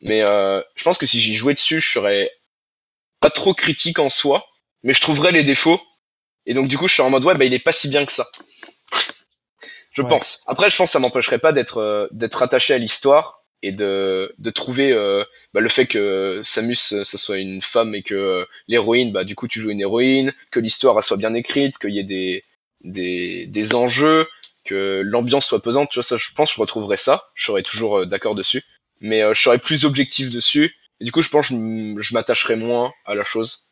Mais 0.00 0.22
euh, 0.22 0.60
je 0.74 0.82
pense 0.84 0.98
que 0.98 1.06
si 1.06 1.20
j'y 1.20 1.36
jouais 1.36 1.54
dessus, 1.54 1.80
je 1.80 1.92
serais 1.92 2.30
pas 3.20 3.30
trop 3.30 3.54
critique 3.54 3.98
en 3.98 4.10
soi, 4.10 4.46
mais 4.82 4.92
je 4.92 5.00
trouverais 5.00 5.32
les 5.32 5.44
défauts. 5.44 5.80
Et 6.46 6.54
donc 6.54 6.68
du 6.68 6.76
coup, 6.76 6.88
je 6.88 6.94
suis 6.94 7.02
en 7.02 7.10
mode 7.10 7.24
ouais, 7.24 7.34
bah 7.36 7.44
il 7.44 7.54
est 7.54 7.58
pas 7.58 7.72
si 7.72 7.88
bien 7.88 8.04
que 8.04 8.12
ça. 8.12 8.26
je 9.92 10.02
Ouais. 10.02 10.08
pense. 10.08 10.40
Après, 10.46 10.70
je 10.70 10.76
pense 10.76 10.88
que 10.88 10.92
ça 10.92 10.98
m'empêcherait 10.98 11.38
pas 11.38 11.52
d'être 11.52 11.78
euh, 11.78 12.08
d'être 12.10 12.42
attaché 12.42 12.74
à 12.74 12.78
l'histoire 12.78 13.39
et 13.62 13.72
de, 13.72 14.34
de 14.38 14.50
trouver 14.50 14.92
euh, 14.92 15.24
bah, 15.54 15.60
le 15.60 15.68
fait 15.68 15.86
que 15.86 16.42
Samus 16.44 16.76
euh, 16.92 17.04
ça 17.04 17.18
soit 17.18 17.38
une 17.38 17.62
femme 17.62 17.94
et 17.94 18.02
que 18.02 18.14
euh, 18.14 18.44
l'héroïne, 18.68 19.12
bah 19.12 19.24
du 19.24 19.34
coup 19.36 19.48
tu 19.48 19.60
joues 19.60 19.70
une 19.70 19.80
héroïne, 19.80 20.32
que 20.50 20.60
l'histoire 20.60 21.02
soit 21.04 21.16
bien 21.18 21.34
écrite, 21.34 21.78
qu'il 21.78 21.90
y 21.90 21.98
ait 21.98 22.04
des, 22.04 22.44
des, 22.82 23.46
des 23.46 23.74
enjeux, 23.74 24.26
que 24.64 25.02
l'ambiance 25.04 25.46
soit 25.46 25.62
pesante, 25.62 25.90
tu 25.90 25.96
vois, 25.98 26.04
ça 26.04 26.16
je 26.16 26.32
pense 26.34 26.50
que 26.50 26.56
je 26.56 26.60
retrouverais 26.60 26.96
ça, 26.96 27.30
je 27.34 27.44
serais 27.46 27.62
toujours 27.62 28.00
euh, 28.00 28.06
d'accord 28.06 28.34
dessus, 28.34 28.64
mais 29.00 29.22
je 29.34 29.40
serais 29.42 29.58
plus 29.58 29.84
objectif 29.84 30.30
dessus, 30.30 30.74
et 31.00 31.04
du 31.04 31.12
coup 31.12 31.22
je 31.22 31.28
pense 31.30 31.48
que 31.48 31.54
je 31.54 31.58
m- 31.58 31.96
je 32.00 32.14
m'attacherais 32.14 32.56
moins 32.56 32.92
à 33.04 33.14
la 33.14 33.24
chose, 33.24 33.68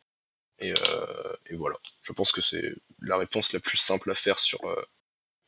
et, 0.60 0.74
et 1.50 1.56
voilà, 1.56 1.76
je 2.02 2.12
pense 2.12 2.32
que 2.32 2.42
c'est 2.42 2.72
la 3.02 3.16
réponse 3.16 3.52
la 3.52 3.60
plus 3.60 3.78
simple 3.78 4.10
à 4.10 4.14
faire 4.14 4.38
sur, 4.38 4.60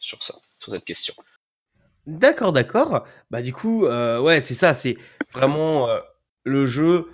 sur 0.00 0.22
ça, 0.22 0.34
sur 0.60 0.72
cette 0.72 0.84
question. 0.84 1.14
D'accord, 2.10 2.52
d'accord. 2.52 3.06
Bah 3.30 3.40
du 3.40 3.52
coup, 3.52 3.86
euh, 3.86 4.20
ouais, 4.20 4.40
c'est 4.40 4.54
ça, 4.54 4.74
c'est 4.74 4.96
vraiment 5.32 5.88
euh, 5.88 5.98
le 6.44 6.66
jeu. 6.66 7.08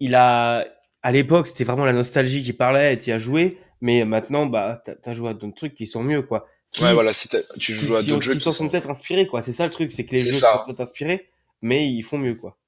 Il 0.00 0.14
a, 0.14 0.66
à 1.02 1.12
l'époque, 1.12 1.46
c'était 1.46 1.64
vraiment 1.64 1.84
la 1.84 1.92
nostalgie 1.92 2.42
qui 2.42 2.52
parlait 2.52 2.94
et 2.94 2.98
tu 2.98 3.10
as 3.10 3.18
joué, 3.18 3.58
mais 3.80 4.04
maintenant, 4.04 4.46
bah, 4.46 4.82
t'as 4.84 5.10
as 5.10 5.14
joué 5.14 5.30
à 5.30 5.34
d'autres 5.34 5.54
trucs 5.54 5.74
qui 5.74 5.86
sont 5.86 6.02
mieux, 6.02 6.22
quoi. 6.22 6.46
Qui, 6.70 6.84
Ouais, 6.84 6.92
voilà, 6.92 7.12
si 7.12 7.28
tu 7.28 7.36
qui 7.58 7.74
joues 7.74 7.94
à 7.94 8.02
d'autres 8.02 8.22
jeux 8.22 8.34
qui 8.34 8.40
sont 8.40 8.52
sont... 8.52 8.68
peut-être 8.68 8.90
inspirés, 8.90 9.26
quoi. 9.26 9.40
C'est 9.40 9.52
ça 9.52 9.64
le 9.64 9.70
truc, 9.70 9.92
c'est 9.92 10.04
que 10.04 10.12
les 10.12 10.20
jeux 10.20 10.38
ça. 10.38 10.52
sont 10.52 10.66
peut-être 10.66 10.80
inspirés, 10.80 11.30
mais 11.62 11.88
ils 11.88 12.02
font 12.02 12.18
mieux, 12.18 12.34
quoi. 12.34 12.58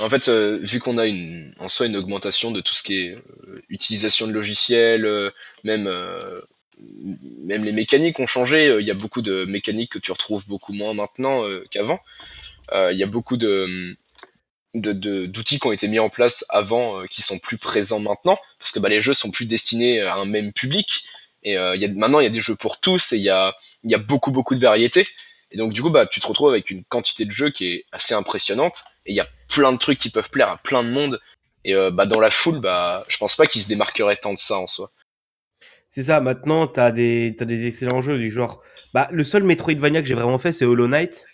En 0.00 0.10
fait, 0.10 0.28
euh, 0.28 0.58
vu 0.62 0.80
qu'on 0.80 0.98
a 0.98 1.06
une, 1.06 1.54
en 1.58 1.68
soi 1.68 1.86
une 1.86 1.96
augmentation 1.96 2.50
de 2.50 2.60
tout 2.60 2.74
ce 2.74 2.82
qui 2.82 2.96
est 2.98 3.14
euh, 3.14 3.62
utilisation 3.68 4.26
de 4.26 4.32
logiciels, 4.32 5.04
euh, 5.04 5.30
même, 5.62 5.88
même 7.44 7.64
les 7.64 7.72
mécaniques 7.72 8.18
ont 8.20 8.26
changé. 8.26 8.66
euh, 8.68 8.80
Il 8.80 8.86
y 8.86 8.90
a 8.90 8.94
beaucoup 8.94 9.22
de 9.22 9.44
mécaniques 9.44 9.92
que 9.92 9.98
tu 9.98 10.12
retrouves 10.12 10.46
beaucoup 10.48 10.72
moins 10.72 10.94
maintenant 10.94 11.44
euh, 11.44 11.64
qu'avant. 11.70 12.00
Euh, 12.72 12.92
Il 12.92 12.98
y 12.98 13.02
a 13.02 13.06
beaucoup 13.06 13.36
de 13.36 13.96
de- 14.74 15.26
d'outils 15.26 15.60
qui 15.60 15.66
ont 15.68 15.72
été 15.72 15.86
mis 15.86 16.00
en 16.00 16.08
place 16.08 16.44
avant 16.48 17.04
qui 17.06 17.22
sont 17.22 17.38
plus 17.38 17.58
présents 17.58 18.00
maintenant 18.00 18.38
parce 18.58 18.72
que 18.72 18.80
bah, 18.80 18.88
les 18.88 19.00
jeux 19.00 19.14
sont 19.14 19.30
plus 19.30 19.46
destinés 19.46 20.00
à 20.00 20.16
un 20.16 20.24
même 20.24 20.52
public. 20.52 21.04
Et 21.44 21.56
maintenant 21.88 22.20
il 22.20 22.24
y 22.24 22.26
a 22.26 22.30
des 22.30 22.40
jeux 22.40 22.56
pour 22.56 22.80
tous 22.80 23.12
et 23.12 23.18
il 23.18 23.22
y 23.22 23.28
a, 23.30 23.54
beaucoup 23.98 24.32
beaucoup 24.32 24.54
de 24.56 24.60
variétés. 24.60 25.06
Et 25.52 25.58
donc 25.58 25.72
du 25.72 25.80
coup 25.82 25.90
bah 25.90 26.06
tu 26.06 26.18
te 26.18 26.26
retrouves 26.26 26.48
avec 26.48 26.70
une 26.70 26.82
quantité 26.84 27.24
de 27.24 27.30
jeux 27.30 27.50
qui 27.50 27.66
est 27.66 27.84
assez 27.92 28.14
impressionnante. 28.14 28.82
Et 29.06 29.12
il 29.12 29.14
y 29.14 29.20
a 29.20 29.28
plein 29.48 29.72
de 29.72 29.78
trucs 29.78 29.98
qui 30.00 30.10
peuvent 30.10 30.30
plaire 30.30 30.48
à 30.48 30.56
plein 30.56 30.82
de 30.82 30.88
monde. 30.90 31.20
Et 31.64 31.74
bah 31.92 32.06
dans 32.06 32.18
la 32.20 32.32
foule 32.32 32.58
bah 32.60 33.04
je 33.08 33.16
pense 33.18 33.36
pas 33.36 33.46
qu'ils 33.46 33.62
se 33.62 33.68
démarqueraient 33.68 34.16
tant 34.16 34.34
de 34.34 34.40
ça 34.40 34.58
en 34.58 34.66
soi 34.66 34.90
C'est 35.94 36.02
ça, 36.02 36.20
maintenant, 36.20 36.66
t'as 36.66 36.90
des, 36.90 37.36
t'as 37.38 37.44
des 37.44 37.68
excellents 37.68 38.00
jeux 38.00 38.18
du 38.18 38.28
genre. 38.28 38.64
Bah, 38.94 39.06
le 39.12 39.22
seul 39.22 39.44
Metroidvania 39.44 40.02
que 40.02 40.08
j'ai 40.08 40.14
vraiment 40.14 40.38
fait, 40.38 40.50
c'est 40.50 40.64
Hollow 40.64 40.88
Knight. 40.88 41.24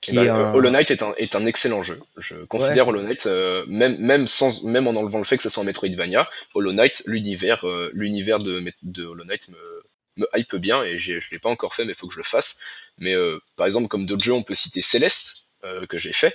Qui 0.00 0.16
bah, 0.16 0.24
est 0.24 0.28
un- 0.28 0.52
Hollow 0.52 0.70
Knight 0.70 0.90
est 0.90 1.00
un, 1.00 1.14
est 1.16 1.36
un 1.36 1.46
excellent 1.46 1.84
jeu. 1.84 2.00
Je 2.18 2.34
considère 2.46 2.88
Hollow. 2.88 3.02
Knight, 3.02 3.26
euh, 3.26 3.64
même, 3.68 3.96
même, 3.98 4.26
sans, 4.26 4.64
même 4.64 4.88
en 4.88 4.96
enlevant 4.96 5.18
le 5.18 5.24
fait 5.24 5.36
que 5.36 5.44
ce 5.44 5.48
soit 5.48 5.62
un 5.62 5.66
Metroidvania, 5.66 6.28
Hollow 6.54 6.72
Knight, 6.72 7.04
l'univers 7.06 7.64
euh, 7.68 7.92
l'univers 7.94 8.40
de, 8.40 9.04
Hollow 9.04 9.24
Knight 9.24 9.48
me, 9.50 9.84
me 10.16 10.26
hype 10.34 10.56
bien 10.56 10.82
et 10.82 10.98
je 10.98 11.20
l'ai 11.30 11.38
pas 11.38 11.50
encore 11.50 11.76
fait, 11.76 11.84
mais 11.84 11.92
il 11.92 11.96
faut 11.96 12.08
que 12.08 12.14
je 12.14 12.18
le 12.18 12.24
fasse. 12.24 12.56
Mais 12.98 13.14
euh, 13.14 13.38
par 13.54 13.66
exemple, 13.66 13.86
comme 13.86 14.06
d'autres 14.06 14.24
jeux, 14.24 14.32
on 14.32 14.42
peut 14.42 14.56
citer 14.56 14.82
Céleste, 14.82 15.46
que 15.88 15.98
j'ai 15.98 16.12
fait, 16.12 16.34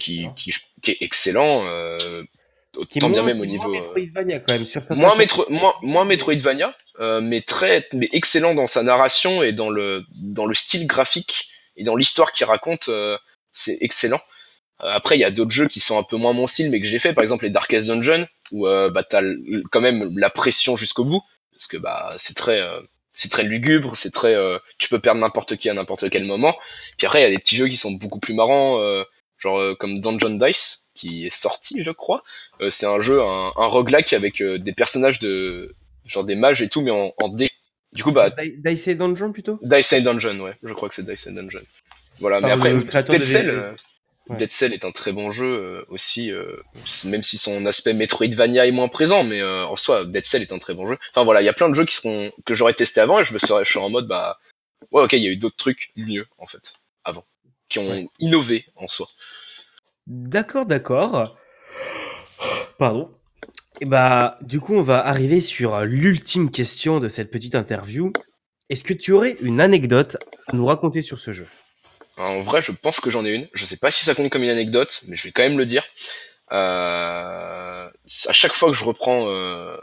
qui, 0.00 0.24
excellent. 0.24 0.34
qui, 0.34 0.54
qui 0.82 0.90
est 0.90 0.98
excellent, 1.02 1.64
Qui 2.88 2.98
autant 2.98 3.10
bien 3.10 3.22
moins- 3.22 3.32
même 3.34 3.40
au 3.40 3.44
est 3.44 3.46
moins 3.46 3.68
niveau. 3.68 3.74
euh, 3.74 3.80
Metroidvania, 3.80 4.40
quand 4.40 4.54
même, 4.54 4.64
sur 4.64 4.80
moins, 4.96 5.16
métro, 5.16 5.46
moins, 5.48 5.74
moins 5.82 6.04
Metroidvania, 6.04 6.74
euh, 7.00 7.20
mais 7.20 7.40
très, 7.42 7.86
mais 7.92 8.08
excellent 8.12 8.54
dans 8.54 8.66
sa 8.66 8.82
narration 8.82 9.42
et 9.42 9.52
dans 9.52 9.70
le, 9.70 10.04
dans 10.14 10.46
le 10.46 10.54
style 10.54 10.86
graphique 10.86 11.48
et 11.76 11.84
dans 11.84 11.96
l'histoire 11.96 12.32
qu'il 12.32 12.46
raconte, 12.46 12.88
euh, 12.88 13.16
c'est 13.52 13.78
excellent. 13.80 14.20
Euh, 14.82 14.86
après, 14.90 15.16
il 15.16 15.20
y 15.20 15.24
a 15.24 15.30
d'autres 15.30 15.50
jeux 15.52 15.68
qui 15.68 15.80
sont 15.80 15.96
un 15.98 16.02
peu 16.02 16.16
moins 16.16 16.32
mon 16.32 16.46
style, 16.46 16.70
mais 16.70 16.80
que 16.80 16.86
j'ai 16.86 16.98
fait, 16.98 17.12
par 17.14 17.22
exemple 17.22 17.44
les 17.44 17.50
Darkest 17.50 17.86
Dungeon, 17.86 18.26
où 18.50 18.66
euh, 18.66 18.90
bah, 18.90 19.04
t'as 19.04 19.22
quand 19.70 19.80
même 19.80 20.18
la 20.18 20.30
pression 20.30 20.76
jusqu'au 20.76 21.04
bout, 21.04 21.22
parce 21.52 21.66
que 21.68 21.76
bah 21.76 22.14
c'est 22.18 22.34
très, 22.36 22.60
euh, 22.60 22.80
c'est 23.12 23.30
très 23.30 23.44
lugubre, 23.44 23.96
c'est 23.96 24.10
très, 24.12 24.34
euh, 24.34 24.58
tu 24.78 24.88
peux 24.88 24.98
perdre 24.98 25.20
n'importe 25.20 25.56
qui 25.56 25.70
à 25.70 25.74
n'importe 25.74 26.10
quel 26.10 26.24
moment. 26.24 26.56
Puis 26.98 27.06
après, 27.06 27.20
il 27.20 27.22
y 27.22 27.26
a 27.26 27.30
des 27.30 27.38
petits 27.38 27.54
jeux 27.56 27.68
qui 27.68 27.76
sont 27.76 27.92
beaucoup 27.92 28.18
plus 28.18 28.34
marrants, 28.34 28.80
euh, 28.80 29.04
genre 29.38 29.58
euh, 29.60 29.74
comme 29.76 30.00
Dungeon 30.00 30.30
Dice, 30.30 30.83
qui 30.94 31.26
est 31.26 31.34
sorti, 31.34 31.82
je 31.82 31.90
crois. 31.90 32.22
Euh, 32.60 32.70
c'est 32.70 32.86
un 32.86 33.00
jeu, 33.00 33.20
un, 33.22 33.52
un 33.56 33.66
roguelike 33.66 34.12
avec 34.12 34.40
euh, 34.40 34.58
des 34.58 34.72
personnages 34.72 35.18
de, 35.18 35.74
genre 36.06 36.24
des 36.24 36.34
mages 36.36 36.62
et 36.62 36.68
tout, 36.68 36.80
mais 36.82 36.90
en, 36.90 37.12
en 37.20 37.28
dé. 37.28 37.50
Du 37.92 38.02
coup, 38.02 38.12
bah, 38.12 38.30
Di- 38.30 38.54
Dice 38.58 38.88
et 38.88 38.94
Dungeon 38.94 39.32
plutôt? 39.32 39.58
Dice 39.62 39.92
and 39.92 40.00
Dungeon, 40.02 40.40
ouais, 40.40 40.56
je 40.62 40.72
crois 40.72 40.88
que 40.88 40.94
c'est 40.94 41.06
Dice 41.06 41.26
and 41.26 41.32
Dungeon. 41.32 41.62
Voilà, 42.20 42.40
mais 42.40 42.50
après, 42.50 42.74
Dead 42.74 43.20
de 43.20 43.24
Cell, 43.24 43.50
euh, 43.50 43.72
Ouais. 44.30 44.38
Dead 44.38 44.50
Cell 44.52 44.72
est 44.72 44.86
un 44.86 44.90
très 44.90 45.12
bon 45.12 45.30
jeu 45.30 45.84
aussi, 45.90 46.32
même 47.04 47.22
si 47.22 47.36
son 47.36 47.66
aspect 47.66 47.92
Metroidvania 47.92 48.66
est 48.66 48.70
moins 48.70 48.88
présent, 48.88 49.22
mais 49.22 49.42
en 49.42 49.76
soi, 49.76 50.06
Dead 50.06 50.24
Cell 50.24 50.40
est 50.40 50.50
un 50.50 50.58
très 50.58 50.72
bon 50.72 50.86
jeu. 50.86 50.96
Enfin 51.10 51.24
voilà, 51.24 51.42
il 51.42 51.44
y 51.44 51.48
a 51.50 51.52
plein 51.52 51.68
de 51.68 51.74
jeux 51.74 51.84
qui 51.84 51.94
seront 51.94 52.32
que 52.46 52.54
j'aurais 52.54 52.72
testé 52.72 53.02
avant 53.02 53.20
et 53.20 53.24
je 53.26 53.34
me 53.34 53.38
serais, 53.38 53.66
je 53.66 53.70
suis 53.70 53.78
en 53.78 53.90
mode 53.90 54.06
bah 54.08 54.38
ouais 54.92 55.02
ok, 55.02 55.12
il 55.12 55.22
y 55.22 55.28
a 55.28 55.30
eu 55.30 55.36
d'autres 55.36 55.56
trucs 55.58 55.90
mieux 55.96 56.26
en 56.38 56.46
fait 56.46 56.72
avant, 57.04 57.26
qui 57.68 57.78
ont 57.80 57.90
Ouais. 57.90 58.08
innové 58.18 58.64
en 58.76 58.88
soi. 58.88 59.10
D'accord, 60.06 60.66
d'accord. 60.66 61.36
Pardon. 62.78 63.10
Et 63.80 63.86
bah, 63.86 64.38
du 64.42 64.60
coup, 64.60 64.74
on 64.74 64.82
va 64.82 65.04
arriver 65.04 65.40
sur 65.40 65.74
euh, 65.74 65.84
l'ultime 65.84 66.50
question 66.50 67.00
de 67.00 67.08
cette 67.08 67.30
petite 67.30 67.54
interview. 67.54 68.12
Est-ce 68.68 68.84
que 68.84 68.94
tu 68.94 69.12
aurais 69.12 69.36
une 69.42 69.60
anecdote 69.60 70.16
à 70.46 70.54
nous 70.54 70.66
raconter 70.66 71.00
sur 71.00 71.18
ce 71.18 71.32
jeu? 71.32 71.46
En 72.16 72.42
vrai, 72.42 72.62
je 72.62 72.70
pense 72.70 73.00
que 73.00 73.10
j'en 73.10 73.24
ai 73.24 73.30
une. 73.30 73.48
Je 73.54 73.64
sais 73.64 73.76
pas 73.76 73.90
si 73.90 74.04
ça 74.04 74.14
compte 74.14 74.30
comme 74.30 74.42
une 74.42 74.50
anecdote, 74.50 75.02
mais 75.08 75.16
je 75.16 75.24
vais 75.24 75.32
quand 75.32 75.42
même 75.42 75.58
le 75.58 75.66
dire. 75.66 75.84
Euh, 76.52 77.88
à 78.26 78.32
chaque 78.32 78.52
fois 78.52 78.68
que 78.70 78.76
je 78.76 78.84
reprends 78.84 79.28
euh, 79.28 79.76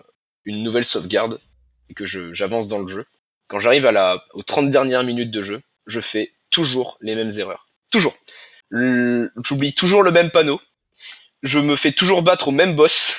une 0.45 0.63
nouvelle 0.63 0.85
sauvegarde 0.85 1.41
et 1.89 1.93
que 1.93 2.05
j'avance 2.05 2.67
dans 2.67 2.79
le 2.79 2.87
jeu, 2.87 3.05
quand 3.47 3.59
j'arrive 3.59 3.85
aux 4.33 4.43
30 4.43 4.69
dernières 4.69 5.03
minutes 5.03 5.31
de 5.31 5.43
jeu, 5.43 5.61
je 5.85 5.99
fais 5.99 6.31
toujours 6.49 6.97
les 7.01 7.15
mêmes 7.15 7.31
erreurs. 7.37 7.67
Toujours. 7.91 8.15
L- 8.73 9.31
J'oublie 9.43 9.73
toujours 9.73 10.03
le 10.03 10.11
même 10.11 10.31
panneau. 10.31 10.59
Je 11.43 11.59
me 11.59 11.75
fais 11.75 11.91
toujours 11.91 12.21
battre 12.21 12.49
au 12.49 12.51
même 12.51 12.75
boss. 12.75 13.15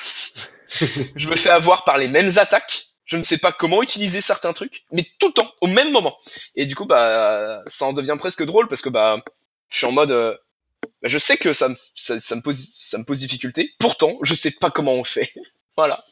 je 1.15 1.29
me 1.29 1.35
fais 1.35 1.49
avoir 1.49 1.83
par 1.83 1.97
les 1.97 2.07
mêmes 2.07 2.31
attaques. 2.37 2.87
Je 3.05 3.17
ne 3.17 3.23
sais 3.23 3.37
pas 3.37 3.51
comment 3.51 3.83
utiliser 3.83 4.21
certains 4.21 4.53
trucs, 4.53 4.83
mais 4.91 5.05
tout 5.19 5.27
le 5.27 5.33
temps, 5.33 5.51
au 5.61 5.67
même 5.67 5.91
moment. 5.91 6.17
Et 6.55 6.65
du 6.65 6.73
coup, 6.73 6.85
bah, 6.85 7.61
ça 7.67 7.85
en 7.85 7.93
devient 7.93 8.15
presque 8.17 8.43
drôle 8.43 8.67
parce 8.69 8.81
que 8.81 8.89
bah, 8.89 9.21
je 9.69 9.77
suis 9.77 9.85
en 9.85 9.91
mode, 9.91 10.11
euh, 10.11 10.35
bah, 11.01 11.09
je 11.09 11.17
sais 11.17 11.35
que 11.35 11.51
ça 11.51 11.67
me, 11.67 11.75
ça, 11.95 12.19
ça 12.21 12.35
me 12.35 12.41
pose, 12.41 12.69
ça 12.79 12.97
me 12.97 13.03
pose 13.03 13.19
difficulté. 13.19 13.71
Pourtant, 13.77 14.17
je 14.21 14.33
sais 14.33 14.51
pas 14.51 14.71
comment 14.71 14.93
on 14.93 15.03
fait. 15.03 15.33
voilà. 15.77 16.05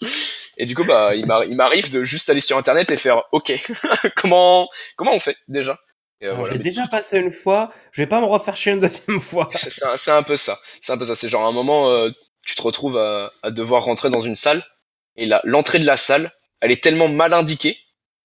Et 0.57 0.65
du 0.65 0.75
coup, 0.75 0.83
bah, 0.83 1.15
il 1.15 1.25
m'arri- 1.25 1.47
il 1.49 1.55
m'arrive 1.55 1.89
de 1.89 2.03
juste 2.03 2.29
aller 2.29 2.41
sur 2.41 2.57
internet 2.57 2.91
et 2.91 2.97
faire, 2.97 3.23
ok, 3.31 3.53
comment, 4.17 4.69
comment 4.97 5.13
on 5.13 5.19
fait 5.21 5.37
déjà? 5.47 5.79
Euh, 6.21 6.27
Alors, 6.27 6.37
voilà. 6.39 6.53
Je 6.53 6.57
l'ai 6.57 6.63
déjà 6.63 6.87
passé 6.87 7.19
une 7.19 7.31
fois, 7.31 7.71
je 7.91 8.01
vais 8.01 8.07
pas 8.07 8.19
me 8.19 8.25
refaire 8.25 8.55
chier 8.55 8.73
une 8.73 8.79
deuxième 8.79 9.19
fois. 9.19 9.49
C'est 9.55 10.11
un, 10.11 10.23
peu 10.23 10.37
ça. 10.37 10.59
C'est 10.81 10.91
un 10.91 10.97
peu 10.97 11.05
ça. 11.05 11.15
C'est 11.15 11.29
genre 11.29 11.43
à 11.43 11.47
un 11.47 11.51
moment, 11.51 11.89
euh, 11.89 12.09
tu 12.45 12.55
te 12.55 12.61
retrouves 12.61 12.97
à, 12.97 13.31
à 13.43 13.51
devoir 13.51 13.83
rentrer 13.83 14.09
dans 14.09 14.21
une 14.21 14.35
salle 14.35 14.63
et 15.15 15.25
là, 15.25 15.41
l'entrée 15.43 15.79
de 15.79 15.85
la 15.85 15.97
salle, 15.97 16.31
elle 16.61 16.71
est 16.71 16.83
tellement 16.83 17.07
mal 17.07 17.33
indiquée 17.33 17.77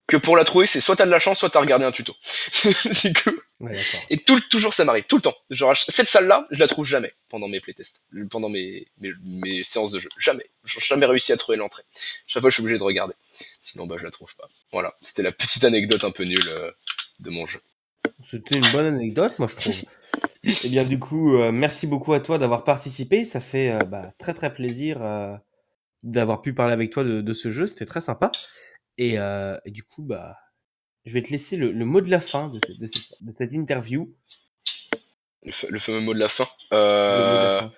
que 0.07 0.17
pour 0.17 0.37
la 0.37 0.45
trouver, 0.45 0.67
c'est 0.67 0.81
soit 0.81 0.97
t'as 0.97 1.07
de 1.07 1.11
la 1.11 1.19
chance, 1.19 1.39
soit 1.39 1.51
t'as 1.51 1.61
regardé 1.61 1.85
un 1.85 1.93
tuto. 1.93 2.15
du 3.03 3.13
coup, 3.13 3.33
Ouais, 3.59 3.81
et 4.11 4.19
tout, 4.19 4.39
toujours 4.51 4.75
ça 4.75 4.85
m'arrive, 4.85 5.05
tout 5.05 5.17
le 5.17 5.23
temps. 5.23 5.37
Genre, 5.49 5.75
cette 5.75 6.09
salle-là, 6.09 6.47
je 6.51 6.61
la 6.61 6.69
trouve 6.69 6.85
jamais 6.85 7.15
pendant 7.31 7.49
mes 7.49 7.59
playtests, 7.61 8.03
pendant 8.31 8.51
mes, 8.51 8.87
mes, 8.99 9.13
mes 9.23 9.65
séances 9.65 9.93
de 9.93 9.99
jeu. 9.99 10.11
Jamais. 10.19 10.45
J'ai 10.65 10.81
jamais 10.81 11.07
réussi 11.07 11.33
à 11.33 11.39
trouver 11.39 11.57
l'entrée. 11.57 11.83
Chaque 12.27 12.43
fois, 12.43 12.51
je 12.51 12.55
suis 12.55 12.63
obligé 12.63 12.79
de 12.79 12.83
regarder. 12.83 13.15
Sinon, 13.63 13.87
bah, 13.87 13.97
je 13.99 14.05
la 14.05 14.11
trouve 14.11 14.35
pas. 14.37 14.49
Voilà. 14.73 14.95
C'était 15.01 15.23
la 15.23 15.33
petite 15.33 15.65
anecdote 15.65 16.05
un 16.05 16.11
peu 16.11 16.25
nulle 16.25 16.49
euh, 16.49 16.71
de 17.21 17.31
mon 17.31 17.47
jeu. 17.47 17.63
C'était 18.23 18.59
une 18.59 18.71
bonne 18.73 18.87
anecdote, 18.87 19.39
moi 19.39 19.49
je 19.49 19.57
trouve. 19.57 19.77
Eh 20.65 20.69
bien, 20.69 20.85
du 20.85 21.01
coup, 21.01 21.37
euh, 21.37 21.51
merci 21.51 21.89
beaucoup 21.89 22.13
à 22.13 22.21
toi 22.21 22.39
d'avoir 22.39 22.63
participé. 22.63 23.25
Ça 23.25 23.41
fait 23.41 23.73
euh, 23.73 23.79
bah, 23.81 24.13
très 24.17 24.33
très 24.33 24.55
plaisir 24.55 25.03
euh, 25.03 25.35
d'avoir 26.05 26.41
pu 26.41 26.55
parler 26.55 26.73
avec 26.73 26.93
toi 26.93 27.03
de, 27.03 27.21
de 27.21 27.33
ce 27.33 27.51
jeu. 27.51 27.67
C'était 27.67 27.85
très 27.85 28.01
sympa. 28.01 28.31
Et, 28.97 29.15
et 29.17 29.71
du 29.73 29.83
coup, 29.83 30.03
bah, 30.05 30.37
je 31.05 31.13
vais 31.13 31.23
te 31.23 31.31
laisser 31.31 31.57
le, 31.57 31.73
le 31.73 31.85
mot 31.85 32.01
de 32.01 32.09
la 32.11 32.21
fin 32.21 32.49
de, 32.49 32.61
cette- 32.65 32.79
de 32.79 32.87
cette, 32.87 33.03
de 33.21 33.33
cette 33.37 33.53
interview. 33.53 34.15
Le, 35.43 35.51
fa- 35.53 35.67
le 35.69 35.79
fameux 35.81 36.01
mot 36.01 36.15
de 36.15 36.21
la 36.21 36.29
fin. 36.29 36.47
Le 36.71 36.77
mot 36.77 37.39
de 37.39 37.43
la 37.43 37.61
fin. 37.61 37.73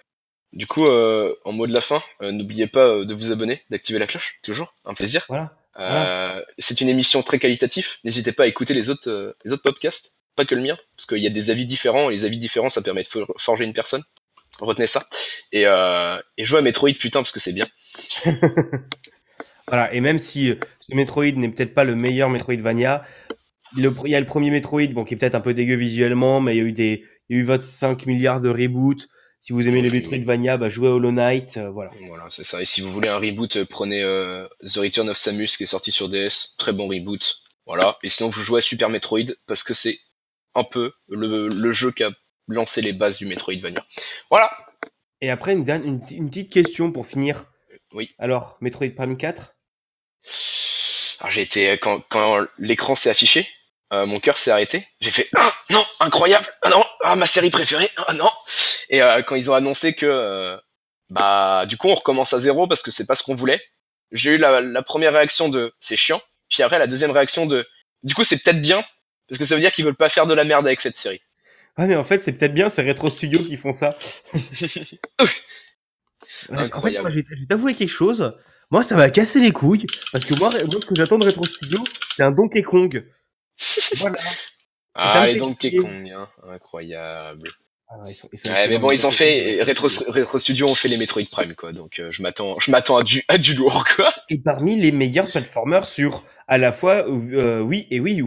Du 0.53 0.67
coup, 0.67 0.87
en 0.87 1.53
mot 1.53 1.67
de 1.67 1.73
la 1.73 1.81
fin, 1.81 2.03
n'oubliez 2.21 2.67
pas 2.69 3.03
de 3.05 3.15
vous 3.15 3.33
abonner, 3.33 3.63
d'activer 3.71 3.99
la 3.99 4.07
cloche, 4.07 4.39
toujours, 4.43 4.75
un 4.85 4.93
plaisir. 4.95 5.25
Voilà. 5.29 6.45
C'est 6.59 6.81
une 6.83 6.89
émission 6.91 7.23
très 7.23 7.39
qualitative. 7.39 7.89
N'hésitez 8.05 8.33
pas 8.33 8.43
à 8.45 8.47
écouter 8.47 8.75
les 8.75 8.91
autres, 8.91 9.37
les 9.45 9.53
autres 9.53 9.63
podcasts, 9.63 10.15
pas 10.39 10.47
que 10.47 10.55
le 10.55 10.63
mien, 10.63 10.79
parce 10.97 11.05
qu'il 11.07 11.19
y 11.19 11.27
a 11.27 11.31
des 11.31 11.51
avis 11.51 11.67
différents, 11.67 12.09
et 12.09 12.15
les 12.15 12.25
avis 12.25 12.39
différents, 12.39 12.71
ça 12.71 12.81
permet 12.81 13.03
de 13.03 13.09
for- 13.09 13.27
forger 13.39 13.65
une 13.67 13.75
personne. 13.75 14.03
Retenez 14.61 14.87
ça. 14.87 15.07
Et, 15.53 15.67
euh, 15.67 16.19
et 16.39 16.45
jouez 16.45 16.59
à 16.61 16.63
Metroid, 16.63 16.93
putain, 16.99 17.21
parce 17.21 17.33
que 17.33 17.41
c'est 17.41 17.53
bien. 17.53 17.69
Voilà. 19.67 19.93
Et 19.93 20.01
même 20.01 20.19
si 20.19 20.51
euh, 20.51 20.55
ce 20.81 20.95
Metroid 20.95 21.27
n'est 21.33 21.51
peut-être 21.51 21.75
pas 21.75 21.85
le 21.85 21.95
meilleur 21.95 22.31
Metroidvania, 22.31 23.03
le 23.77 23.93
il 24.07 24.11
y 24.11 24.15
a 24.15 24.21
le 24.21 24.27
premier 24.27 24.51
Metroid, 24.51 24.87
bon, 24.95 25.05
qui 25.05 25.15
est 25.15 25.17
peut-être 25.19 25.35
un 25.35 25.41
peu 25.43 25.53
dégueu 25.55 25.75
visuellement, 25.77 26.41
mais 26.41 26.55
il 26.55 26.59
y 26.59 26.61
a 26.61 26.65
eu 26.65 26.73
des, 26.73 27.05
il 27.29 27.37
y 27.37 27.39
a 27.39 27.43
eu 27.43 27.45
25 27.45 28.07
milliards 28.07 28.41
de 28.41 28.49
reboots. 28.49 29.07
Si 29.41 29.53
vous 29.53 29.69
aimez 29.69 29.83
les. 29.83 29.91
Metroidvania, 29.91 30.57
bah, 30.57 30.69
jouez 30.69 30.89
à 30.89 30.93
Hollow 30.93 31.13
Knight. 31.13 31.59
euh, 31.59 31.71
voilà. 31.71 31.91
Voilà, 32.09 32.25
c'est 32.31 32.45
ça. 32.45 32.61
Et 32.63 32.65
si 32.65 32.81
vous 32.81 32.91
voulez 32.91 33.09
un 33.09 33.19
reboot, 33.19 33.57
euh, 33.57 33.67
prenez 33.69 34.03
euh, 34.03 34.49
The 34.67 34.77
Return 34.79 35.09
of 35.11 35.19
Samus 35.19 35.49
qui 35.57 35.63
est 35.65 35.67
sorti 35.67 35.93
sur 35.93 36.09
DS. 36.09 36.55
Très 36.59 36.73
bon 36.73 36.89
reboot. 36.89 37.37
Voilà. 37.67 37.99
Et 38.03 38.09
sinon, 38.11 38.31
vous 38.31 38.41
jouez 38.41 38.59
à 38.61 38.63
Super 38.63 38.89
Metroid 38.89 39.35
parce 39.47 39.63
que 39.63 39.75
c'est 39.75 39.99
un 40.59 40.65
peu 40.65 40.93
le, 41.09 41.49
le 41.49 41.73
jeu 41.73 41.91
qui 41.93 42.05
a 42.05 42.11
lancé 42.49 42.81
les 42.83 42.93
bases 42.93 43.19
du 43.19 43.27
Metroidvania. 43.27 43.85
Voilà. 44.31 44.51
Et 45.21 45.31
après, 45.31 45.53
une, 45.53 45.65
dernière- 45.65 45.87
une, 45.87 46.01
une 46.11 46.29
petite 46.31 46.53
question 46.53 46.93
pour 46.93 47.07
finir. 47.07 47.45
Oui. 47.93 48.15
Alors, 48.19 48.57
Metroid 48.61 48.91
Prime 48.95 49.17
4 49.17 49.55
Alors 51.21 51.31
j'ai 51.31 51.43
été 51.43 51.73
quand, 51.79 52.01
quand 52.11 52.45
l'écran 52.59 52.95
s'est 52.95 53.11
affiché, 53.11 53.49
euh, 53.93 54.07
mon 54.07 54.21
cœur 54.21 54.39
s'est 54.39 54.51
arrêté. 54.51 54.87
J'ai 55.01 55.11
fait 55.11 55.29
ah, 55.37 55.53
non 55.71 55.85
incroyable 56.01 56.47
ah 56.63 56.71
non 56.71 56.85
ah 57.03 57.17
ma 57.17 57.27
série 57.27 57.51
préférée 57.51 57.91
ah 58.07 58.13
non 58.13 58.31
et 58.91 59.03
euh, 59.03 59.23
quand 59.23 59.35
ils 59.35 59.51
ont 59.51 59.55
annoncé 59.55 59.95
que 59.95 60.07
euh, 60.07 60.57
bah 61.11 61.65
du 61.67 61.77
coup 61.77 61.89
on 61.89 61.95
recommence 61.95 62.33
à 62.35 62.39
zéro 62.39 62.67
parce 62.69 62.83
que 62.83 62.91
c'est 62.91 63.07
pas 63.07 63.15
ce 63.17 63.23
qu'on 63.23 63.35
voulait. 63.35 63.63
J'ai 64.13 64.33
eu 64.33 64.39
la, 64.39 64.61
la 64.61 64.83
première 64.83 65.13
réaction 65.13 65.49
de 65.49 65.73
c'est 65.81 65.97
chiant 65.97 66.21
puis 66.51 66.63
après 66.63 66.79
la 66.79 66.87
deuxième 66.87 67.11
réaction 67.11 67.47
de 67.47 67.67
du 68.03 68.15
coup 68.15 68.25
c'est 68.25 68.43
peut-être 68.43 68.61
bien 68.61 68.85
parce 69.29 69.39
que 69.39 69.45
ça 69.45 69.55
veut 69.55 69.61
dire 69.61 69.73
qu'ils 69.73 69.85
veulent 69.85 69.95
pas 69.95 70.09
faire 70.09 70.27
de 70.27 70.35
la 70.35 70.45
merde 70.45 70.67
avec 70.67 70.81
cette 70.81 70.97
série. 70.97 71.21
Ah, 71.77 71.87
mais 71.87 71.97
en 71.97 72.05
fait, 72.05 72.21
c'est 72.21 72.33
peut-être 72.33 72.55
bien, 72.55 72.69
c'est 72.69 72.87
Retro 72.87 73.09
Studio 73.09 73.41
qui 73.41 73.57
font 73.57 73.73
ça. 73.73 73.97
en 76.51 76.81
fait, 76.83 77.01
moi, 77.01 77.09
je 77.09 77.21
vais 77.21 77.25
t'avouer 77.49 77.75
quelque 77.75 77.89
chose. 77.89 78.35
Moi, 78.71 78.83
ça 78.83 78.97
m'a 78.97 79.11
cassé 79.11 79.41
les 79.41 79.53
couilles. 79.53 79.87
Parce 80.11 80.25
que 80.25 80.35
moi, 80.35 80.51
moi, 80.51 80.81
ce 80.81 80.87
que 80.87 80.97
j'attends 80.97 81.19
de 81.19 81.27
Retro 81.27 81.47
Studio, 81.47 81.79
c'est 82.17 82.25
un 82.25 82.33
Donkey 82.33 82.63
Kong. 82.63 83.07
Voilà. 83.97 84.19
Ah 84.95 85.27
les 85.27 85.37
Donkey. 85.37 85.77
Kong 85.77 86.11
hein. 86.11 86.29
incroyable. 86.51 87.49
Ah, 87.89 87.97
ils 88.09 88.15
sont, 88.15 88.29
ils 88.33 88.39
sont 88.39 88.51
Ouais, 88.51 88.69
mais 88.69 88.79
bon, 88.79 88.91
ils 88.91 89.07
ont 89.07 89.11
fait. 89.11 89.63
Retro, 89.63 89.89
Retro 90.09 90.39
Studio 90.39 90.69
ont 90.69 90.75
fait 90.75 90.89
les 90.89 90.97
Metroid 90.99 91.23
Prime 91.31 91.55
quoi, 91.55 91.73
donc 91.73 92.01
euh, 92.01 92.11
je 92.11 92.21
m'attends 92.21 92.59
je 92.59 92.71
m'attends 92.71 92.99
à 92.99 93.03
du 93.03 93.25
à 93.29 93.39
du 93.39 93.55
lourd 93.55 93.87
quoi. 93.97 94.13
Et 94.29 94.39
parmi 94.39 94.77
les 94.77 94.93
meilleurs 94.93 95.31
platformers 95.31 95.87
sur 95.87 96.25
à 96.49 96.59
la 96.59 96.73
fois 96.73 97.07
euh, 97.09 97.61
Wii 97.61 97.87
et 97.91 98.01
Wii 98.01 98.21
U. 98.21 98.27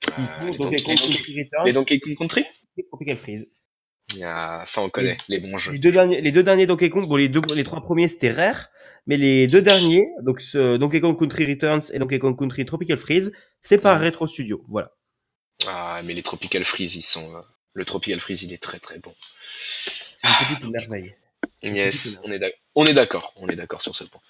Qui 0.00 0.10
Ah, 0.18 0.40
sont 0.40 0.46
les 0.52 0.58
Donkey 0.58 0.82
Kong 0.82 0.96
Country 0.98 1.42
Returns 1.42 1.66
Les 1.66 1.72
Donkey 1.72 2.00
Kong 2.00 2.16
Country 2.18 2.44
et 2.78 2.86
Tropical 2.86 3.16
Freeze. 3.16 3.50
Ah, 4.22 4.62
ça 4.66 4.82
on 4.82 4.88
connaît, 4.88 5.16
les 5.28 5.40
bons 5.40 5.58
jeux. 5.58 5.72
Les 5.72 5.78
deux 5.80 5.90
derniers, 5.90 6.20
les 6.20 6.30
deux 6.32 6.42
derniers 6.44 6.66
Donkey 6.66 6.90
Kong, 6.90 7.08
bon, 7.08 7.16
les 7.16 7.28
deux, 7.28 7.40
les 7.54 7.64
trois 7.64 7.80
premiers 7.82 8.06
c'était 8.08 8.30
rare, 8.30 8.68
mais 9.06 9.16
les 9.16 9.46
deux 9.48 9.62
derniers, 9.62 10.06
donc 10.22 10.40
ce 10.40 10.76
Donkey 10.76 11.00
Kong 11.00 11.18
Country 11.18 11.44
Returns 11.44 11.82
et 11.92 11.98
Donkey 11.98 12.18
Kong 12.20 12.38
Country 12.38 12.64
Tropical 12.64 12.98
Freeze, 12.98 13.32
c'est 13.62 13.78
par 13.78 13.98
Mhm. 13.98 14.04
Retro 14.04 14.26
Studio. 14.28 14.64
Voilà. 14.68 14.92
Ah, 15.66 16.02
mais 16.04 16.14
les 16.14 16.22
Tropical 16.22 16.64
Freeze, 16.64 16.94
ils 16.94 17.02
sont. 17.02 17.34
euh, 17.34 17.40
Le 17.72 17.84
Tropical 17.84 18.20
Freeze, 18.20 18.42
il 18.44 18.52
est 18.52 18.62
très 18.62 18.78
très 18.78 18.98
bon. 19.00 19.12
C'est 20.12 20.28
une 20.28 20.46
petite 20.56 20.70
merveille. 20.70 21.14
Yes, 21.62 22.20
on 22.24 22.30
est 22.86 22.94
d'accord, 22.94 23.32
on 23.36 23.48
est 23.48 23.56
d'accord 23.56 23.82
sur 23.82 23.94
ce 23.96 24.04
point. 24.04 24.20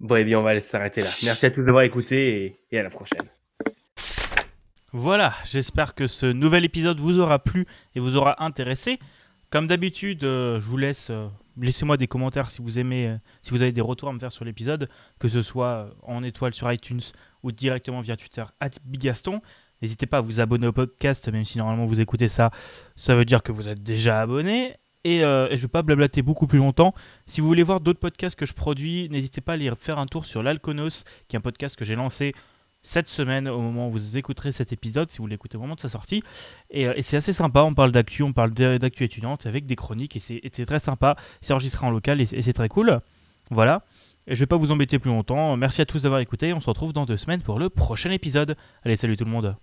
Bon, 0.00 0.16
eh 0.16 0.24
bien, 0.24 0.38
on 0.38 0.42
va 0.42 0.58
s'arrêter 0.58 1.02
là. 1.02 1.12
Merci 1.22 1.46
à 1.46 1.50
tous 1.50 1.66
d'avoir 1.66 1.82
écouté 1.84 2.44
et, 2.44 2.56
et 2.72 2.78
à 2.78 2.82
la 2.82 2.90
prochaine. 2.90 3.28
Voilà, 4.92 5.34
j'espère 5.44 5.94
que 5.94 6.06
ce 6.06 6.24
nouvel 6.24 6.64
épisode 6.64 6.98
vous 6.98 7.18
aura 7.18 7.38
plu 7.38 7.66
et 7.94 8.00
vous 8.00 8.16
aura 8.16 8.42
intéressé. 8.42 8.98
Comme 9.50 9.66
d'habitude, 9.66 10.24
euh, 10.24 10.60
je 10.60 10.66
vous 10.66 10.78
laisse, 10.78 11.08
euh, 11.10 11.28
laissez-moi 11.60 11.98
des 11.98 12.06
commentaires 12.06 12.48
si 12.48 12.62
vous 12.62 12.78
aimez, 12.78 13.08
euh, 13.08 13.16
si 13.42 13.50
vous 13.50 13.60
avez 13.60 13.72
des 13.72 13.82
retours 13.82 14.08
à 14.08 14.14
me 14.14 14.18
faire 14.18 14.32
sur 14.32 14.46
l'épisode, 14.46 14.88
que 15.18 15.28
ce 15.28 15.42
soit 15.42 15.90
en 16.04 16.22
étoile 16.22 16.54
sur 16.54 16.72
iTunes 16.72 17.02
ou 17.42 17.52
directement 17.52 18.00
via 18.00 18.16
Twitter 18.16 18.44
Bigaston. 18.86 19.42
N'hésitez 19.82 20.06
pas 20.06 20.18
à 20.18 20.20
vous 20.22 20.40
abonner 20.40 20.66
au 20.66 20.72
podcast, 20.72 21.28
même 21.30 21.44
si 21.44 21.58
normalement 21.58 21.84
vous 21.84 22.00
écoutez 22.00 22.28
ça, 22.28 22.50
ça 22.96 23.14
veut 23.14 23.26
dire 23.26 23.42
que 23.42 23.52
vous 23.52 23.68
êtes 23.68 23.82
déjà 23.82 24.22
abonné. 24.22 24.76
Et, 25.04 25.18
et 25.18 25.22
je 25.22 25.52
ne 25.52 25.56
vais 25.56 25.68
pas 25.68 25.82
blablater 25.82 26.22
beaucoup 26.22 26.46
plus 26.46 26.58
longtemps. 26.58 26.92
Si 27.24 27.40
vous 27.40 27.46
voulez 27.46 27.62
voir 27.62 27.80
d'autres 27.80 28.00
podcasts 28.00 28.36
que 28.36 28.44
je 28.44 28.52
produis, 28.52 29.08
n'hésitez 29.10 29.40
pas 29.40 29.52
à 29.52 29.54
aller 29.54 29.70
faire 29.78 29.98
un 29.98 30.06
tour 30.06 30.24
sur 30.24 30.42
l'Alconos, 30.42 31.04
qui 31.28 31.36
est 31.36 31.38
un 31.38 31.40
podcast 31.40 31.76
que 31.76 31.84
j'ai 31.84 31.94
lancé 31.94 32.34
cette 32.82 33.08
semaine 33.08 33.48
au 33.48 33.60
moment 33.60 33.88
où 33.88 33.90
vous 33.90 34.16
écouterez 34.16 34.52
cet 34.52 34.72
épisode, 34.72 35.10
si 35.10 35.18
vous 35.18 35.26
l'écoutez 35.26 35.56
au 35.56 35.60
moment 35.60 35.74
de 35.74 35.80
sa 35.80 35.88
sortie. 35.88 36.22
Et, 36.70 36.82
et 36.82 37.02
c'est 37.02 37.16
assez 37.16 37.32
sympa, 37.32 37.62
on 37.62 37.74
parle 37.74 37.92
d'actu, 37.92 38.22
on 38.22 38.32
parle 38.32 38.52
d'actu 38.52 39.04
étudiante 39.04 39.46
avec 39.46 39.66
des 39.66 39.76
chroniques 39.76 40.16
et 40.16 40.20
c'est 40.20 40.66
très 40.66 40.78
sympa. 40.78 41.16
C'est 41.40 41.52
enregistré 41.52 41.86
en 41.86 41.90
local 41.90 42.20
et 42.20 42.26
c'est 42.26 42.52
très 42.52 42.68
cool. 42.68 43.00
Voilà. 43.50 43.84
Et 44.26 44.34
je 44.34 44.40
vais 44.40 44.46
pas 44.46 44.56
vous 44.56 44.70
embêter 44.70 44.98
plus 44.98 45.10
longtemps. 45.10 45.56
Merci 45.56 45.80
à 45.80 45.86
tous 45.86 46.02
d'avoir 46.02 46.20
écouté. 46.20 46.52
On 46.52 46.60
se 46.60 46.68
retrouve 46.68 46.92
dans 46.92 47.06
deux 47.06 47.16
semaines 47.16 47.42
pour 47.42 47.58
le 47.58 47.70
prochain 47.70 48.10
épisode. 48.10 48.56
Allez, 48.84 48.96
salut 48.96 49.16
tout 49.16 49.24
le 49.24 49.30
monde. 49.30 49.58